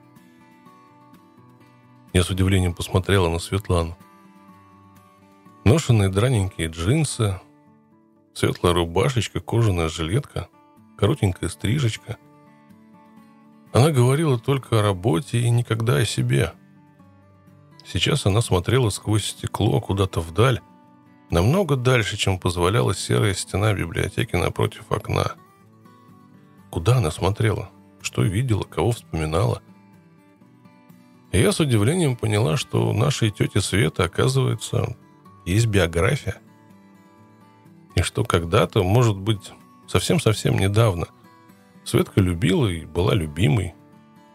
Я 2.16 2.24
с 2.24 2.30
удивлением 2.30 2.74
посмотрела 2.74 3.28
на 3.28 3.38
Светлану. 3.38 3.94
Ношенные 5.64 6.08
драненькие 6.08 6.68
джинсы, 6.68 7.38
светлая 8.32 8.72
рубашечка, 8.72 9.40
кожаная 9.40 9.90
жилетка, 9.90 10.48
коротенькая 10.96 11.50
стрижечка— 11.50 12.16
она 13.76 13.90
говорила 13.90 14.38
только 14.38 14.78
о 14.78 14.82
работе 14.82 15.38
и 15.38 15.50
никогда 15.50 15.96
о 15.96 16.06
себе. 16.06 16.54
Сейчас 17.84 18.24
она 18.24 18.40
смотрела 18.40 18.88
сквозь 18.88 19.26
стекло 19.26 19.78
куда-то 19.82 20.22
вдаль, 20.22 20.62
намного 21.28 21.76
дальше, 21.76 22.16
чем 22.16 22.38
позволяла 22.38 22.94
серая 22.94 23.34
стена 23.34 23.74
библиотеки 23.74 24.34
напротив 24.36 24.84
окна. 24.88 25.32
Куда 26.70 26.96
она 26.96 27.10
смотрела? 27.10 27.68
Что 28.00 28.22
видела? 28.22 28.62
Кого 28.62 28.92
вспоминала? 28.92 29.60
И 31.36 31.40
я 31.42 31.52
с 31.52 31.60
удивлением 31.60 32.16
поняла, 32.16 32.56
что 32.56 32.88
у 32.88 32.94
нашей 32.94 33.30
тети 33.30 33.58
Светы, 33.58 34.04
оказывается, 34.04 34.96
есть 35.44 35.66
биография. 35.66 36.38
И 37.94 38.00
что 38.00 38.24
когда-то, 38.24 38.82
может 38.82 39.18
быть, 39.18 39.52
совсем-совсем 39.86 40.58
недавно, 40.58 41.08
Светка 41.84 42.22
любила 42.22 42.68
и 42.68 42.86
была 42.86 43.12
любимой. 43.12 43.74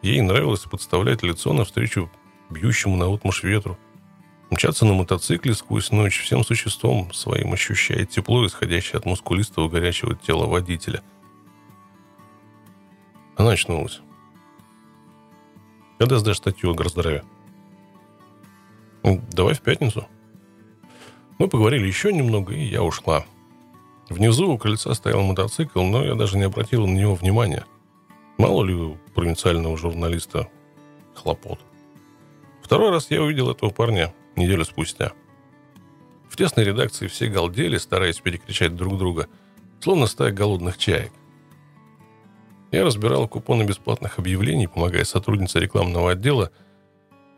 Ей 0.03 0.21
нравилось 0.21 0.59
подставлять 0.59 1.23
лицо 1.23 1.53
навстречу 1.53 2.11
бьющему 2.51 2.95
на 2.97 3.07
отмуж 3.07 3.41
ветру. 3.41 3.79
Мчаться 4.51 4.85
на 4.85 4.93
мотоцикле 4.93 5.55
сквозь 5.55 5.89
ночь 5.89 6.21
всем 6.21 6.43
существом 6.43 7.11
своим 7.13 7.51
ощущая 7.53 8.05
тепло, 8.05 8.45
исходящее 8.45 8.99
от 8.99 9.05
мускулистого 9.05 9.69
горячего 9.69 10.13
тела 10.13 10.45
водителя. 10.45 11.01
Она 13.37 13.53
очнулась. 13.53 14.01
Когда 16.01 16.17
сдашь 16.17 16.37
статью 16.37 16.71
о 16.71 16.73
горздорове? 16.73 17.23
Давай 19.03 19.53
в 19.53 19.61
пятницу. 19.61 20.07
Мы 21.37 21.47
поговорили 21.47 21.85
еще 21.85 22.11
немного, 22.11 22.55
и 22.55 22.63
я 22.63 22.81
ушла. 22.81 23.23
Внизу 24.09 24.51
у 24.51 24.57
крыльца 24.57 24.95
стоял 24.95 25.21
мотоцикл, 25.21 25.83
но 25.83 26.03
я 26.03 26.15
даже 26.15 26.39
не 26.39 26.45
обратил 26.45 26.87
на 26.87 26.97
него 26.97 27.13
внимания. 27.13 27.65
Мало 28.39 28.63
ли 28.63 28.73
у 28.73 28.97
провинциального 29.13 29.77
журналиста 29.77 30.49
хлопот. 31.13 31.59
Второй 32.63 32.89
раз 32.89 33.11
я 33.11 33.21
увидел 33.21 33.51
этого 33.51 33.69
парня 33.69 34.11
неделю 34.35 34.65
спустя. 34.65 35.11
В 36.27 36.35
тесной 36.35 36.65
редакции 36.65 37.05
все 37.05 37.27
галдели, 37.27 37.77
стараясь 37.77 38.21
перекричать 38.21 38.75
друг 38.75 38.97
друга, 38.97 39.27
словно 39.81 40.07
стая 40.07 40.31
голодных 40.31 40.79
чаек. 40.79 41.11
Я 42.71 42.85
разбирал 42.85 43.27
купоны 43.27 43.63
бесплатных 43.63 44.17
объявлений, 44.17 44.67
помогая 44.67 45.03
сотруднице 45.03 45.59
рекламного 45.59 46.11
отдела, 46.11 46.51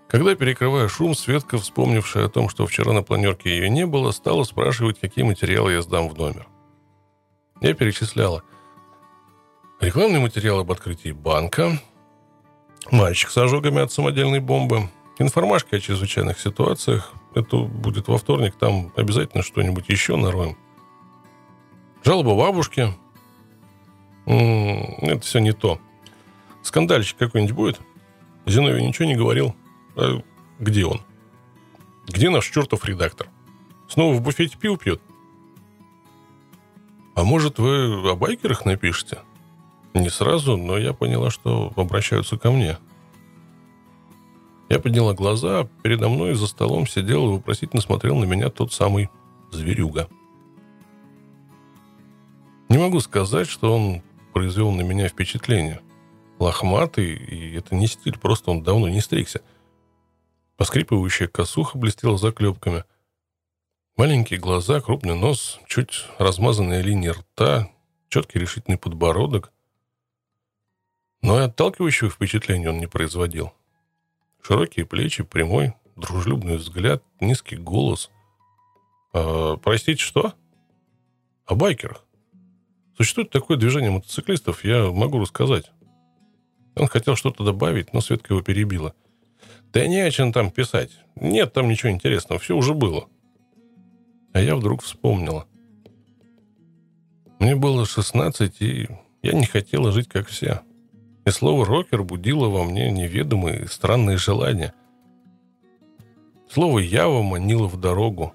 когда, 0.08 0.36
перекрывая 0.36 0.88
шум, 0.88 1.16
Светка, 1.16 1.58
вспомнившая 1.58 2.28
о 2.28 2.30
том, 2.30 2.48
что 2.48 2.68
вчера 2.68 2.94
на 2.94 3.02
планерке 3.02 3.50
ее 3.50 3.68
не 3.68 3.88
было, 3.88 4.12
стала 4.12 4.44
спрашивать, 4.44 5.00
какие 5.00 5.26
материалы 5.26 5.72
я 5.72 5.82
сдам 5.82 6.08
в 6.08 6.16
номер. 6.16 6.48
Я 7.62 7.74
перечисляла 7.74 8.44
рекламный 9.80 10.20
материал 10.20 10.60
об 10.60 10.72
открытии 10.72 11.12
банка, 11.12 11.80
мальчик 12.92 13.32
с 13.32 13.38
ожогами 13.38 13.82
от 13.82 13.92
самодельной 13.92 14.40
бомбы, 14.40 14.90
информашка 15.18 15.78
о 15.78 15.80
чрезвычайных 15.80 16.40
ситуациях. 16.40 17.12
Это 17.34 17.58
будет 17.58 18.08
во 18.08 18.20
вторник, 18.20 18.54
там 18.60 18.92
обязательно 18.96 19.42
что-нибудь 19.42 19.90
еще 19.90 20.16
нароем. 20.16 20.56
Жалоба 22.04 22.36
бабушки. 22.36 22.94
Это 24.26 25.20
все 25.22 25.40
не 25.40 25.52
то. 25.52 25.80
Скандальчик 26.62 27.18
какой-нибудь 27.18 27.56
будет? 27.56 27.82
Зиновий 28.46 28.86
ничего 28.86 29.06
не 29.06 29.16
говорил. 29.16 29.56
А 29.96 30.22
где 30.60 30.86
он? 30.86 31.02
Где 32.08 32.30
наш 32.30 32.50
чертов 32.50 32.86
редактор? 32.86 33.28
Снова 33.90 34.14
в 34.14 34.22
буфете 34.22 34.58
пиво 34.58 34.78
пьет? 34.78 35.02
А 37.16 37.24
может, 37.24 37.60
вы 37.60 38.10
о 38.10 38.16
байкерах 38.16 38.66
напишете? 38.66 39.20
Не 39.94 40.10
сразу, 40.10 40.58
но 40.58 40.78
я 40.78 40.94
поняла, 40.94 41.30
что 41.30 41.72
обращаются 41.76 42.38
ко 42.38 42.50
мне. 42.52 42.78
Я 44.70 44.80
подняла 44.80 45.14
глаза, 45.14 45.68
передо 45.84 46.10
мной 46.10 46.34
за 46.34 46.48
столом 46.48 46.88
сидел 46.88 47.28
и 47.28 47.34
вопросительно 47.34 47.82
смотрел 47.82 48.16
на 48.18 48.26
меня 48.26 48.50
тот 48.50 48.74
самый 48.74 49.10
зверюга. 49.52 50.08
Не 52.70 52.80
могу 52.80 53.00
сказать, 53.02 53.48
что 53.48 53.76
он 53.76 54.02
произвел 54.34 54.72
на 54.72 54.82
меня 54.82 55.08
впечатление. 55.08 55.82
Лохматый, 56.40 57.14
и 57.14 57.56
это 57.56 57.76
не 57.76 57.88
стиль, 57.88 58.18
просто 58.18 58.52
он 58.52 58.64
давно 58.64 58.90
не 58.90 59.00
стригся. 59.00 59.42
Поскрипывающая 60.58 61.28
косуха 61.28 61.78
блестела 61.78 62.18
заклепками. 62.18 62.84
Маленькие 63.96 64.40
глаза, 64.40 64.82
крупный 64.82 65.16
нос, 65.16 65.60
чуть 65.68 66.06
размазанная 66.18 66.82
линия 66.82 67.14
рта, 67.14 67.70
четкий 68.10 68.40
решительный 68.40 68.78
подбородок. 68.78 69.52
Но 71.22 71.40
и 71.40 71.44
отталкивающего 71.44 72.10
впечатления 72.10 72.70
он 72.70 72.80
не 72.80 72.88
производил. 72.88 73.54
Широкие 74.42 74.86
плечи, 74.86 75.24
прямой, 75.24 75.74
дружелюбный 75.96 76.58
взгляд, 76.58 77.04
низкий 77.22 77.56
голос. 77.56 78.10
А, 79.14 79.58
простите, 79.58 80.02
что? 80.02 80.34
О 81.46 81.56
байкерах. 81.56 82.03
Существует 82.98 83.32
такое 83.32 83.58
движение 83.58 83.92
мотоциклистов, 83.92 84.64
я 84.64 84.92
могу 84.92 85.20
рассказать. 85.20 85.72
Он 86.76 86.88
хотел 86.88 87.16
что-то 87.16 87.44
добавить, 87.44 87.94
но 87.94 88.02
Светка 88.02 88.34
его 88.34 88.44
перебила. 88.44 88.94
Да 89.72 89.86
не 89.88 90.00
о 90.02 90.12
чем 90.12 90.32
там 90.32 90.52
писать. 90.52 90.92
Нет 91.16 91.54
там 91.54 91.68
ничего 91.68 91.92
интересного, 91.92 92.40
все 92.40 92.56
уже 92.56 92.74
было. 92.74 93.08
А 94.34 94.42
я 94.42 94.56
вдруг 94.56 94.84
вспомнила. 94.84 95.48
Мне 97.40 97.56
было 97.56 97.86
16, 97.86 98.62
и 98.62 98.88
я 99.22 99.34
не 99.34 99.46
хотела 99.46 99.92
жить 99.92 100.08
как 100.08 100.28
все. 100.28 100.62
И 101.26 101.30
слово 101.30 101.66
«рокер» 101.66 102.04
будило 102.04 102.48
во 102.48 102.64
мне 102.64 102.92
неведомые 102.92 103.68
странные 103.68 104.18
желания. 104.18 104.74
Слово 106.50 106.80
«ява» 106.80 107.22
манило 107.22 107.68
в 107.68 107.80
дорогу. 107.80 108.34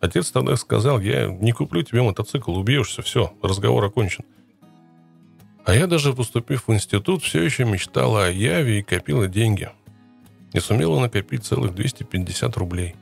Отец 0.00 0.30
тогда 0.30 0.56
сказал, 0.56 1.00
я 1.00 1.26
не 1.26 1.52
куплю 1.52 1.82
тебе 1.82 2.02
мотоцикл, 2.02 2.54
убьешься, 2.56 3.02
все, 3.02 3.32
разговор 3.42 3.84
окончен. 3.84 4.24
А 5.64 5.74
я 5.74 5.86
даже 5.86 6.12
поступив 6.12 6.68
в 6.68 6.72
институт, 6.72 7.22
все 7.22 7.42
еще 7.42 7.64
мечтала 7.64 8.26
о 8.26 8.30
Яве 8.30 8.80
и 8.80 8.82
копила 8.82 9.26
деньги. 9.26 9.70
И 10.52 10.60
сумела 10.60 11.00
накопить 11.00 11.44
целых 11.44 11.74
250 11.74 12.56
рублей. 12.56 12.94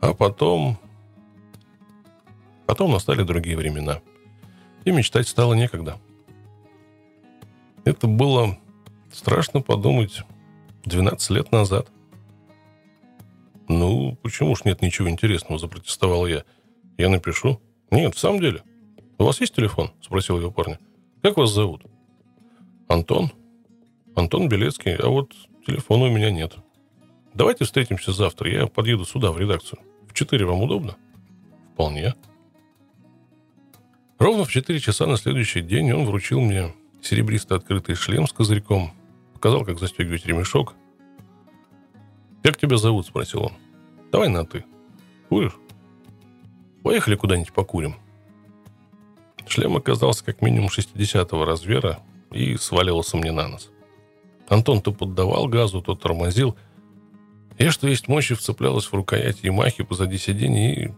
А 0.00 0.14
потом... 0.14 0.78
Потом 2.66 2.92
настали 2.92 3.24
другие 3.24 3.56
времена. 3.56 4.00
И 4.84 4.92
мечтать 4.92 5.26
стало 5.26 5.54
некогда. 5.54 5.98
Это 7.84 8.06
было 8.06 8.58
страшно 9.12 9.60
подумать 9.60 10.22
12 10.84 11.30
лет 11.30 11.52
назад. 11.52 11.88
«Ну, 13.68 14.18
почему 14.22 14.54
ж 14.56 14.64
нет 14.64 14.82
ничего 14.82 15.08
интересного?»– 15.08 15.58
запротестовал 15.60 16.26
я. 16.26 16.44
«Я 16.98 17.08
напишу». 17.08 17.60
«Нет, 17.90 18.14
в 18.14 18.18
самом 18.18 18.40
деле. 18.40 18.62
У 19.18 19.24
вас 19.24 19.40
есть 19.40 19.54
телефон?»– 19.54 19.92
спросил 20.02 20.38
его 20.38 20.50
парня. 20.50 20.78
«Как 21.22 21.36
вас 21.36 21.50
зовут?» 21.50 21.82
«Антон». 22.88 23.30
«Антон 24.14 24.48
Белецкий, 24.48 24.94
а 24.94 25.08
вот 25.08 25.32
телефона 25.66 26.04
у 26.04 26.10
меня 26.10 26.30
нет». 26.30 26.56
«Давайте 27.32 27.64
встретимся 27.64 28.12
завтра. 28.12 28.50
Я 28.50 28.66
подъеду 28.66 29.04
сюда, 29.04 29.32
в 29.32 29.38
редакцию. 29.38 29.80
В 30.08 30.12
четыре 30.12 30.44
вам 30.44 30.62
удобно?» 30.62 30.96
«Вполне». 31.72 32.14
Ровно 34.18 34.44
в 34.44 34.50
четыре 34.50 34.78
часа 34.78 35.06
на 35.06 35.16
следующий 35.16 35.60
день 35.60 35.92
он 35.92 36.06
вручил 36.06 36.40
мне 36.40 36.72
серебристо 37.02 37.56
открытый 37.56 37.94
шлем 37.94 38.26
с 38.26 38.32
козырьком, 38.32 38.92
показал, 39.34 39.64
как 39.64 39.78
застегивать 39.78 40.26
ремешок, 40.26 40.74
«Как 42.44 42.58
тебя 42.58 42.76
зовут?»– 42.76 43.06
спросил 43.08 43.44
он. 43.44 43.52
«Давай 44.12 44.28
на 44.28 44.44
«ты». 44.44 44.66
Куришь?» 45.30 45.56
«Поехали 46.82 47.16
куда-нибудь 47.16 47.54
покурим». 47.54 47.96
Шлем 49.48 49.76
оказался 49.76 50.22
как 50.24 50.42
минимум 50.42 50.68
60-го 50.68 51.44
размера 51.46 52.00
и 52.32 52.56
сваливался 52.58 53.16
мне 53.16 53.32
на 53.32 53.48
нос. 53.48 53.70
Антон 54.46 54.82
то 54.82 54.92
поддавал 54.92 55.48
газу, 55.48 55.80
то 55.80 55.94
тормозил. 55.94 56.54
Я, 57.58 57.70
что 57.70 57.88
есть 57.88 58.08
мощи, 58.08 58.34
вцеплялась 58.34 58.84
в 58.84 58.92
рукоять 58.92 59.42
Ямахи 59.42 59.82
позади 59.82 60.18
сиденья 60.18 60.74
и, 60.74 60.92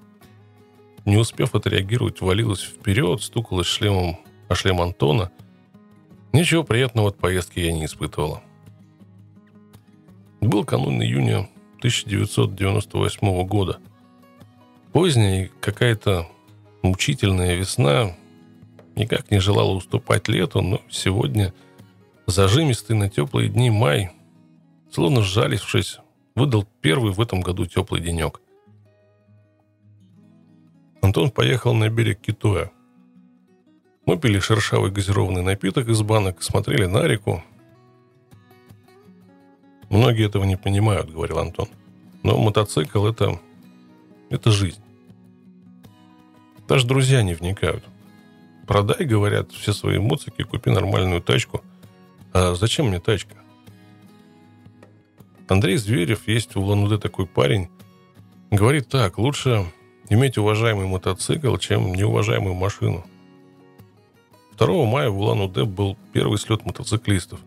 не 1.05 1.17
успев 1.17 1.55
отреагировать, 1.55 2.21
валилась 2.23 2.63
вперед, 2.63 3.23
стукалась 3.23 3.69
шлемом 3.69 4.19
о 4.49 4.57
шлем 4.57 4.81
Антона. 4.81 5.31
Ничего 6.33 6.65
приятного 6.65 7.11
от 7.11 7.19
поездки 7.19 7.61
я 7.61 7.73
не 7.73 7.85
испытывала. 7.85 8.43
Был 10.41 10.65
канун 10.65 11.03
июня 11.03 11.49
1998 11.79 13.47
года. 13.47 13.79
Поздняя 14.93 15.45
и 15.45 15.51
какая-то 15.61 16.29
мучительная 16.83 17.57
весна 17.57 18.15
никак 18.95 19.31
не 19.31 19.39
желала 19.39 19.73
уступать 19.73 20.29
лету, 20.29 20.63
но 20.63 20.81
сегодня 20.91 21.53
зажимистый 22.27 22.97
на 22.97 23.09
теплые 23.09 23.49
дни 23.49 23.71
май, 23.71 24.11
словно 24.91 25.23
сжалившись, 25.23 25.99
выдал 26.35 26.67
первый 26.81 27.13
в 27.13 27.21
этом 27.21 27.41
году 27.41 27.67
теплый 27.67 28.01
денек. 28.01 28.41
Антон 31.03 31.31
поехал 31.31 31.75
на 31.75 31.89
берег 31.89 32.21
Китоя. 32.21 32.71
Мы 34.07 34.19
пили 34.19 34.39
шершавый 34.39 34.91
газированный 34.91 35.43
напиток 35.43 35.89
из 35.89 36.03
банок, 36.03 36.43
смотрели 36.43 36.87
на 36.87 37.03
реку, 37.03 37.43
Многие 39.89 40.27
этого 40.27 40.45
не 40.45 40.57
понимают, 40.57 41.11
говорил 41.11 41.39
Антон. 41.39 41.69
Но 42.23 42.39
мотоцикл 42.39 43.07
это... 43.07 43.41
это 44.31 44.51
жизнь. 44.51 44.81
Даже 46.69 46.87
друзья 46.87 47.23
не 47.23 47.35
вникают. 47.35 47.85
Продай, 48.67 49.05
говорят, 49.05 49.53
все 49.53 49.73
свои 49.73 49.99
муцики, 49.99 50.43
купи 50.43 50.71
нормальную 50.71 51.23
тачку. 51.23 51.63
А 52.33 52.55
зачем 52.55 52.89
мне 52.89 52.99
тачка? 52.99 53.37
Андрей 55.49 55.77
Зверев, 55.77 56.27
есть 56.27 56.57
в 56.57 56.59
улан 56.59 56.99
такой 56.99 57.27
парень, 57.27 57.69
говорит 58.51 58.89
так, 58.89 59.19
лучше 59.19 59.65
иметь 60.09 60.39
уважаемый 60.39 60.87
мотоцикл, 60.87 61.57
чем 61.57 61.95
неуважаемую 61.95 62.55
машину. 62.55 63.05
2 64.59 64.85
мая 64.87 65.11
в 65.11 65.19
Улан-Удэ 65.19 65.65
был 65.65 65.97
первый 66.13 66.39
слет 66.39 66.65
мотоциклистов. 66.65 67.39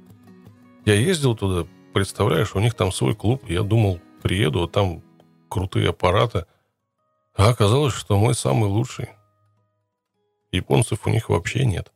Я 0.86 0.94
ездил 0.94 1.36
туда, 1.36 1.68
представляешь, 1.94 2.56
у 2.56 2.60
них 2.60 2.74
там 2.74 2.92
свой 2.92 3.16
клуб. 3.16 3.44
Я 3.50 3.64
думал, 3.64 4.00
приеду, 4.22 4.64
а 4.64 4.68
там 4.68 5.02
крутые 5.50 5.90
аппараты. 5.90 6.46
А 7.36 7.50
оказалось, 7.50 7.94
что 7.94 8.18
мой 8.18 8.36
самый 8.36 8.70
лучший. 8.70 9.10
Японцев 10.52 11.06
у 11.06 11.10
них 11.10 11.30
вообще 11.30 11.66
нет. 11.66 11.92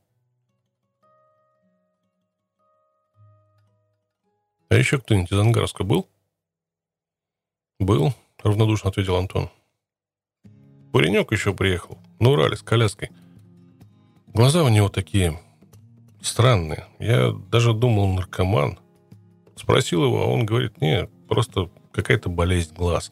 А 4.70 4.76
еще 4.76 5.00
кто-нибудь 5.00 5.32
из 5.32 5.38
Ангарска 5.38 5.84
был? 5.84 6.08
Был, 7.80 8.14
равнодушно 8.42 8.90
ответил 8.90 9.18
Антон. 9.18 9.50
Паренек 10.92 11.32
еще 11.32 11.54
приехал, 11.54 11.98
на 12.20 12.30
Урале 12.30 12.56
с 12.56 12.62
коляской. 12.62 13.10
Глаза 14.28 14.64
у 14.64 14.70
него 14.70 14.90
такие 14.90 15.40
странные. 16.22 16.88
Я 17.00 17.32
даже 17.32 17.74
думал, 17.74 18.08
наркоман. 18.14 18.80
Спросил 19.56 20.04
его, 20.04 20.24
а 20.24 20.26
он 20.26 20.46
говорит, 20.46 20.82
нет, 20.82 21.10
просто 21.28 21.70
какая-то 21.92 22.30
болезнь 22.30 22.74
глаз. 22.76 23.12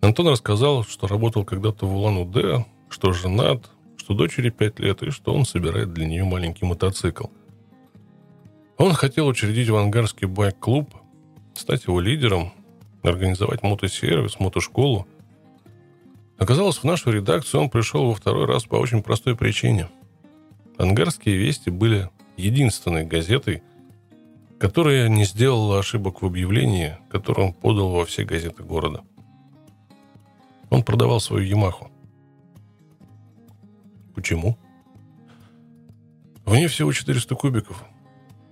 Антон 0.00 0.28
рассказал, 0.28 0.84
что 0.84 1.06
работал 1.06 1.44
когда-то 1.44 1.86
в 1.86 1.94
Улан-Удэ, 1.94 2.64
что 2.88 3.12
женат, 3.12 3.68
что 3.96 4.14
дочери 4.14 4.50
пять 4.50 4.78
лет 4.78 5.02
и 5.02 5.10
что 5.10 5.34
он 5.34 5.44
собирает 5.44 5.92
для 5.92 6.06
нее 6.06 6.24
маленький 6.24 6.64
мотоцикл. 6.64 7.26
Он 8.78 8.92
хотел 8.92 9.26
учредить 9.26 9.68
в 9.68 9.76
Ангарский 9.76 10.28
байк-клуб, 10.28 10.94
стать 11.54 11.86
его 11.86 12.00
лидером, 12.00 12.52
организовать 13.02 13.62
мотосервис, 13.64 14.38
мотошколу. 14.38 15.06
Оказалось, 16.38 16.78
в 16.78 16.84
нашу 16.84 17.10
редакцию 17.10 17.62
он 17.62 17.70
пришел 17.70 18.06
во 18.06 18.14
второй 18.14 18.46
раз 18.46 18.64
по 18.64 18.76
очень 18.76 19.02
простой 19.02 19.36
причине. 19.36 19.88
Ангарские 20.78 21.36
вести 21.36 21.70
были 21.70 22.08
единственной 22.36 23.04
газетой, 23.04 23.64
которая 24.58 25.08
не 25.08 25.24
сделала 25.24 25.78
ошибок 25.78 26.22
в 26.22 26.26
объявлении, 26.26 26.96
которое 27.10 27.48
он 27.48 27.52
подал 27.52 27.90
во 27.90 28.04
все 28.04 28.24
газеты 28.24 28.62
города. 28.62 29.02
Он 30.70 30.82
продавал 30.82 31.20
свою 31.20 31.44
Ямаху. 31.44 31.90
Почему? 34.14 34.58
В 36.44 36.54
ней 36.54 36.66
всего 36.66 36.92
400 36.92 37.34
кубиков. 37.36 37.84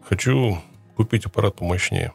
Хочу 0.03 0.59
купить 0.97 1.27
аппарат 1.27 1.57
помощнее. 1.57 2.13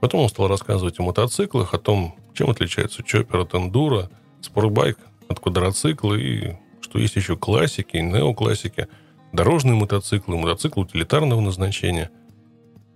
Потом 0.00 0.22
он 0.22 0.28
стал 0.28 0.48
рассказывать 0.48 0.98
о 0.98 1.04
мотоциклах, 1.04 1.74
о 1.74 1.78
том, 1.78 2.16
чем 2.34 2.50
отличается 2.50 3.02
чоппер 3.02 3.40
от 3.40 3.54
эндуро, 3.54 4.10
спортбайк 4.40 4.98
от 5.28 5.40
квадроцикла 5.40 6.14
и 6.14 6.56
что 6.80 6.98
есть 6.98 7.16
еще 7.16 7.36
классики 7.36 7.96
неоклассики, 7.96 8.88
дорожные 9.32 9.74
мотоциклы, 9.74 10.36
мотоциклы 10.36 10.84
утилитарного 10.84 11.40
назначения. 11.40 12.10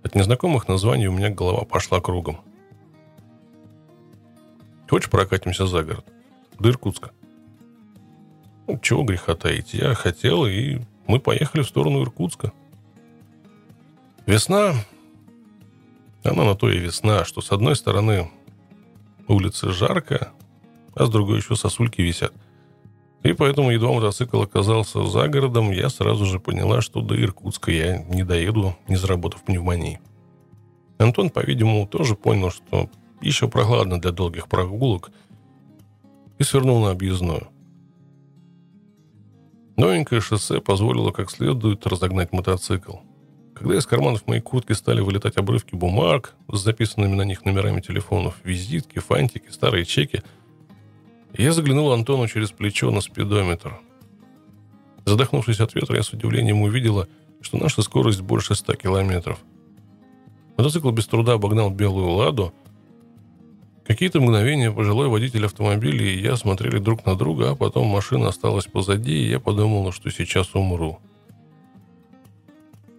От 0.03 0.15
незнакомых 0.15 0.67
названий 0.67 1.07
у 1.07 1.11
меня 1.11 1.29
голова 1.29 1.63
пошла 1.65 2.01
кругом. 2.01 2.41
Хочешь 4.89 5.09
прокатимся 5.09 5.67
за 5.67 5.83
город? 5.83 6.05
До 6.59 6.69
Иркутска. 6.69 7.11
Ну, 8.67 8.77
чего 8.79 9.03
греха 9.03 9.35
таить. 9.35 9.73
Я 9.73 9.93
хотел, 9.93 10.45
и 10.45 10.79
мы 11.07 11.19
поехали 11.19 11.61
в 11.61 11.67
сторону 11.67 12.03
Иркутска. 12.03 12.51
Весна, 14.25 14.73
она 16.23 16.43
на 16.43 16.55
то 16.55 16.69
и 16.69 16.77
весна, 16.77 17.25
что 17.25 17.41
с 17.41 17.51
одной 17.51 17.75
стороны 17.75 18.29
улицы 19.27 19.71
жарко, 19.71 20.31
а 20.93 21.05
с 21.05 21.09
другой 21.09 21.37
еще 21.37 21.55
сосульки 21.55 22.01
висят. 22.01 22.33
И 23.23 23.33
поэтому, 23.33 23.69
едва 23.69 23.91
мотоцикл 23.91 24.41
оказался 24.41 25.05
за 25.05 25.27
городом, 25.27 25.71
я 25.71 25.89
сразу 25.89 26.25
же 26.25 26.39
поняла, 26.39 26.81
что 26.81 27.01
до 27.01 27.19
Иркутска 27.21 27.71
я 27.71 27.99
не 28.03 28.23
доеду, 28.23 28.75
не 28.87 28.95
заработав 28.95 29.43
пневмонии. 29.43 29.99
Антон, 30.97 31.29
по-видимому, 31.29 31.87
тоже 31.87 32.15
понял, 32.15 32.49
что 32.49 32.89
еще 33.21 33.47
прохладно 33.47 34.01
для 34.01 34.11
долгих 34.11 34.47
прогулок, 34.47 35.11
и 36.39 36.43
свернул 36.43 36.81
на 36.81 36.89
объездную. 36.89 37.47
Новенькое 39.77 40.21
шоссе 40.21 40.59
позволило 40.59 41.11
как 41.11 41.29
следует 41.29 41.85
разогнать 41.85 42.33
мотоцикл. 42.33 42.97
Когда 43.53 43.77
из 43.77 43.85
карманов 43.85 44.25
моей 44.25 44.41
куртки 44.41 44.73
стали 44.73 45.01
вылетать 45.01 45.37
обрывки 45.37 45.75
бумаг 45.75 46.33
с 46.51 46.59
записанными 46.59 47.13
на 47.13 47.21
них 47.21 47.45
номерами 47.45 47.81
телефонов, 47.81 48.39
визитки, 48.43 48.97
фантики, 48.97 49.49
старые 49.51 49.85
чеки– 49.85 50.23
я 51.37 51.53
заглянул 51.53 51.91
Антону 51.91 52.27
через 52.27 52.51
плечо 52.51 52.91
на 52.91 53.01
спидометр. 53.01 53.79
Задохнувшись 55.05 55.59
от 55.59 55.73
ветра, 55.75 55.95
я 55.95 56.03
с 56.03 56.13
удивлением 56.13 56.61
увидела, 56.61 57.07
что 57.41 57.57
наша 57.57 57.81
скорость 57.81 58.21
больше 58.21 58.55
100 58.55 58.75
километров. 58.75 59.39
Мотоцикл 60.57 60.91
без 60.91 61.07
труда 61.07 61.33
обогнал 61.33 61.71
белую 61.71 62.09
ладу. 62.09 62.53
Какие-то 63.85 64.21
мгновения 64.21 64.71
пожилой 64.71 65.07
водитель 65.07 65.45
автомобиля 65.45 66.05
и 66.05 66.21
я 66.21 66.35
смотрели 66.35 66.77
друг 66.77 67.05
на 67.05 67.15
друга, 67.15 67.51
а 67.51 67.55
потом 67.55 67.87
машина 67.87 68.27
осталась 68.27 68.65
позади, 68.65 69.13
и 69.13 69.29
я 69.29 69.39
подумал, 69.39 69.91
что 69.91 70.11
сейчас 70.11 70.53
умру. 70.53 70.99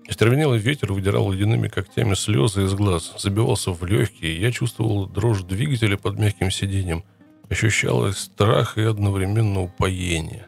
Остервенелый 0.08 0.58
ветер 0.58 0.92
выдирал 0.92 1.30
ледяными 1.30 1.68
когтями 1.68 2.14
слезы 2.14 2.64
из 2.64 2.74
глаз, 2.74 3.14
забивался 3.16 3.70
в 3.70 3.84
легкие, 3.84 4.36
и 4.36 4.40
я 4.40 4.50
чувствовал 4.50 5.06
дрожь 5.06 5.42
двигателя 5.42 5.96
под 5.96 6.18
мягким 6.18 6.50
сиденьем– 6.50 7.04
ощущалось 7.52 8.18
страх 8.18 8.78
и 8.78 8.82
одновременно 8.82 9.60
упоение. 9.60 10.46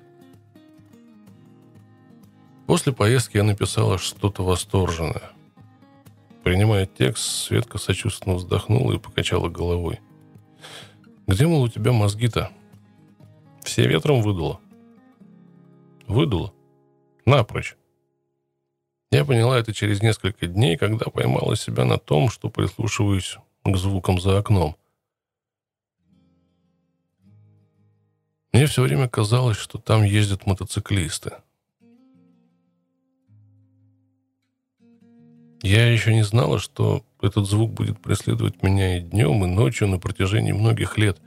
После 2.67 2.95
поездки 2.95 3.37
я 3.37 3.43
написала 3.43 3.99
что-то 3.99 4.43
восторженное. 4.43 5.31
Принимая 6.43 6.87
текст, 6.87 7.23
Светка 7.23 7.77
сочувственно 7.77 8.37
вздохнула 8.37 8.95
и 8.95 8.99
покачала 8.99 9.49
головой. 9.51 10.01
«Где, 11.27 11.47
мол, 11.47 11.63
у 11.63 11.69
тебя 11.69 11.93
мозги-то? 11.93 12.51
Все 13.63 13.87
ветром 13.87 14.23
выдуло?» 14.23 14.61
«Выдуло. 16.07 16.55
Напрочь. 17.27 17.77
Я 19.11 19.27
поняла 19.27 19.59
это 19.59 19.73
через 19.75 20.03
несколько 20.03 20.47
дней, 20.47 20.77
когда 20.77 21.07
поймала 21.07 21.55
себя 21.57 21.85
на 21.85 21.99
том, 21.99 22.31
что 22.31 22.49
прислушиваюсь 22.49 23.37
к 23.63 23.77
звукам 23.77 24.21
за 24.21 24.39
окном. 24.39 24.77
Мне 28.55 28.67
все 28.67 28.83
время 28.83 29.09
казалось, 29.09 29.57
что 29.57 29.79
там 29.79 30.05
ездят 30.05 30.47
мотоциклисты. 30.47 31.33
Я 35.61 35.93
еще 35.93 36.15
не 36.15 36.23
знала, 36.23 36.61
что 36.61 37.05
этот 37.21 37.49
звук 37.49 37.73
будет 37.73 38.01
преследовать 38.01 38.63
меня 38.63 38.99
и 38.99 39.01
днем, 39.01 39.45
и 39.45 39.49
ночью 39.49 39.89
на 39.89 39.99
протяжении 39.99 40.53
многих 40.53 40.97
лет. 40.99 41.21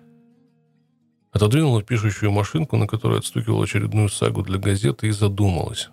Отодвинула 1.33 1.83
пишущую 1.83 2.31
машинку, 2.31 2.77
на 2.77 2.87
которой 2.87 3.19
отстукивала 3.19 3.65
очередную 3.65 4.07
сагу 4.07 4.41
для 4.41 4.57
газеты, 4.57 5.07
и 5.07 5.11
задумалась. 5.11 5.89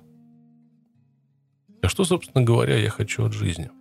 А 1.83 1.89
что, 1.89 2.05
собственно 2.05 2.45
говоря, 2.45 2.77
я 2.77 2.91
хочу 2.91 3.25
от 3.25 3.33
жизни? 3.33 3.73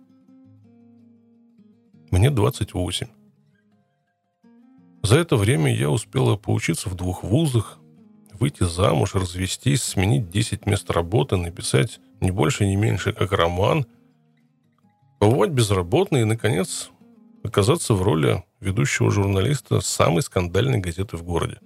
Мне 2.10 2.32
28. 2.32 3.06
За 5.04 5.18
это 5.18 5.36
время 5.36 5.70
я 5.76 5.90
успела 5.90 6.36
поучиться 6.36 6.88
в 6.88 6.94
двух 6.94 7.24
вузах, 7.24 7.78
выйти 8.40 8.64
замуж, 8.64 9.14
развестись, 9.14 9.82
сменить 9.82 10.30
10 10.30 10.64
мест 10.64 10.90
работы, 10.90 11.36
написать 11.36 12.00
не 12.22 12.30
больше, 12.30 12.64
не 12.64 12.76
меньше, 12.76 13.12
как 13.12 13.32
роман, 13.32 13.84
побывать 15.18 15.50
безработной 15.50 16.22
и, 16.22 16.24
наконец, 16.24 16.88
оказаться 17.42 17.92
в 17.92 18.02
роли 18.02 18.44
ведущего 18.60 19.10
журналиста 19.10 19.82
самой 19.82 20.22
скандальной 20.22 20.78
газеты 20.78 21.18
в 21.18 21.22
городе. 21.22 21.58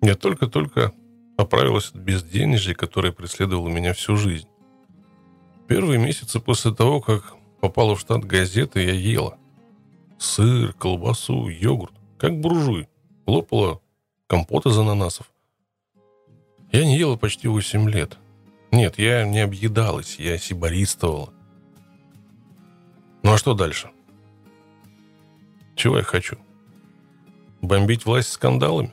Я 0.00 0.14
только-только 0.14 0.92
оправилась 1.36 1.90
от 1.90 1.96
безденежья, 1.96 2.74
которое 2.74 3.10
преследовало 3.10 3.68
меня 3.68 3.94
всю 3.94 4.16
жизнь. 4.16 4.46
Первые 5.66 5.98
месяцы 5.98 6.38
после 6.38 6.72
того, 6.72 7.00
как 7.00 7.34
попала 7.60 7.96
в 7.96 8.00
штат 8.00 8.24
газеты, 8.24 8.84
я 8.84 8.92
ела– 8.92 9.37
сыр, 10.18 10.72
колбасу, 10.72 11.48
йогурт, 11.48 11.94
как 12.18 12.38
буржуй. 12.40 12.88
Лопала 13.26 13.80
компот 14.26 14.66
из 14.66 14.76
ананасов. 14.76 15.30
Я 16.72 16.84
не 16.84 16.98
ела 16.98 17.16
почти 17.16 17.48
8 17.48 17.88
лет. 17.90 18.18
Нет, 18.70 18.98
я 18.98 19.26
не 19.26 19.40
объедалась, 19.40 20.18
я 20.18 20.36
сибористовала. 20.36 21.32
Ну 23.22 23.32
а 23.32 23.38
что 23.38 23.54
дальше? 23.54 23.90
Чего 25.76 25.98
я 25.98 26.02
хочу? 26.02 26.36
Бомбить 27.62 28.04
власть 28.04 28.30
скандалами? 28.30 28.92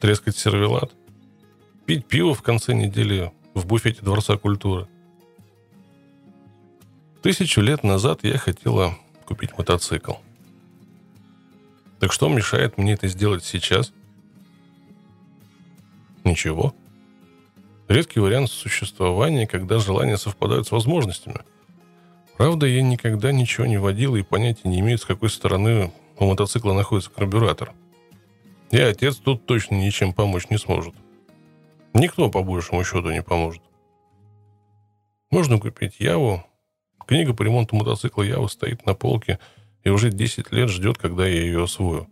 Трескать 0.00 0.36
сервелат? 0.36 0.92
Пить 1.86 2.06
пиво 2.06 2.34
в 2.34 2.42
конце 2.42 2.74
недели 2.74 3.32
в 3.54 3.66
буфете 3.66 4.02
Дворца 4.02 4.36
культуры? 4.36 4.88
Тысячу 7.22 7.60
лет 7.60 7.84
назад 7.84 8.20
я 8.24 8.38
хотела 8.38 8.96
купить 9.26 9.56
мотоцикл– 9.56 10.14
так 12.02 12.12
что 12.12 12.28
мешает 12.28 12.78
мне 12.78 12.94
это 12.94 13.06
сделать 13.06 13.44
сейчас? 13.44 13.92
Ничего. 16.24 16.74
Редкий 17.86 18.18
вариант 18.18 18.50
существования, 18.50 19.46
когда 19.46 19.78
желания 19.78 20.16
совпадают 20.16 20.66
с 20.66 20.72
возможностями. 20.72 21.42
Правда, 22.36 22.66
я 22.66 22.82
никогда 22.82 23.30
ничего 23.30 23.68
не 23.68 23.76
водил 23.76 24.16
и 24.16 24.22
понятия 24.22 24.68
не 24.68 24.80
имею, 24.80 24.98
с 24.98 25.04
какой 25.04 25.30
стороны 25.30 25.92
у 26.18 26.26
мотоцикла 26.26 26.72
находится 26.72 27.08
карбюратор. 27.08 27.72
И 28.72 28.78
отец 28.80 29.18
тут 29.18 29.46
точно 29.46 29.76
ничем 29.76 30.12
помочь 30.12 30.50
не 30.50 30.58
сможет. 30.58 30.96
Никто, 31.94 32.28
по 32.28 32.42
большему 32.42 32.82
счету, 32.82 33.12
не 33.12 33.22
поможет. 33.22 33.62
Можно 35.30 35.60
купить 35.60 36.00
Яву. 36.00 36.44
Книга 37.06 37.32
по 37.32 37.44
ремонту 37.44 37.76
мотоцикла 37.76 38.24
Ява 38.24 38.48
стоит 38.48 38.84
на 38.86 38.94
полке– 38.94 39.38
и 39.84 39.90
уже 39.90 40.10
10 40.10 40.52
лет 40.52 40.68
ждет, 40.68 40.98
когда 40.98 41.26
я 41.26 41.42
ее 41.42 41.64
освою. 41.64 42.08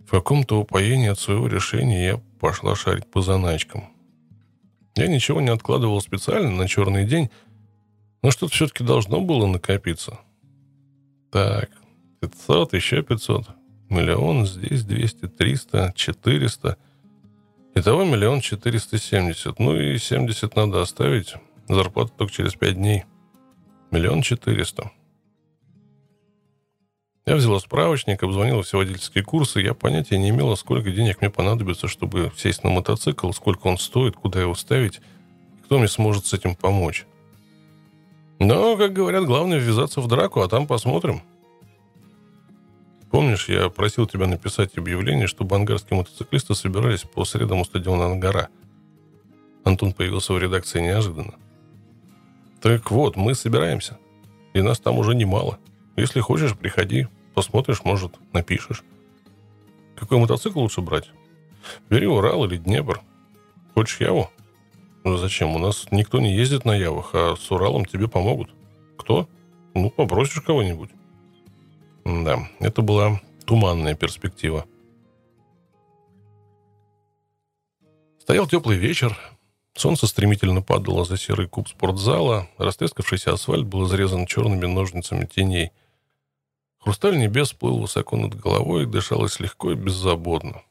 В 0.00 0.10
каком-то 0.10 0.60
упоении 0.60 1.08
от 1.08 1.18
своего 1.18 1.46
решения 1.46 2.04
я 2.06 2.16
пошла 2.38 2.74
шарить 2.74 3.06
по 3.06 3.22
заначкам. 3.22 3.84
Я 4.94 5.06
ничего 5.06 5.40
не 5.40 5.48
откладывал 5.48 6.00
специально 6.00 6.50
на 6.50 6.68
черный 6.68 7.06
день, 7.06 7.30
но 8.22 8.30
что-то 8.30 8.52
все-таки 8.52 8.84
должно 8.84 9.20
было 9.20 9.46
накопиться. 9.46 10.18
Так, 11.30 11.70
500, 12.20 12.74
еще 12.74 13.02
500, 13.02 13.46
миллион, 13.88 14.46
здесь 14.46 14.84
200, 14.84 15.28
300, 15.28 15.92
400. 15.96 16.76
Итого 17.74 18.04
миллион 18.04 18.40
четыреста 18.40 18.98
семьдесят. 18.98 19.58
Ну 19.58 19.74
и 19.74 19.96
70 19.96 20.54
надо 20.56 20.82
оставить. 20.82 21.34
Зарплата 21.68 22.12
только 22.16 22.32
через 22.32 22.54
5 22.54 22.74
дней. 22.74 23.04
Миллион 23.90 24.20
четыреста. 24.20 24.90
Я 27.24 27.36
взяла 27.36 27.60
справочник, 27.60 28.22
обзвонила 28.22 28.62
все 28.62 28.78
водительские 28.78 29.22
курсы. 29.22 29.60
Я 29.60 29.74
понятия 29.74 30.18
не 30.18 30.30
имела, 30.30 30.56
сколько 30.56 30.90
денег 30.90 31.20
мне 31.20 31.30
понадобится, 31.30 31.86
чтобы 31.86 32.32
сесть 32.36 32.64
на 32.64 32.70
мотоцикл, 32.70 33.30
сколько 33.30 33.68
он 33.68 33.78
стоит, 33.78 34.16
куда 34.16 34.40
его 34.40 34.56
ставить, 34.56 35.00
кто 35.64 35.78
мне 35.78 35.86
сможет 35.86 36.26
с 36.26 36.32
этим 36.32 36.56
помочь. 36.56 37.06
Но, 38.40 38.76
как 38.76 38.92
говорят, 38.92 39.24
главное 39.24 39.58
ввязаться 39.58 40.00
в 40.00 40.08
драку, 40.08 40.40
а 40.40 40.48
там 40.48 40.66
посмотрим. 40.66 41.22
Помнишь, 43.12 43.48
я 43.48 43.68
просил 43.68 44.06
тебя 44.06 44.26
написать 44.26 44.76
объявление, 44.76 45.28
чтобы 45.28 45.54
ангарские 45.54 45.98
мотоциклисты 45.98 46.56
собирались 46.56 47.02
по 47.02 47.24
средам 47.24 47.60
у 47.60 47.64
стадиона 47.64 48.06
«Ангара». 48.06 48.48
Антон 49.62 49.92
появился 49.92 50.32
в 50.32 50.38
редакции 50.38 50.80
неожиданно. 50.80 51.34
Так 52.60 52.90
вот, 52.90 53.14
мы 53.14 53.36
собираемся. 53.36 53.98
И 54.54 54.60
нас 54.60 54.80
там 54.80 54.98
уже 54.98 55.14
немало. 55.14 55.58
Если 55.96 56.20
хочешь, 56.20 56.56
приходи, 56.56 57.06
посмотришь, 57.34 57.84
может, 57.84 58.14
напишешь. 58.32 58.82
Какой 59.96 60.18
мотоцикл 60.18 60.60
лучше 60.60 60.80
брать? 60.80 61.10
Бери 61.88 62.06
Урал 62.06 62.44
или 62.44 62.56
Днепр. 62.56 63.00
Хочешь 63.74 64.00
Яву? 64.00 64.30
Ну 65.04 65.16
зачем? 65.16 65.54
У 65.54 65.58
нас 65.58 65.86
никто 65.90 66.20
не 66.20 66.34
ездит 66.34 66.64
на 66.64 66.74
Явах, 66.74 67.10
а 67.14 67.36
с 67.36 67.50
Уралом 67.50 67.84
тебе 67.84 68.08
помогут. 68.08 68.50
Кто? 68.96 69.28
Ну, 69.74 69.90
попросишь 69.90 70.42
кого-нибудь. 70.42 70.90
Да, 72.04 72.48
это 72.58 72.82
была 72.82 73.20
туманная 73.46 73.94
перспектива. 73.94 74.66
Стоял 78.18 78.46
теплый 78.46 78.76
вечер. 78.76 79.16
Солнце 79.74 80.06
стремительно 80.06 80.62
падало 80.62 81.04
за 81.04 81.16
серый 81.16 81.48
куб 81.48 81.68
спортзала. 81.68 82.48
Растрескавшийся 82.58 83.32
асфальт 83.32 83.66
был 83.66 83.86
изрезан 83.86 84.26
черными 84.26 84.66
ножницами 84.66 85.24
теней. 85.26 85.72
Хрусталь 86.82 87.16
небес 87.16 87.52
плыл 87.52 87.78
высоко 87.78 88.16
над 88.16 88.34
головой 88.34 88.82
и 88.82 88.86
дышалось 88.86 89.38
легко 89.38 89.70
и 89.70 89.76
беззаботно. 89.76 90.62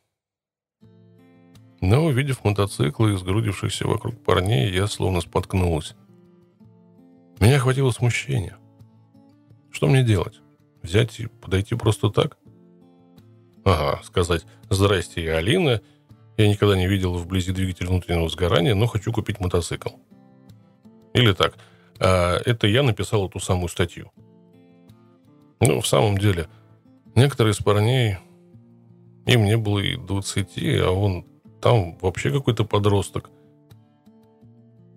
Но, 1.79 2.05
увидев 2.05 2.43
мотоциклы 2.43 3.13
и 3.13 3.17
сгрудившихся 3.17 3.87
вокруг 3.87 4.21
парней, 4.21 4.71
я 4.71 4.87
словно 4.87 5.21
споткнулась. 5.21 5.95
Меня 7.39 7.55
охватило 7.55 7.91
смущение. 7.91 8.57
Что 9.71 9.87
мне 9.87 10.03
делать? 10.03 10.41
Взять 10.83 11.19
и 11.21 11.27
подойти 11.27 11.75
просто 11.75 12.09
так? 12.09 12.37
Ага, 13.63 14.01
сказать 14.03 14.45
«Здрасте, 14.69 15.23
я 15.23 15.37
Алина. 15.37 15.81
Я 16.37 16.49
никогда 16.49 16.75
не 16.75 16.87
видел 16.87 17.13
вблизи 17.13 17.51
двигатель 17.51 17.87
внутреннего 17.87 18.27
сгорания, 18.29 18.75
но 18.75 18.85
хочу 18.85 19.13
купить 19.13 19.39
мотоцикл». 19.39 19.89
Или 21.13 21.31
так 21.33 21.57
а, 21.99 22.37
«Это 22.45 22.67
я 22.67 22.83
написал 22.83 23.27
эту 23.27 23.39
самую 23.39 23.69
статью». 23.69 24.11
Ну, 25.61 25.79
в 25.79 25.87
самом 25.87 26.17
деле, 26.17 26.49
некоторые 27.13 27.53
из 27.53 27.59
парней, 27.59 28.17
им 29.27 29.45
не 29.45 29.57
было 29.57 29.77
и 29.77 29.95
20, 29.95 30.57
а 30.81 30.89
он 30.89 31.23
там 31.61 31.97
вообще 31.99 32.31
какой-то 32.31 32.65
подросток. 32.65 33.29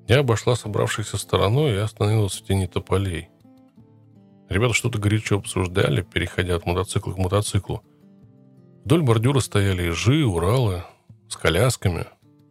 Я 0.08 0.20
обошла 0.20 0.56
собравшихся 0.56 1.18
стороной 1.18 1.72
и 1.72 1.78
остановилась 1.78 2.40
в 2.40 2.44
тени 2.44 2.66
тополей. 2.66 3.28
Ребята 4.48 4.72
что-то 4.72 4.98
горячо 4.98 5.36
обсуждали, 5.36 6.00
переходя 6.00 6.56
от 6.56 6.64
мотоцикла 6.64 7.12
к 7.12 7.18
мотоциклу. 7.18 7.82
Вдоль 8.86 9.02
бордюра 9.02 9.40
стояли 9.40 9.82
ежи, 9.82 10.24
уралы 10.24 10.82
с 11.28 11.36
колясками. 11.36 12.06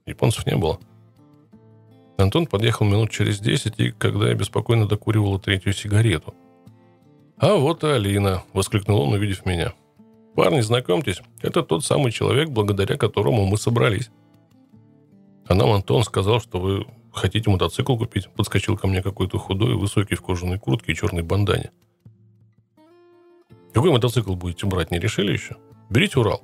Японцев 0.06 0.46
не 0.46 0.56
было. 0.56 0.80
Антон 2.18 2.46
подъехал 2.46 2.86
минут 2.86 3.10
через 3.10 3.40
десять, 3.40 3.80
и 3.80 3.92
когда 3.92 4.30
я 4.30 4.36
беспокойно 4.36 4.88
докуривала 4.88 5.40
третью 5.40 5.74
сигарету– 5.74 6.36
«А 7.44 7.56
вот 7.56 7.84
и 7.84 7.88
Алина!»— 7.88 8.42
воскликнул 8.54 9.02
он, 9.02 9.12
увидев 9.12 9.46
меня. 9.46 9.74
«Парни, 10.34 10.62
знакомьтесь, 10.62 11.22
это 11.42 11.62
тот 11.62 11.84
самый 11.84 12.14
человек, 12.14 12.48
благодаря 12.48 12.96
которому 12.96 13.46
мы 13.46 13.58
собрались». 13.58 14.10
А 15.50 15.54
нам 15.54 15.74
Антон 15.74 16.06
сказал, 16.06 16.40
что 16.40 16.62
вы 16.62 16.88
хотите 17.12 17.50
мотоцикл 17.50 17.98
купить. 17.98 18.30
Подскочил 18.30 18.78
ко 18.78 18.88
мне 18.88 19.04
какой-то 19.04 19.40
худой, 19.40 19.76
высокий 19.76 20.16
в 20.16 20.22
кожаной 20.22 20.58
куртке 20.58 20.94
и 20.94 20.96
черной 20.96 21.22
бандане. 21.24 21.72
Какой 23.74 23.92
мотоцикл 23.92 24.36
будете 24.36 24.66
брать, 24.66 24.92
не 24.92 25.00
решили 25.00 25.34
еще? 25.34 25.58
Берите 25.90 26.22
Урал. 26.22 26.44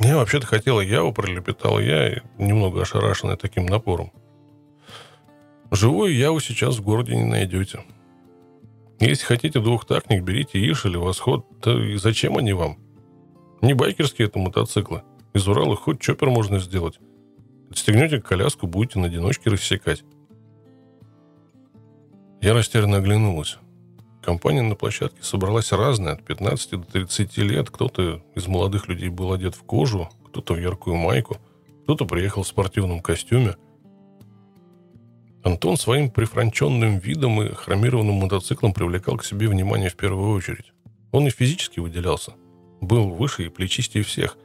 Я 0.00 0.16
вообще-то 0.16 0.48
хотела 0.48 0.80
Яву, 0.80 1.12
пролепетал 1.12 1.78
я, 1.78 2.20
немного 2.36 2.82
ошарашенный 2.82 3.36
таким 3.36 3.66
напором. 3.66 4.10
Живую 5.70 6.16
Яву 6.16 6.40
сейчас 6.40 6.78
в 6.78 6.82
городе 6.82 7.14
не 7.14 7.26
найдете. 7.26 7.84
Если 9.00 9.24
хотите 9.24 9.60
двухтактник, 9.60 10.22
берите 10.22 10.58
Иш 10.70 10.84
или 10.84 10.98
Восход. 10.98 11.46
Да 11.62 11.72
и 11.72 11.96
зачем 11.96 12.36
они 12.36 12.52
вам? 12.52 12.78
Не 13.62 13.72
байкерские 13.72 14.28
это 14.28 14.38
мотоциклы. 14.38 15.02
Из 15.32 15.48
Урала 15.48 15.74
хоть 15.74 16.00
чоппер 16.00 16.28
можно 16.28 16.58
сделать. 16.58 17.00
Отстегнете 17.70 18.20
коляску, 18.20 18.66
будете 18.66 18.98
на 18.98 19.06
одиночке 19.06 19.48
рассекать. 19.48 20.04
Я 22.42 22.52
растерянно 22.52 22.98
оглянулась. 22.98 23.56
Компания 24.22 24.62
на 24.62 24.74
площадке 24.74 25.22
собралась 25.22 25.72
разная, 25.72 26.14
от 26.14 26.24
15 26.24 26.70
до 26.72 26.86
30 26.86 27.38
лет. 27.38 27.70
Кто-то 27.70 28.22
из 28.34 28.46
молодых 28.48 28.88
людей 28.88 29.08
был 29.08 29.32
одет 29.32 29.54
в 29.54 29.62
кожу, 29.62 30.10
кто-то 30.26 30.52
в 30.52 30.60
яркую 30.60 30.96
майку, 30.96 31.38
кто-то 31.84 32.04
приехал 32.04 32.42
в 32.42 32.48
спортивном 32.48 33.00
костюме– 33.00 33.56
Антон 35.42 35.78
своим 35.78 36.10
прифранченным 36.10 36.98
видом 36.98 37.40
и 37.40 37.54
хромированным 37.54 38.16
мотоциклом 38.16 38.74
привлекал 38.74 39.16
к 39.16 39.24
себе 39.24 39.48
внимание 39.48 39.88
в 39.88 39.96
первую 39.96 40.36
очередь. 40.36 40.72
Он 41.12 41.26
и 41.26 41.30
физически 41.30 41.80
выделялся. 41.80 42.34
Был 42.82 43.10
выше 43.10 43.46
и 43.46 43.48
плечистее 43.48 44.04
всех. 44.04 44.36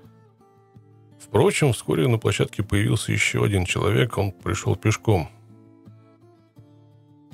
Впрочем, 1.20 1.74
вскоре 1.74 2.08
на 2.08 2.18
площадке 2.18 2.64
появился 2.64 3.12
еще 3.12 3.44
один 3.44 3.66
человек, 3.66 4.18
он 4.18 4.32
пришел 4.32 4.76
пешком. 4.76 5.28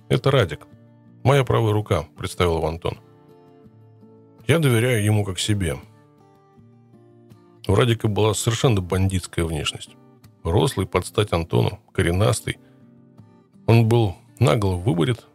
«Это 0.09 0.31
Радик. 0.31 0.67
Моя 1.23 1.43
правая 1.43 1.71
рука»,— 1.71 2.07
представил 2.17 2.57
его 2.57 2.67
Антон. 2.67 2.97
«Я 4.47 4.57
доверяю 4.57 5.03
ему 5.03 5.23
как 5.23 5.37
себе». 5.39 5.77
У 7.67 7.75
Радика 7.75 8.07
была 8.07 8.33
совершенно 8.33 8.81
бандитская 8.81 9.45
внешность. 9.45 9.91
Рослый, 10.43 10.87
под 10.87 11.05
стать 11.05 11.31
Антону, 11.31 11.79
коренастый— 11.93 12.57
он 13.67 13.87
был 13.87 14.15
нагло 14.39 14.75
выборет, 14.75 15.25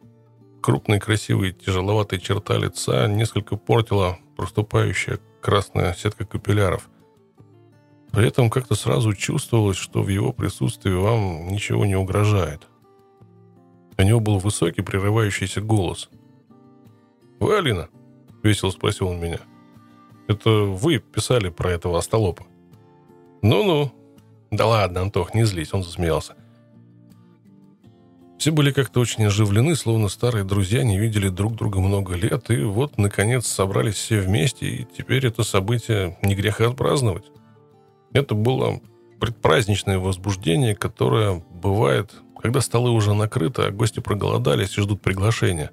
крупные, 0.61 1.01
красивые, 1.01 1.53
тяжеловатые 1.53 2.21
черта 2.21 2.57
лица 2.57 3.07
несколько 3.07 3.57
портила 3.57 4.19
проступающая 4.37 5.19
красная 5.41 5.95
сетка 5.95 6.25
капилляров. 6.25 6.89
При 8.13 8.27
этом 8.29 8.51
как-то 8.51 8.75
сразу 8.75 9.15
чувствовалось, 9.15 9.77
что 9.77 10.03
в 10.03 10.09
его 10.09 10.33
присутствии 10.33 10.93
вам 10.93 11.49
ничего 11.49 11.87
не 11.87 11.97
угрожает. 11.97 12.63
У 13.99 14.03
него 14.03 14.21
был 14.21 14.39
высокий, 14.39 14.83
прерывающийся 14.83 15.61
голос. 15.61 16.11
«Вы, 17.41 17.57
Алина?»— 17.57 17.89
весело 18.43 18.71
спросил 18.71 19.09
он 19.09 19.21
меня. 19.21 19.41
«Это 20.29 20.51
вы 20.51 20.99
писали 20.99 21.51
про 21.51 21.71
этого 21.71 21.99
остолопа?» 21.99 22.45
«Ну-ну». 23.43 23.93
«Да 24.51 24.67
ладно, 24.67 25.03
Антох, 25.03 25.35
не 25.35 25.45
злись»,— 25.45 25.73
он 25.75 25.83
засмеялся. 25.83 26.37
Все 28.39 28.53
были 28.53 28.71
как-то 28.71 29.01
очень 29.01 29.25
оживлены, 29.25 29.75
словно 29.77 30.09
старые 30.09 30.45
друзья 30.45 30.83
не 30.83 30.99
видели 30.99 31.29
друг 31.29 31.57
друга 31.57 31.81
много 31.81 32.15
лет, 32.15 32.51
и 32.51 32.63
вот, 32.63 32.99
наконец, 32.99 33.47
собрались 33.47 33.95
все 33.95 34.21
вместе, 34.21 34.67
и 34.67 34.87
теперь 34.97 35.27
это 35.27 35.43
событие 35.43 36.19
не 36.23 36.35
греха 36.35 36.69
отпраздновать. 36.69 37.25
Это 38.13 38.35
было 38.35 38.81
предпраздничное 39.21 39.99
возбуждение, 39.99 40.75
которое 40.75 41.43
бывает, 41.51 42.13
когда 42.41 42.61
столы 42.61 42.91
уже 42.91 43.15
накрыты, 43.15 43.63
а 43.63 43.71
гости 43.71 44.01
проголодались 44.01 44.77
и 44.77 44.83
ждут 44.83 45.01
приглашения. 45.01 45.71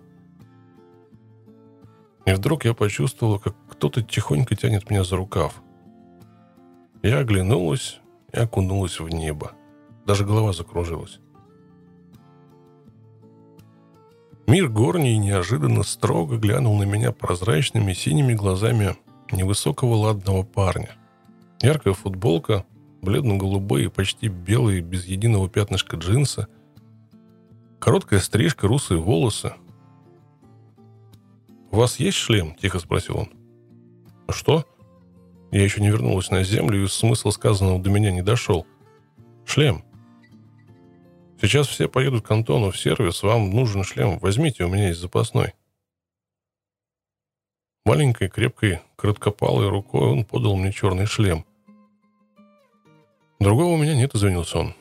И 2.25 2.31
вдруг 2.31 2.63
я 2.63 2.73
почувствовала, 2.73 3.37
как 3.37 3.55
кто-то 3.69 4.01
тихонько 4.01 4.55
тянет 4.55 4.89
меня 4.89 5.03
за 5.03 5.17
рукав. 5.17 5.61
Я 7.01 7.19
оглянулась 7.19 7.99
и 8.31 8.37
окунулась 8.37 9.01
в 9.01 9.09
небо. 9.09 9.51
Даже 10.05 10.25
голова 10.25 10.53
закружилась. 10.53 11.19
Мир 14.45 14.67
горний 14.67 15.17
неожиданно 15.17 15.83
строго 15.83 16.37
глянул 16.37 16.77
на 16.77 16.83
меня 16.83 17.11
прозрачными 17.11 17.93
синими 17.93 18.33
глазами 18.33 18.97
невысокого 19.31 19.95
ладного 19.95 20.43
парня. 20.43 20.91
Яркая 21.61 21.93
футболка, 21.93 22.65
бледно-голубые, 23.01 23.89
почти 23.89 24.27
белые, 24.27 24.81
без 24.81 25.05
единого 25.05 25.49
пятнышка 25.49 25.95
джинсы, 25.95 26.47
короткая 27.79 28.19
стрижка, 28.19 28.67
русые 28.67 28.99
волосы. 28.99 29.53
«У 31.71 31.77
вас 31.77 31.99
есть 31.99 32.17
шлем?»– 32.17 32.55
тихо 32.61 32.79
спросил 32.79 33.19
он. 33.19 33.29
«Что?» 34.29 34.65
Я 35.51 35.63
еще 35.63 35.81
не 35.81 35.89
вернулась 35.89 36.31
на 36.31 36.43
землю, 36.43 36.83
и 36.83 36.87
смысл 36.87 37.31
сказанного 37.31 37.79
до 37.79 37.89
меня 37.89 38.11
не 38.11 38.21
дошел. 38.21 38.65
«Шлем», 39.45 39.83
Сейчас 41.43 41.67
все 41.67 41.89
поедут 41.89 42.25
к 42.25 42.31
Антону 42.31 42.71
в 42.71 42.79
сервис, 42.79 43.21
вам 43.21 43.49
нужен 43.49 43.83
шлем, 43.83 44.17
возьмите, 44.19 44.63
у 44.63 44.69
меня 44.69 44.87
есть 44.87 45.01
запасной. 45.01 45.53
Маленькой, 47.83 48.29
крепкой, 48.29 48.79
короткопалой 48.95 49.67
рукой 49.67 50.09
он 50.09 50.23
подал 50.23 50.55
мне 50.55 50.71
черный 50.71 51.05
шлем. 51.05 51.45
Другого 53.41 53.73
у 53.73 53.77
меня 53.77 53.93
нет, 53.93 54.15
извинился 54.15 54.59
он. 54.59 54.73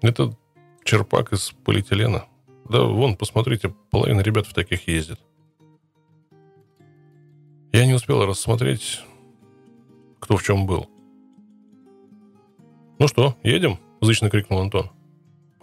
Это 0.00 0.36
черпак 0.84 1.32
из 1.32 1.50
полиэтилена. 1.64 2.24
Да 2.70 2.82
вон, 2.84 3.16
посмотрите, 3.16 3.74
половина 3.90 4.20
ребят 4.20 4.46
в 4.46 4.54
таких 4.54 4.86
ездит. 4.86 5.18
Я 7.72 7.84
не 7.84 7.94
успел 7.94 8.24
рассмотреть, 8.24 9.00
кто 10.20 10.36
в 10.36 10.42
чем 10.44 10.66
был. 10.66 10.88
«Ну 13.00 13.08
что, 13.08 13.36
едем?»– 13.42 13.80
зычно 14.00 14.30
крикнул 14.30 14.60
Антон. 14.60 14.93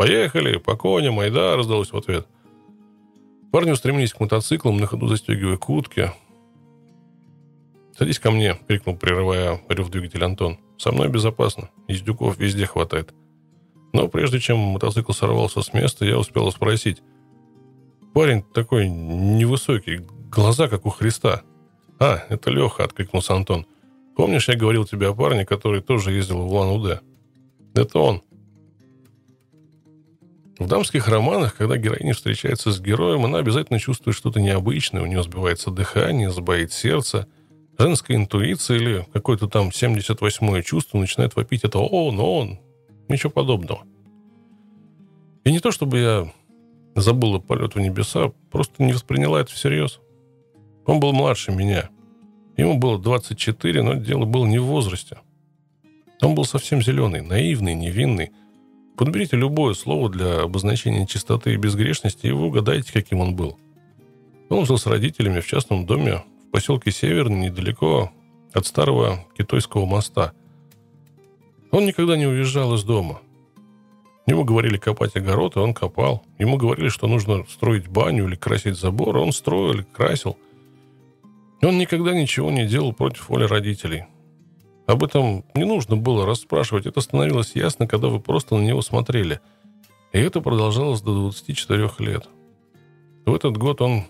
«Поехали, 0.02 0.58
по 0.58 0.76
коням, 0.76 1.20
айда!»– 1.20 1.56
раздалось 1.58 1.94
в 1.94 1.96
ответ. 1.96 2.26
Парни 3.52 3.70
устремились 3.70 4.14
к 4.14 4.20
мотоциклам, 4.20 4.78
на 4.78 4.88
ходу 4.88 5.06
застегивая 5.06 5.58
куртки. 5.58 6.10
«Садись 7.96 8.18
ко 8.18 8.32
мне!»– 8.32 8.58
крикнул, 8.68 8.98
прерывая 8.98 9.62
рев 9.70 9.92
двигателя 9.92 10.26
Антон. 10.26 10.58
«Со 10.80 10.92
мной 10.92 11.10
безопасно. 11.10 11.70
Издюков 11.88 12.40
везде 12.40 12.66
хватает». 12.66 13.14
Но 13.94 14.08
прежде 14.08 14.40
чем 14.40 14.58
мотоцикл 14.58 15.12
сорвался 15.12 15.62
с 15.62 15.72
места, 15.72 16.04
я 16.04 16.18
успел 16.18 16.52
спросить. 16.52 17.04
Парень 18.16 18.42
такой 18.42 18.90
невысокий, 18.90 20.00
глаза 20.32 20.68
как 20.68 20.88
у 20.88 20.90
Христа. 20.90 21.44
«А, 22.00 22.24
это 22.28 22.50
Леха»,— 22.50 22.84
откликнулся 22.86 23.36
Антон. 23.36 23.68
«Помнишь, 24.16 24.50
я 24.50 24.56
говорил 24.56 24.84
тебе 24.84 25.10
о 25.10 25.14
парне, 25.14 25.46
который 25.46 25.80
тоже 25.80 26.12
ездил 26.12 26.40
в 26.42 26.52
Улан-Удэ?» 26.52 27.02
«Это 27.76 28.00
он». 28.00 28.24
В 30.62 30.68
дамских 30.68 31.08
романах, 31.08 31.56
когда 31.56 31.76
героиня 31.76 32.14
встречается 32.14 32.72
с 32.72 32.80
героем, 32.80 33.26
она 33.26 33.40
обязательно 33.40 33.80
чувствует 33.80 34.16
что-то 34.16 34.40
необычное, 34.40 35.02
у 35.02 35.08
нее 35.08 35.24
сбивается 35.24 35.72
дыхание, 35.72 36.30
сбоит 36.30 36.72
сердце, 36.72 37.26
женская 37.80 38.16
интуиция 38.16 38.78
или 38.78 39.08
какое-то 39.12 39.48
там 39.48 39.70
78-е 39.70 40.62
чувство 40.62 41.00
начинает 41.00 41.36
вопить 41.36 41.64
это 41.64 41.80
«О, 41.80 42.12
но 42.12 42.38
он, 42.38 42.60
Ничего 43.08 43.32
подобного. 43.32 43.82
И 45.46 45.52
не 45.52 45.60
то, 45.60 45.72
чтобы 45.72 45.98
я 45.98 46.32
забыла 46.96 47.40
полет 47.40 47.74
в 47.74 47.80
небеса, 47.80 48.32
просто 48.52 48.84
не 48.84 48.94
восприняла 48.94 49.42
это 49.42 49.52
всерьез. 49.52 50.00
Он 50.86 51.00
был 51.00 51.12
младше 51.12 51.52
меня. 51.52 51.90
Ему 52.56 52.78
было 52.78 53.00
24, 53.00 53.82
но 53.82 53.96
дело 53.96 54.26
было 54.26 54.46
не 54.46 54.60
в 54.60 54.66
возрасте. 54.66 55.18
Он 56.22 56.36
был 56.36 56.46
совсем 56.46 56.84
зеленый, 56.84 57.22
наивный, 57.22 57.74
невинный. 57.74 58.30
Подберите 59.02 59.36
любое 59.36 59.74
слово 59.74 60.10
для 60.10 60.42
обозначения 60.42 61.08
чистоты 61.08 61.56
и 61.56 61.58
безгрешности, 61.58 62.28
и 62.28 62.32
вы 62.32 62.46
угадаете, 62.46 62.94
каким 62.94 63.20
он 63.20 63.36
был. 63.36 63.58
Он 64.50 64.66
жил 64.68 64.78
с 64.78 64.86
родителями 64.86 65.40
в 65.40 65.48
частном 65.48 65.88
доме 65.88 66.24
в 66.48 66.52
поселке 66.52 66.92
Северный, 66.92 67.50
недалеко 67.50 68.12
от 68.54 68.68
старого 68.68 69.26
Китайского 69.36 69.86
моста– 69.86 70.34
он 71.72 71.86
никогда 71.86 72.18
не 72.18 72.28
уезжал 72.28 72.76
из 72.76 72.84
дома. 72.84 73.22
Ему 74.28 74.44
говорили 74.44 74.78
копать 74.78 75.16
огород, 75.16 75.56
и 75.56 75.60
он 75.60 75.74
копал. 75.74 76.24
Ему 76.38 76.58
говорили, 76.58 76.90
что 76.90 77.08
нужно 77.08 77.46
строить 77.50 77.88
баню 77.88 78.28
или 78.28 78.36
красить 78.36 78.78
забор, 78.78 79.18
он 79.18 79.32
строил 79.32 79.72
или 79.72 79.84
красил. 79.84 80.38
Он 81.62 81.78
никогда 81.78 82.14
ничего 82.14 82.52
не 82.52 82.68
делал 82.68 82.92
против 82.92 83.30
воли 83.30 83.46
родителей. 83.46 84.06
Об 84.92 85.06
этом 85.06 85.46
не 85.56 85.64
нужно 85.64 85.96
было 85.96 86.26
расспрашивать, 86.26 86.86
это 86.86 87.00
становилось 87.00 87.56
ясно, 87.56 87.88
когда 87.88 88.10
вы 88.10 88.20
просто 88.20 88.58
на 88.58 88.62
него 88.62 88.82
смотрели. 88.82 89.40
И 90.12 90.20
это 90.20 90.42
продолжалось 90.42 91.00
до 91.00 91.14
24 91.14 91.90
лет. 92.00 92.28
В 93.26 93.34
этот 93.34 93.56
год 93.56 93.80
он 93.82 94.04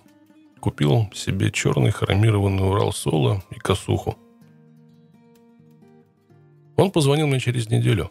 купил 0.59 1.07
себе 1.13 1.51
черный 1.51 1.91
хромированный 1.91 2.67
Урал 2.67 2.93
Соло 2.93 3.43
и 3.51 3.59
косуху. 3.59 4.17
Он 6.77 6.89
позвонил 6.89 7.27
мне 7.27 7.39
через 7.39 7.69
неделю. 7.69 8.09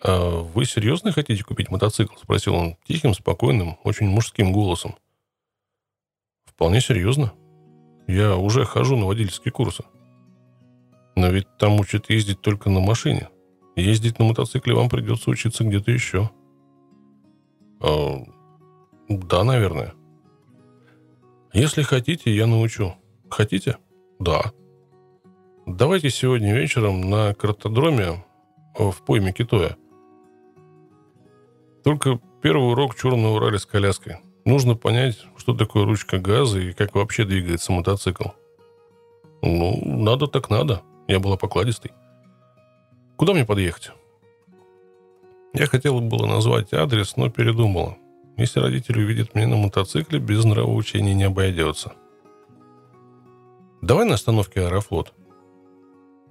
«А 0.00 0.40
вы 0.40 0.64
серьезно 0.64 1.10
хотите 1.10 1.42
купить 1.42 1.70
мотоцикл?»– 1.70 2.14
спросил 2.22 2.54
он 2.54 2.76
тихим, 2.86 3.14
спокойным, 3.14 3.78
очень 3.82 4.06
мужским 4.06 4.52
голосом. 4.52 4.94
«Вполне 6.44 6.80
серьезно. 6.80 7.32
Я 8.06 8.36
уже 8.36 8.64
хожу 8.64 8.96
на 8.96 9.06
водительские 9.06 9.50
курсы. 9.50 9.82
Но 11.18 11.30
ведь 11.30 11.48
там 11.58 11.80
учат 11.80 12.10
ездить 12.10 12.40
только 12.40 12.70
на 12.70 12.78
машине. 12.78 13.28
Ездить 13.74 14.20
на 14.20 14.26
мотоцикле 14.26 14.72
вам 14.72 14.88
придется 14.88 15.30
учиться 15.30 15.64
где-то 15.64 15.90
еще». 15.90 16.30
А, 17.80 18.22
«Да, 19.08 19.42
наверное». 19.42 19.94
«Если 21.52 21.82
хотите, 21.82 22.32
я 22.32 22.46
научу. 22.46 22.94
Хотите?» 23.28 23.78
«Да». 24.20 24.52
Давайте 25.66 26.08
сегодня 26.08 26.54
вечером 26.54 27.10
на 27.10 27.34
картодроме 27.34 28.24
в 28.78 28.94
пойме 29.04 29.32
Китоя. 29.32 29.76
Только 31.82 32.20
первый 32.42 32.70
урок 32.70 32.94
черного 32.94 33.34
Урале 33.34 33.58
с 33.58 33.66
коляской. 33.66 34.18
Нужно 34.44 34.76
понять, 34.76 35.26
что 35.36 35.52
такое 35.52 35.84
ручка 35.84 36.20
газа 36.20 36.60
и 36.60 36.72
как 36.72 36.94
вообще 36.94 37.24
двигается 37.24 37.72
мотоцикл. 37.72 38.28
Ну, 39.42 39.82
надо 39.84 40.28
так 40.28 40.48
надо. 40.48 40.82
Я 41.08 41.18
была 41.18 41.36
покладистой. 41.36 41.90
Куда 43.16 43.32
мне 43.32 43.44
подъехать? 43.44 43.90
Я 45.54 45.66
хотела 45.66 46.00
было 46.00 46.26
назвать 46.26 46.72
адрес, 46.72 47.16
но 47.16 47.30
передумала. 47.30 47.96
Если 48.36 48.60
родители 48.60 49.02
увидят 49.02 49.34
меня 49.34 49.48
на 49.48 49.56
мотоцикле, 49.56 50.20
без 50.20 50.44
нравоучения 50.44 51.14
не 51.14 51.24
обойдется. 51.24 51.94
Давай 53.80 54.04
на 54.04 54.14
остановке 54.14 54.60
Аэрофлот. 54.60 55.12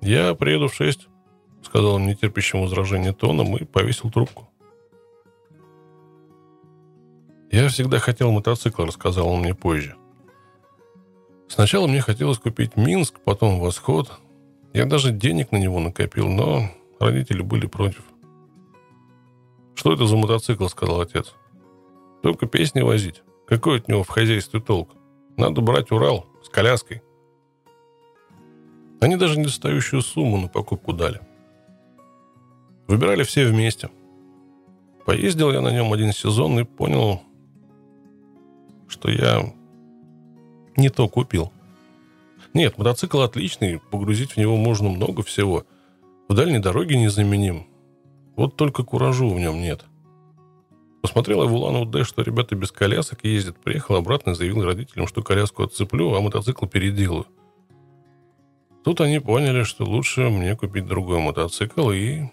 «Я 0.02 0.36
приеду 0.36 0.68
в 0.68 0.76
шесть»,— 0.76 1.08
сказал 1.64 1.96
он 1.96 2.06
нетерпящим 2.06 2.62
возражения 2.62 3.14
тоном 3.14 3.58
и 3.58 3.66
повесил 3.66 4.12
трубку. 4.12 4.48
«Я 7.52 7.68
всегда 7.70 7.98
хотел 7.98 8.32
мотоцикл»,— 8.32 8.84
рассказал 8.86 9.28
он 9.30 9.40
мне 9.40 9.56
позже. 9.56 9.96
Сначала 11.48 11.88
мне 11.88 12.02
хотелось 12.02 12.38
купить 12.38 12.76
Минск, 12.76 13.20
потом 13.22 13.60
Восход. 13.60 14.12
Я 14.78 14.86
даже 14.86 15.12
денег 15.12 15.52
на 15.52 15.58
него 15.58 15.80
накопил, 15.80 16.30
но 16.30 16.70
родители 17.00 17.42
были 17.42 17.66
против. 17.66 18.04
«Что 19.74 19.94
это 19.94 20.06
за 20.06 20.16
мотоцикл?»— 20.16 20.68
сказал 20.68 21.02
отец. 21.02 21.34
«Только 22.22 22.46
песни 22.46 22.82
возить. 22.82 23.24
Какой 23.48 23.80
от 23.80 23.88
него 23.88 24.04
в 24.04 24.10
хозяйстве 24.10 24.60
толк? 24.60 24.92
Надо 25.36 25.62
брать 25.62 25.92
Урал 25.92 26.28
с 26.44 26.50
коляской». 26.50 27.02
Они 29.02 29.16
даже 29.16 29.40
недостающую 29.40 30.04
сумму 30.04 30.38
на 30.38 30.48
покупку 30.48 30.94
дали. 30.94 31.22
Выбирали 32.88 33.24
все 33.24 33.48
вместе. 33.48 33.90
Поездил 35.08 35.52
я 35.52 35.62
на 35.62 35.70
нем 35.70 35.92
один 35.92 36.14
сезон 36.14 36.60
и 36.60 36.66
понял, 36.66 37.24
что 38.88 39.10
я 39.10 39.42
не 40.76 40.90
то 40.90 41.10
купил. 41.10 41.52
Нет, 42.58 42.80
мотоцикл 42.80 43.22
отличный, 43.22 43.80
погрузить 43.92 44.32
в 44.32 44.38
него 44.38 44.58
можно 44.58 44.90
много 44.90 45.22
всего. 45.22 45.64
В 46.28 46.34
дальней 46.34 46.58
дороге 46.58 46.98
незаменим. 46.98 47.68
Вот 48.36 48.56
только 48.56 48.84
куражу 48.84 49.30
в 49.30 49.40
нем 49.40 49.62
нет. 49.62 49.86
Посмотрел 51.04 51.44
я 51.44 51.48
в 51.48 51.54
Улан-Удэ, 51.54 52.04
что 52.04 52.24
ребята 52.24 52.56
без 52.56 52.72
колясок 52.72 53.24
ездят. 53.26 53.60
Приехал 53.60 53.94
обратно 53.94 54.32
и 54.32 54.34
заявил 54.34 54.64
родителям, 54.64 55.06
что 55.06 55.22
коляску 55.22 55.62
отцеплю, 55.62 56.16
а 56.16 56.20
мотоцикл 56.20 56.66
переделаю. 56.66 57.28
Тут 58.84 59.02
они 59.02 59.20
поняли, 59.20 59.62
что 59.62 59.86
лучше 59.86 60.22
мне 60.22 60.56
купить 60.56 60.88
другой 60.88 61.20
мотоцикл, 61.20 61.92
и 61.92 62.24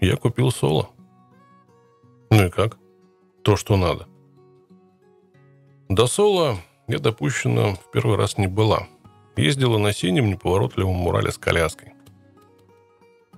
я 0.00 0.16
купил 0.16 0.50
соло. 0.50 0.90
Ну 2.30 2.46
и 2.46 2.50
как? 2.50 2.76
То, 3.44 3.54
что 3.54 3.76
надо. 3.76 4.08
До 5.88 6.08
соло 6.08 6.56
я 6.88 6.98
допущена 6.98 7.76
в 7.76 7.92
первый 7.92 8.16
раз 8.16 8.36
не 8.36 8.48
была. 8.48 8.88
Ездила 9.36 9.78
на 9.78 9.92
синем 9.92 10.30
неповоротливом 10.30 10.94
мурале 10.94 11.32
с 11.32 11.38
коляской. 11.38 11.92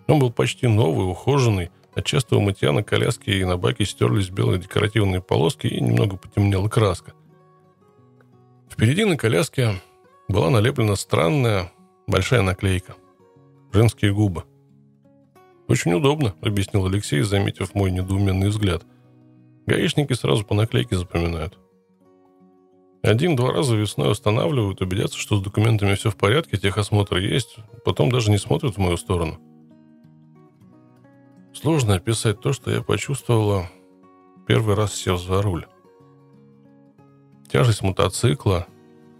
Он 0.07 0.19
был 0.19 0.31
почти 0.31 0.67
новый, 0.67 1.11
ухоженный. 1.11 1.71
От 1.95 2.05
частого 2.05 2.41
мытья 2.41 2.73
на 2.73 2.83
коляске 2.83 3.39
и 3.39 3.45
на 3.45 3.57
баке 3.57 3.87
стерлись 3.87 4.29
белые 4.29 4.61
декоративные 4.61 5.23
полоски 5.23 5.67
и 5.67 5.81
немного 5.81 6.19
потемнела 6.19 6.69
краска. 6.69 7.15
Впереди 8.71 9.07
на 9.07 9.17
коляске 9.17 9.81
была 10.29 10.51
налеплена 10.51 10.95
странная, 10.97 11.73
Большая 12.07 12.43
наклейка. 12.43 12.95
Женские 13.73 14.15
губы. 14.15 14.45
«Очень 15.67 15.93
удобно»,— 15.95 16.37
объяснил 16.41 16.87
Алексей, 16.87 17.21
заметив 17.23 17.75
мой 17.75 17.91
недоуменный 17.91 18.49
взгляд. 18.49 18.85
«Гаишники 19.67 20.13
сразу 20.13 20.45
по 20.45 20.55
наклейке 20.55 20.97
запоминают. 20.97 21.59
Один-два 23.07 23.53
раза 23.53 23.77
весной 23.77 24.11
останавливают, 24.11 24.81
убедятся, 24.81 25.17
что 25.17 25.37
с 25.37 25.41
документами 25.41 25.95
все 25.95 26.11
в 26.11 26.17
порядке, 26.17 26.57
техосмотр 26.57 27.19
есть, 27.19 27.57
потом 27.85 28.11
даже 28.11 28.33
не 28.33 28.37
смотрят 28.37 28.75
в 28.75 28.79
мою 28.79 28.97
сторону. 28.97 29.39
Сложно 31.55 31.95
описать 31.95 32.41
то, 32.41 32.53
что 32.53 32.73
я 32.73 32.83
почувствовала, 32.83 33.71
первый 34.49 34.75
раз 34.75 34.93
сев 34.93 35.21
за 35.21 35.41
руль. 35.41 35.67
Тяжесть 37.49 37.83
мотоцикла, 37.83 38.67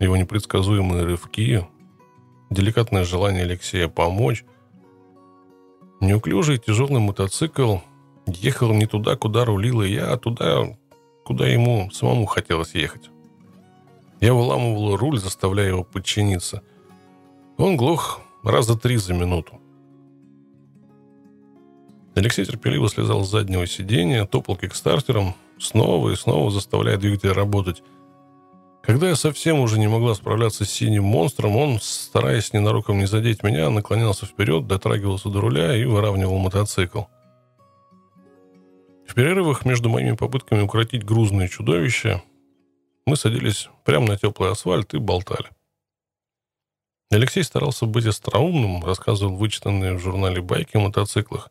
его 0.01 0.17
непредсказуемые 0.17 1.05
рывки, 1.05 1.65
деликатное 2.51 3.05
желание 3.05 3.45
Алексея 3.45 3.87
помочь. 3.87 4.45
Неуклюжий 6.01 6.59
тяжелый 6.59 6.99
мотоцикл 6.99 7.77
ехал 8.27 8.75
не 8.75 8.87
туда, 8.87 9.15
куда 9.15 9.45
рулила 9.45 9.83
я, 9.83 10.13
а 10.13 10.17
туда, 10.17 10.77
куда 11.25 11.47
ему 11.47 11.89
самому 11.93 12.27
хотелось 12.27 12.75
ехать. 12.75 13.11
Я 14.21 14.35
выламывал 14.35 14.97
руль, 14.97 15.19
заставляя 15.19 15.69
его 15.69 15.85
подчиниться. 15.85 16.63
Он 17.59 17.77
глох 17.77 18.21
раза 18.43 18.77
три 18.77 18.97
за 18.97 19.15
минуту. 19.15 19.61
Алексей 22.15 22.47
терпеливо 22.47 22.89
слезал 22.89 23.25
с 23.25 23.31
заднего 23.31 23.67
сиденья, 23.67 24.25
топал 24.25 24.57
кикстартером, 24.57 25.35
снова 25.59 26.11
и 26.11 26.17
снова 26.17 26.51
заставляя 26.51 26.97
двигатель 26.97 27.33
работать. 27.33 27.83
Когда 28.83 29.09
я 29.09 29.17
совсем 29.17 29.59
уже 29.61 29.79
не 29.79 29.89
могла 29.89 30.15
справляться 30.15 30.65
с 30.65 30.71
синим 30.71 31.05
монстром, 31.05 31.57
он, 31.57 31.79
стараясь 31.83 32.53
ненароком 32.53 32.99
не 32.99 33.07
задеть 33.07 33.43
меня, 33.43 33.69
наклонялся 33.69 34.25
вперед, 34.25 34.67
дотрагивался 34.67 35.29
до 35.29 35.41
руля 35.41 35.77
и 35.77 35.85
выравнивал 35.85 36.39
мотоцикл. 36.39 37.03
В 39.07 39.15
перерывах 39.15 39.65
между 39.65 39.89
моими 39.89 40.13
попытками 40.13 40.63
укротить 40.63 41.05
грузное 41.05 41.49
чудовище 41.49 42.23
мы 43.07 43.17
садились 43.17 43.69
прямо 43.85 44.09
на 44.09 44.19
теплый 44.19 44.51
асфальт 44.51 44.95
и 44.95 44.99
болтали. 44.99 45.51
Алексей 47.11 47.45
старался 47.45 47.87
быть 47.87 48.07
остроумным, 48.07 48.85
рассказывал 48.85 49.37
вычитанные 49.37 49.95
в 49.95 50.01
журнале 50.01 50.43
байки 50.43 50.77
о 50.77 50.81
мотоциклах. 50.81 51.51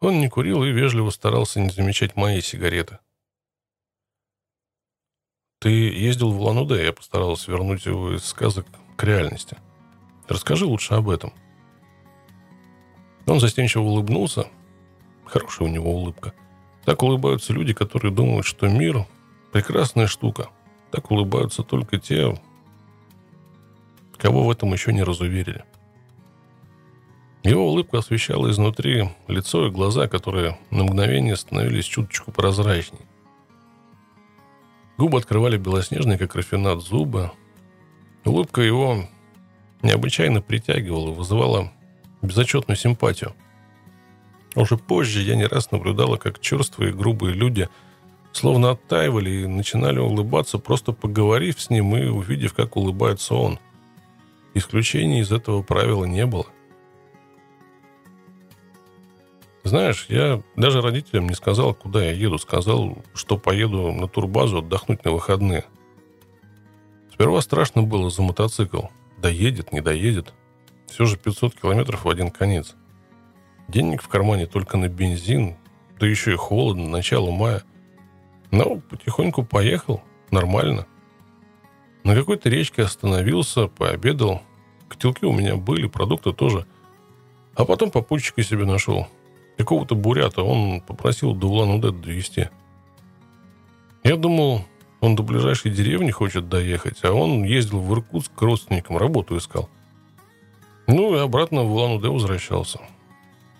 Он 0.00 0.18
не 0.18 0.28
курил 0.28 0.64
и 0.64 0.72
вежливо 0.72 1.10
старался 1.10 1.60
не 1.60 1.70
замечать 1.70 2.16
мои 2.16 2.40
сигареты. 2.40 2.98
Ты 5.60 5.70
ездил 5.70 6.32
в 6.32 6.40
Улан-Удэ, 6.40 6.84
я 6.84 6.92
постарался 6.92 7.50
вернуть 7.50 7.86
его 7.86 8.14
из 8.14 8.24
сказок 8.24 8.66
к 8.96 9.04
реальности. 9.04 9.56
Расскажи 10.28 10.66
лучше 10.66 10.94
об 10.94 11.08
этом. 11.08 11.32
Он 13.26 13.40
застенчиво 13.40 13.82
улыбнулся. 13.82 14.48
Хорошая 15.24 15.68
у 15.68 15.70
него 15.70 15.92
улыбка. 15.92 16.32
Так 16.84 17.02
улыбаются 17.02 17.52
люди, 17.52 17.72
которые 17.72 18.12
думают, 18.12 18.46
что 18.46 18.68
мир– 18.68 19.06
прекрасная 19.52 20.06
штука. 20.06 20.50
Так 20.90 21.10
улыбаются 21.10 21.62
только 21.62 21.98
те, 21.98 22.40
кого 24.16 24.44
в 24.44 24.50
этом 24.50 24.72
еще 24.72 24.92
не 24.92 25.02
разуверили. 25.02 25.64
Его 27.44 27.68
улыбка 27.68 27.98
освещала 27.98 28.50
изнутри 28.50 29.10
лицо 29.28 29.66
и 29.66 29.70
глаза, 29.70 30.08
которые 30.08 30.58
на 30.70 30.84
мгновение 30.84 31.36
становились 31.36 31.84
чуточку 31.84 32.32
прозрачней. 32.32 33.00
Губы 34.98 35.18
открывали 35.18 35.56
белоснежные, 35.56 36.18
как 36.18 36.34
рафинат, 36.34 36.82
зубы. 36.82 37.30
Улыбка 38.24 38.60
его 38.60 39.04
необычайно 39.82 40.42
притягивала, 40.42 41.12
вызывала 41.12 41.72
безотчетную 42.20 42.76
симпатию. 42.76 43.32
Уже 44.56 44.76
позже 44.76 45.22
я 45.22 45.36
не 45.36 45.46
раз 45.46 45.70
наблюдала, 45.70 46.16
как 46.16 46.40
черствые 46.40 46.90
и 46.90 46.94
грубые 46.94 47.32
люди 47.34 47.68
словно 48.32 48.70
оттаивали 48.70 49.30
и 49.30 49.46
начинали 49.46 49.98
улыбаться, 49.98 50.58
просто 50.58 50.92
поговорив 50.92 51.60
с 51.60 51.70
ним 51.70 51.96
и 51.96 52.06
увидев, 52.06 52.54
как 52.54 52.76
улыбается 52.76 53.34
он. 53.34 53.58
Исключений 54.54 55.20
из 55.20 55.32
этого 55.32 55.62
правила 55.62 56.04
не 56.04 56.26
было. 56.26 56.46
Знаешь, 59.68 60.06
я 60.08 60.42
даже 60.56 60.80
родителям 60.80 61.28
не 61.28 61.34
сказал, 61.34 61.74
куда 61.74 62.02
я 62.02 62.12
еду. 62.12 62.38
Сказал, 62.38 63.04
что 63.12 63.36
поеду 63.36 63.92
на 63.92 64.08
турбазу 64.08 64.58
отдохнуть 64.58 65.04
на 65.04 65.12
выходные. 65.12 65.64
Сперва 67.12 67.42
страшно 67.42 67.82
было 67.82 68.08
за 68.08 68.22
мотоцикл. 68.22 68.84
Доедет, 69.18 69.72
не 69.72 69.82
доедет. 69.82 70.32
Все 70.86 71.04
же 71.04 71.18
500 71.18 71.54
километров 71.54 72.04
в 72.04 72.08
один 72.08 72.30
конец. 72.30 72.76
Денег 73.68 74.02
в 74.02 74.08
кармане 74.08 74.46
только 74.46 74.78
на 74.78 74.88
бензин, 74.88 75.56
да 76.00 76.06
еще 76.06 76.32
и 76.32 76.36
холодно, 76.36 76.88
начало 76.88 77.30
мая. 77.30 77.62
Но 78.50 78.80
потихоньку 78.90 79.44
поехал, 79.44 80.02
нормально. 80.30 80.86
На 82.04 82.14
какой-то 82.14 82.48
речке 82.48 82.82
остановился, 82.82 83.68
пообедал. 83.68 84.42
Котелки 84.88 85.24
у 85.24 85.32
меня 85.32 85.56
были, 85.56 85.86
продукты 85.86 86.32
тоже. 86.32 86.66
А 87.54 87.64
потом 87.64 87.90
попутчика 87.90 88.42
себе 88.42 88.64
нашел 88.64 89.06
какого-то 89.58 89.94
бурята. 89.94 90.42
Он 90.42 90.80
попросил 90.80 91.34
до 91.34 91.48
Улан-Удэ 91.48 91.90
довести. 91.90 92.48
Я 94.04 94.16
думал, 94.16 94.64
он 95.00 95.16
до 95.16 95.22
ближайшей 95.22 95.70
деревни 95.70 96.10
хочет 96.10 96.48
доехать, 96.48 97.04
а 97.04 97.12
он 97.12 97.44
ездил 97.44 97.80
в 97.80 97.92
Иркутск 97.92 98.32
к 98.34 98.40
родственникам, 98.40 98.96
работу 98.96 99.36
искал. 99.36 99.68
Ну 100.86 101.14
и 101.14 101.18
обратно 101.18 101.64
в 101.64 101.72
Улан-Удэ 101.72 102.08
возвращался. 102.08 102.80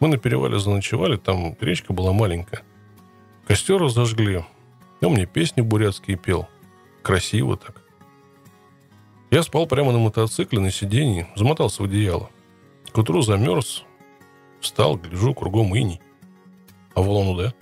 Мы 0.00 0.08
на 0.08 0.16
перевале 0.16 0.58
заночевали, 0.58 1.16
там 1.16 1.56
речка 1.60 1.92
была 1.92 2.12
маленькая. 2.12 2.62
Костер 3.46 3.78
разожгли. 3.78 4.44
Он 5.00 5.12
мне 5.12 5.26
песни 5.26 5.60
бурятские 5.60 6.16
пел. 6.16 6.48
Красиво 7.02 7.56
так. 7.56 7.82
Я 9.30 9.42
спал 9.42 9.66
прямо 9.66 9.92
на 9.92 9.98
мотоцикле, 9.98 10.60
на 10.60 10.70
сиденье, 10.70 11.28
замотался 11.36 11.82
в 11.82 11.86
одеяло. 11.86 12.30
К 12.92 12.98
утру 12.98 13.22
замерз, 13.22 13.84
Встал, 14.60 14.96
гляжу, 14.96 15.34
кругом 15.34 15.74
иней. 15.74 16.00
А 16.94 17.00
в 17.00 17.08
Улан-Удэ? 17.08 17.52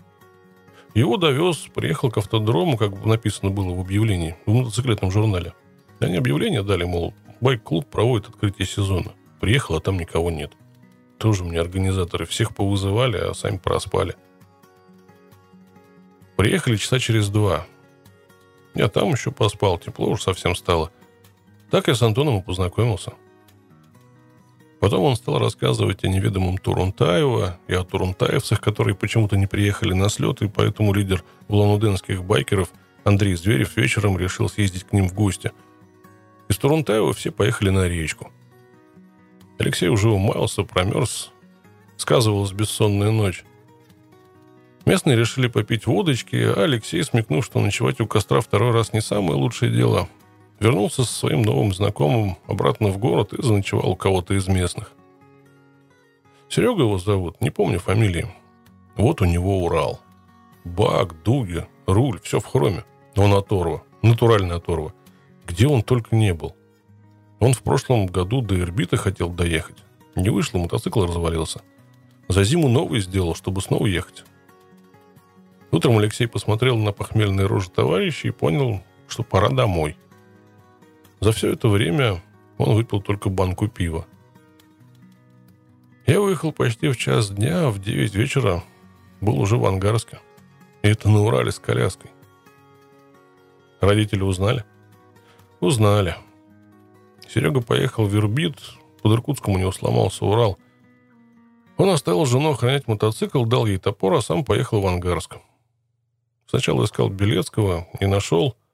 Его 0.95 1.19
довез, 1.19 1.69
приехал 1.75 2.11
к 2.11 2.17
автодрому, 2.17 2.79
как 2.79 3.05
написано 3.05 3.51
было 3.51 3.75
в 3.75 3.81
объявлении, 3.81 4.37
в 4.47 4.53
мотоциклетном 4.53 5.11
журнале. 5.11 5.53
Они 6.01 6.17
объявление 6.17 6.63
дали, 6.63 6.85
мол, 6.85 7.13
байк-клуб 7.41 7.87
проводит 7.87 8.29
открытие 8.29 8.67
сезона. 8.67 9.13
Приехал, 9.41 9.77
а 9.77 9.81
там 9.81 9.99
никого 9.99 10.31
нет. 10.31 10.53
Тоже 11.19 11.45
мне 11.45 11.61
организаторы 11.61 12.25
всех 12.25 12.55
повызывали, 12.55 13.19
а 13.19 13.35
сами 13.35 13.59
проспали. 13.59 14.15
Приехали 16.37 16.77
часа 16.77 16.99
через 16.99 17.29
два. 17.29 17.67
Я 18.75 18.89
там 18.89 19.11
еще 19.11 19.31
поспал, 19.31 19.79
тепло 19.79 20.11
уж 20.11 20.23
совсем 20.23 20.55
стало. 20.55 20.91
Так 21.71 21.89
я 21.89 21.95
с 21.95 22.03
Антоном 22.03 22.39
и 22.39 22.43
познакомился. 22.43 23.15
Потом 24.81 25.05
он 25.05 25.17
стал 25.17 25.39
рассказывать 25.39 26.05
о 26.05 26.09
неведомом 26.09 26.59
Турунтаева 26.59 27.59
и 27.67 27.75
о 27.75 27.83
турунтаевцах, 27.83 28.61
которые 28.61 28.95
почему-то 28.95 29.37
не 29.37 29.47
приехали 29.47 29.95
на 29.95 30.11
слет, 30.11 30.43
и 30.43 30.49
поэтому 30.49 30.93
лидер 30.93 31.25
улан-удэнских 31.49 32.23
байкеров 32.23 32.71
Андрей 33.03 33.35
Зверев 33.35 33.77
вечером 33.77 34.19
решил 34.19 34.49
съездить 34.49 34.85
к 34.85 34.93
ним 34.93 35.09
в 35.09 35.15
гости. 35.15 35.53
Из 36.49 36.59
Турунтаева 36.59 37.15
все 37.15 37.31
поехали 37.31 37.71
на 37.71 37.89
речку. 37.89 38.31
Алексей 39.59 39.89
уже 39.89 40.11
умаялся, 40.11 40.63
промерз, 40.63 41.33
сказывалась 41.97 42.53
бессонная 42.53 43.11
ночь. 43.11 43.45
Местные 44.87 45.17
решили 45.17 45.49
попить 45.49 45.87
водочки, 45.87 46.37
а 46.37 46.63
Алексей, 46.63 47.03
смекнув, 47.03 47.45
что 47.45 47.61
ночевать 47.61 48.01
у 48.01 48.07
костра 48.07 48.41
второй 48.41 48.71
раз 48.71 48.93
не 48.93 49.01
самое 49.01 49.35
лучшее 49.35 49.71
дело, 49.71 50.09
Вернулся 50.59 51.05
со 51.05 51.13
своим 51.13 51.43
новым 51.43 51.75
знакомым 51.75 52.39
обратно 52.47 52.89
в 52.89 52.99
город 52.99 53.35
и 53.35 53.43
заночевал 53.43 53.91
у 53.91 53.97
кого-то 53.97 54.35
из 54.35 54.49
местных. 54.49 54.93
Серега 56.49 56.83
его 56.83 56.99
зовут, 56.99 57.41
не 57.41 57.51
помню 57.51 57.79
фамилии. 57.79 58.27
Вот 58.97 59.21
у 59.21 59.27
него 59.27 59.65
Урал. 59.65 60.01
Бак, 60.65 61.23
дуги, 61.23 61.67
руль, 61.87 62.21
все 62.23 62.41
в 62.41 62.47
хроме. 62.47 62.85
Он 63.17 63.35
оторва, 63.35 63.83
натуральный 64.03 64.57
оторва. 64.57 64.93
Где 65.47 65.67
он 65.67 65.83
только 65.83 66.17
не 66.17 66.33
был. 66.33 66.57
Он 67.39 67.53
в 67.53 67.63
прошлом 67.63 68.07
году 68.07 68.41
до 68.41 68.59
Ирбита 68.59 68.97
хотел 68.97 69.29
доехать. 69.29 69.77
Не 70.15 70.31
вышло, 70.31 70.59
мотоцикл 70.59 71.05
развалился. 71.05 71.61
За 72.29 72.43
зиму 72.45 72.69
новый 72.69 73.01
сделал, 73.01 73.35
чтобы 73.35 73.61
снова 73.61 73.87
ехать. 73.87 74.25
Утром 75.71 75.99
Алексей 75.99 76.27
посмотрел 76.27 76.77
на 76.79 76.93
похмельные 76.93 77.47
рожи 77.47 77.71
товарища 77.71 78.29
и 78.29 78.31
понял, 78.31 78.83
что 79.09 79.23
пора 79.23 79.51
домой– 79.51 79.97
за 81.21 81.33
все 81.33 81.53
это 81.53 81.69
время 81.69 82.23
он 82.59 82.75
выпил 82.75 83.01
только 83.01 83.31
банку 83.31 83.69
пива. 83.69 84.07
Я 86.07 86.21
выехал 86.21 86.53
почти 86.53 86.89
в 86.89 86.97
час 86.97 87.31
дня, 87.31 87.69
в 87.71 87.81
9 87.81 88.15
вечера 88.15 88.63
был 89.21 89.41
уже 89.41 89.57
в 89.57 89.65
Ангарске. 89.65 90.21
И 90.83 90.89
это 90.89 91.09
на 91.09 91.21
Урале 91.23 91.51
с 91.51 91.59
коляской. 91.59 92.11
Родители 93.81 94.23
узнали? 94.23 94.65
Узнали. 95.61 96.15
Серега 97.29 97.61
поехал 97.61 98.05
в 98.05 98.15
Вербит, 98.15 98.57
под 99.03 99.13
Иркутском 99.13 99.55
у 99.55 99.59
него 99.59 99.73
сломался 99.73 100.25
Урал. 100.25 100.59
Он 101.77 101.91
оставил 101.91 102.25
жену 102.25 102.53
охранять 102.53 102.89
мотоцикл, 102.89 103.45
дал 103.45 103.67
ей 103.67 103.79
топор, 103.79 104.15
а 104.15 104.23
сам 104.23 104.45
поехал 104.45 104.81
в 104.81 104.87
Ангарск. 104.87 105.39
Сначала 106.47 106.85
искал 106.85 107.09
Белецкого, 107.09 107.87
не 108.01 108.07
нашел– 108.07 108.57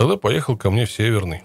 Тогда 0.00 0.16
поехал 0.16 0.56
ко 0.56 0.70
мне 0.70 0.86
в 0.86 0.90
Северный. 0.90 1.42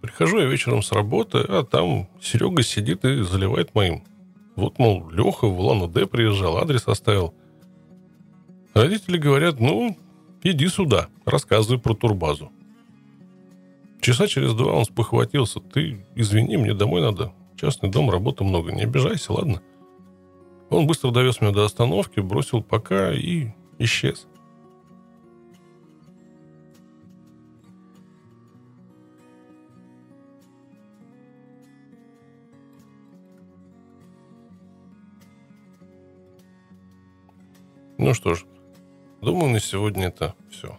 Прихожу 0.00 0.38
я 0.38 0.46
вечером 0.46 0.82
с 0.82 0.90
работы, 0.90 1.36
а 1.36 1.64
там 1.64 2.08
Серега 2.18 2.62
сидит 2.62 3.04
и 3.04 3.20
заливает 3.24 3.74
моим. 3.74 4.04
Вот, 4.56 4.78
мол, 4.78 5.10
Леха 5.10 5.46
в 5.46 5.60
Улан-Удэ 5.60 6.06
приезжал, 6.06 6.56
адрес 6.56 6.88
оставил. 6.88 7.34
Родители 8.72 9.18
говорят, 9.18 9.60
ну, 9.60 9.98
Иди 10.42 10.66
сюда, 10.68 11.08
рассказывай 11.26 11.78
про 11.78 11.92
турбазу. 11.92 12.50
Часа 14.00 14.26
через 14.26 14.54
два 14.54 14.72
он 14.72 14.86
спохватился. 14.86 15.60
Ты 15.60 16.06
извини, 16.14 16.56
мне 16.56 16.72
домой 16.72 17.02
надо. 17.02 17.34
Частный 17.56 17.90
дом, 17.90 18.10
работы 18.10 18.44
много. 18.44 18.72
Не 18.72 18.84
обижайся, 18.84 19.34
ладно? 19.34 19.60
Он 20.70 20.86
быстро 20.86 21.10
довез 21.10 21.40
меня 21.40 21.52
до 21.52 21.64
остановки, 21.64 22.20
бросил 22.20 22.62
пока 22.62 23.12
и 23.12 23.48
исчез. 23.78 24.28
Ну 37.98 38.14
что 38.14 38.34
ж, 38.34 38.44
думаю, 39.20 39.52
на 39.52 39.60
сегодня 39.60 40.06
это 40.06 40.34
все. 40.50 40.78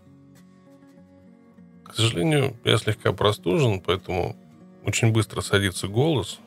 К 1.83 1.93
сожалению, 1.93 2.55
я 2.63 2.77
слегка 2.77 3.11
простужен, 3.11 3.81
поэтому 3.81 4.35
очень 4.85 5.11
быстро 5.11 5.41
садится 5.41 5.87
голос. 5.87 6.39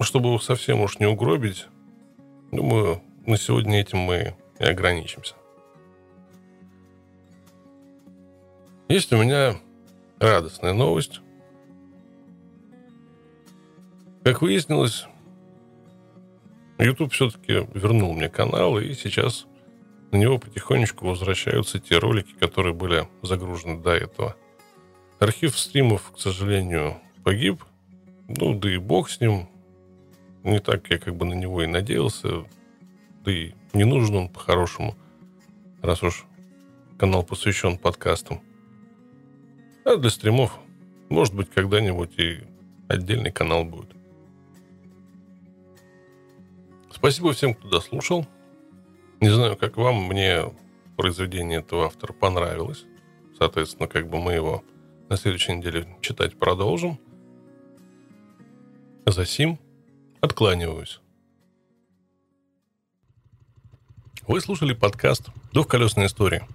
Чтобы 0.00 0.28
его 0.28 0.38
совсем 0.38 0.80
уж 0.80 0.98
не 0.98 1.06
угробить, 1.06 1.66
думаю, 2.50 3.00
на 3.26 3.36
сегодня 3.36 3.80
этим 3.80 3.98
мы 3.98 4.36
и 4.58 4.64
ограничимся. 4.64 5.34
Есть 8.88 9.12
у 9.12 9.16
меня 9.16 9.56
радостная 10.18 10.72
новость. 10.72 11.20
Как 14.24 14.42
выяснилось, 14.42 15.06
YouTube 16.78 17.12
все-таки 17.12 17.66
вернул 17.74 18.12
мне 18.12 18.28
канал, 18.28 18.78
и 18.78 18.92
сейчас 18.94 19.46
на 20.10 20.16
него 20.16 20.38
потихонечку 20.38 21.06
возвращаются 21.06 21.78
те 21.78 21.98
ролики, 21.98 22.34
которые 22.34 22.74
были 22.74 23.08
загружены 23.22 23.80
до 23.80 23.90
этого. 23.90 24.36
Архив 25.18 25.58
стримов, 25.58 26.12
к 26.12 26.18
сожалению, 26.18 26.98
погиб. 27.22 27.64
Ну, 28.28 28.58
да 28.58 28.70
и 28.70 28.76
бог 28.76 29.10
с 29.10 29.20
ним. 29.20 29.48
Не 30.44 30.60
так 30.60 30.90
я 30.90 30.98
как 30.98 31.16
бы 31.16 31.24
на 31.24 31.32
него 31.32 31.62
и 31.62 31.66
надеялся. 31.66 32.44
Да 33.24 33.32
и 33.32 33.52
не 33.72 33.84
нужен 33.84 34.14
он 34.14 34.28
по-хорошему, 34.28 34.94
раз 35.80 36.02
уж 36.02 36.26
канал 36.98 37.24
посвящен 37.24 37.78
подкастам. 37.78 38.42
А 39.86 39.96
для 39.96 40.10
стримов, 40.10 40.58
может 41.08 41.34
быть, 41.34 41.48
когда-нибудь 41.50 42.18
и 42.18 42.40
отдельный 42.88 43.32
канал 43.32 43.64
будет. 43.64 43.90
Спасибо 46.90 47.32
всем, 47.32 47.54
кто 47.54 47.68
дослушал. 47.68 48.26
Не 49.20 49.30
знаю, 49.30 49.56
как 49.56 49.78
вам, 49.78 50.04
мне 50.04 50.52
произведение 50.96 51.60
этого 51.60 51.86
автора 51.86 52.12
понравилось. 52.12 52.84
Соответственно, 53.38 53.88
как 53.88 54.08
бы 54.08 54.20
мы 54.20 54.34
его 54.34 54.62
на 55.08 55.16
следующей 55.16 55.54
неделе 55.54 55.88
читать 56.02 56.36
продолжим. 56.38 56.98
За 59.06 59.24
сим 59.24 59.58
откланиваюсь. 60.24 61.00
Вы 64.26 64.40
слушали 64.40 64.72
подкаст 64.72 65.28
«Двухколесная 65.52 66.06
история». 66.06 66.48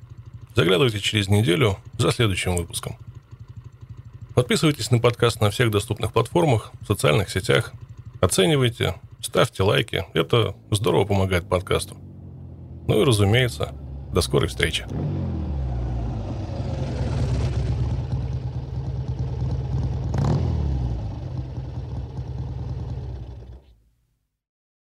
Заглядывайте 0.56 1.00
через 1.00 1.30
неделю 1.30 1.78
за 1.98 2.12
следующим 2.12 2.56
выпуском. 2.56 2.98
Подписывайтесь 4.36 4.92
на 4.92 5.00
подкаст 5.00 5.40
на 5.40 5.50
всех 5.52 5.72
доступных 5.72 6.12
платформах, 6.12 6.72
в 6.82 6.88
социальных 6.88 7.30
сетях. 7.30 7.74
Оценивайте, 8.22 8.96
Ставьте 9.22 9.64
лайки, 9.64 10.06
это 10.14 10.56
здорово 10.72 11.04
помогает 11.04 11.48
подкасту. 11.48 11.96
Ну 12.88 13.02
и 13.02 13.06
разумеется, 13.06 13.74
до 14.14 14.22
скорой 14.22 14.48
встречи. 14.48 14.86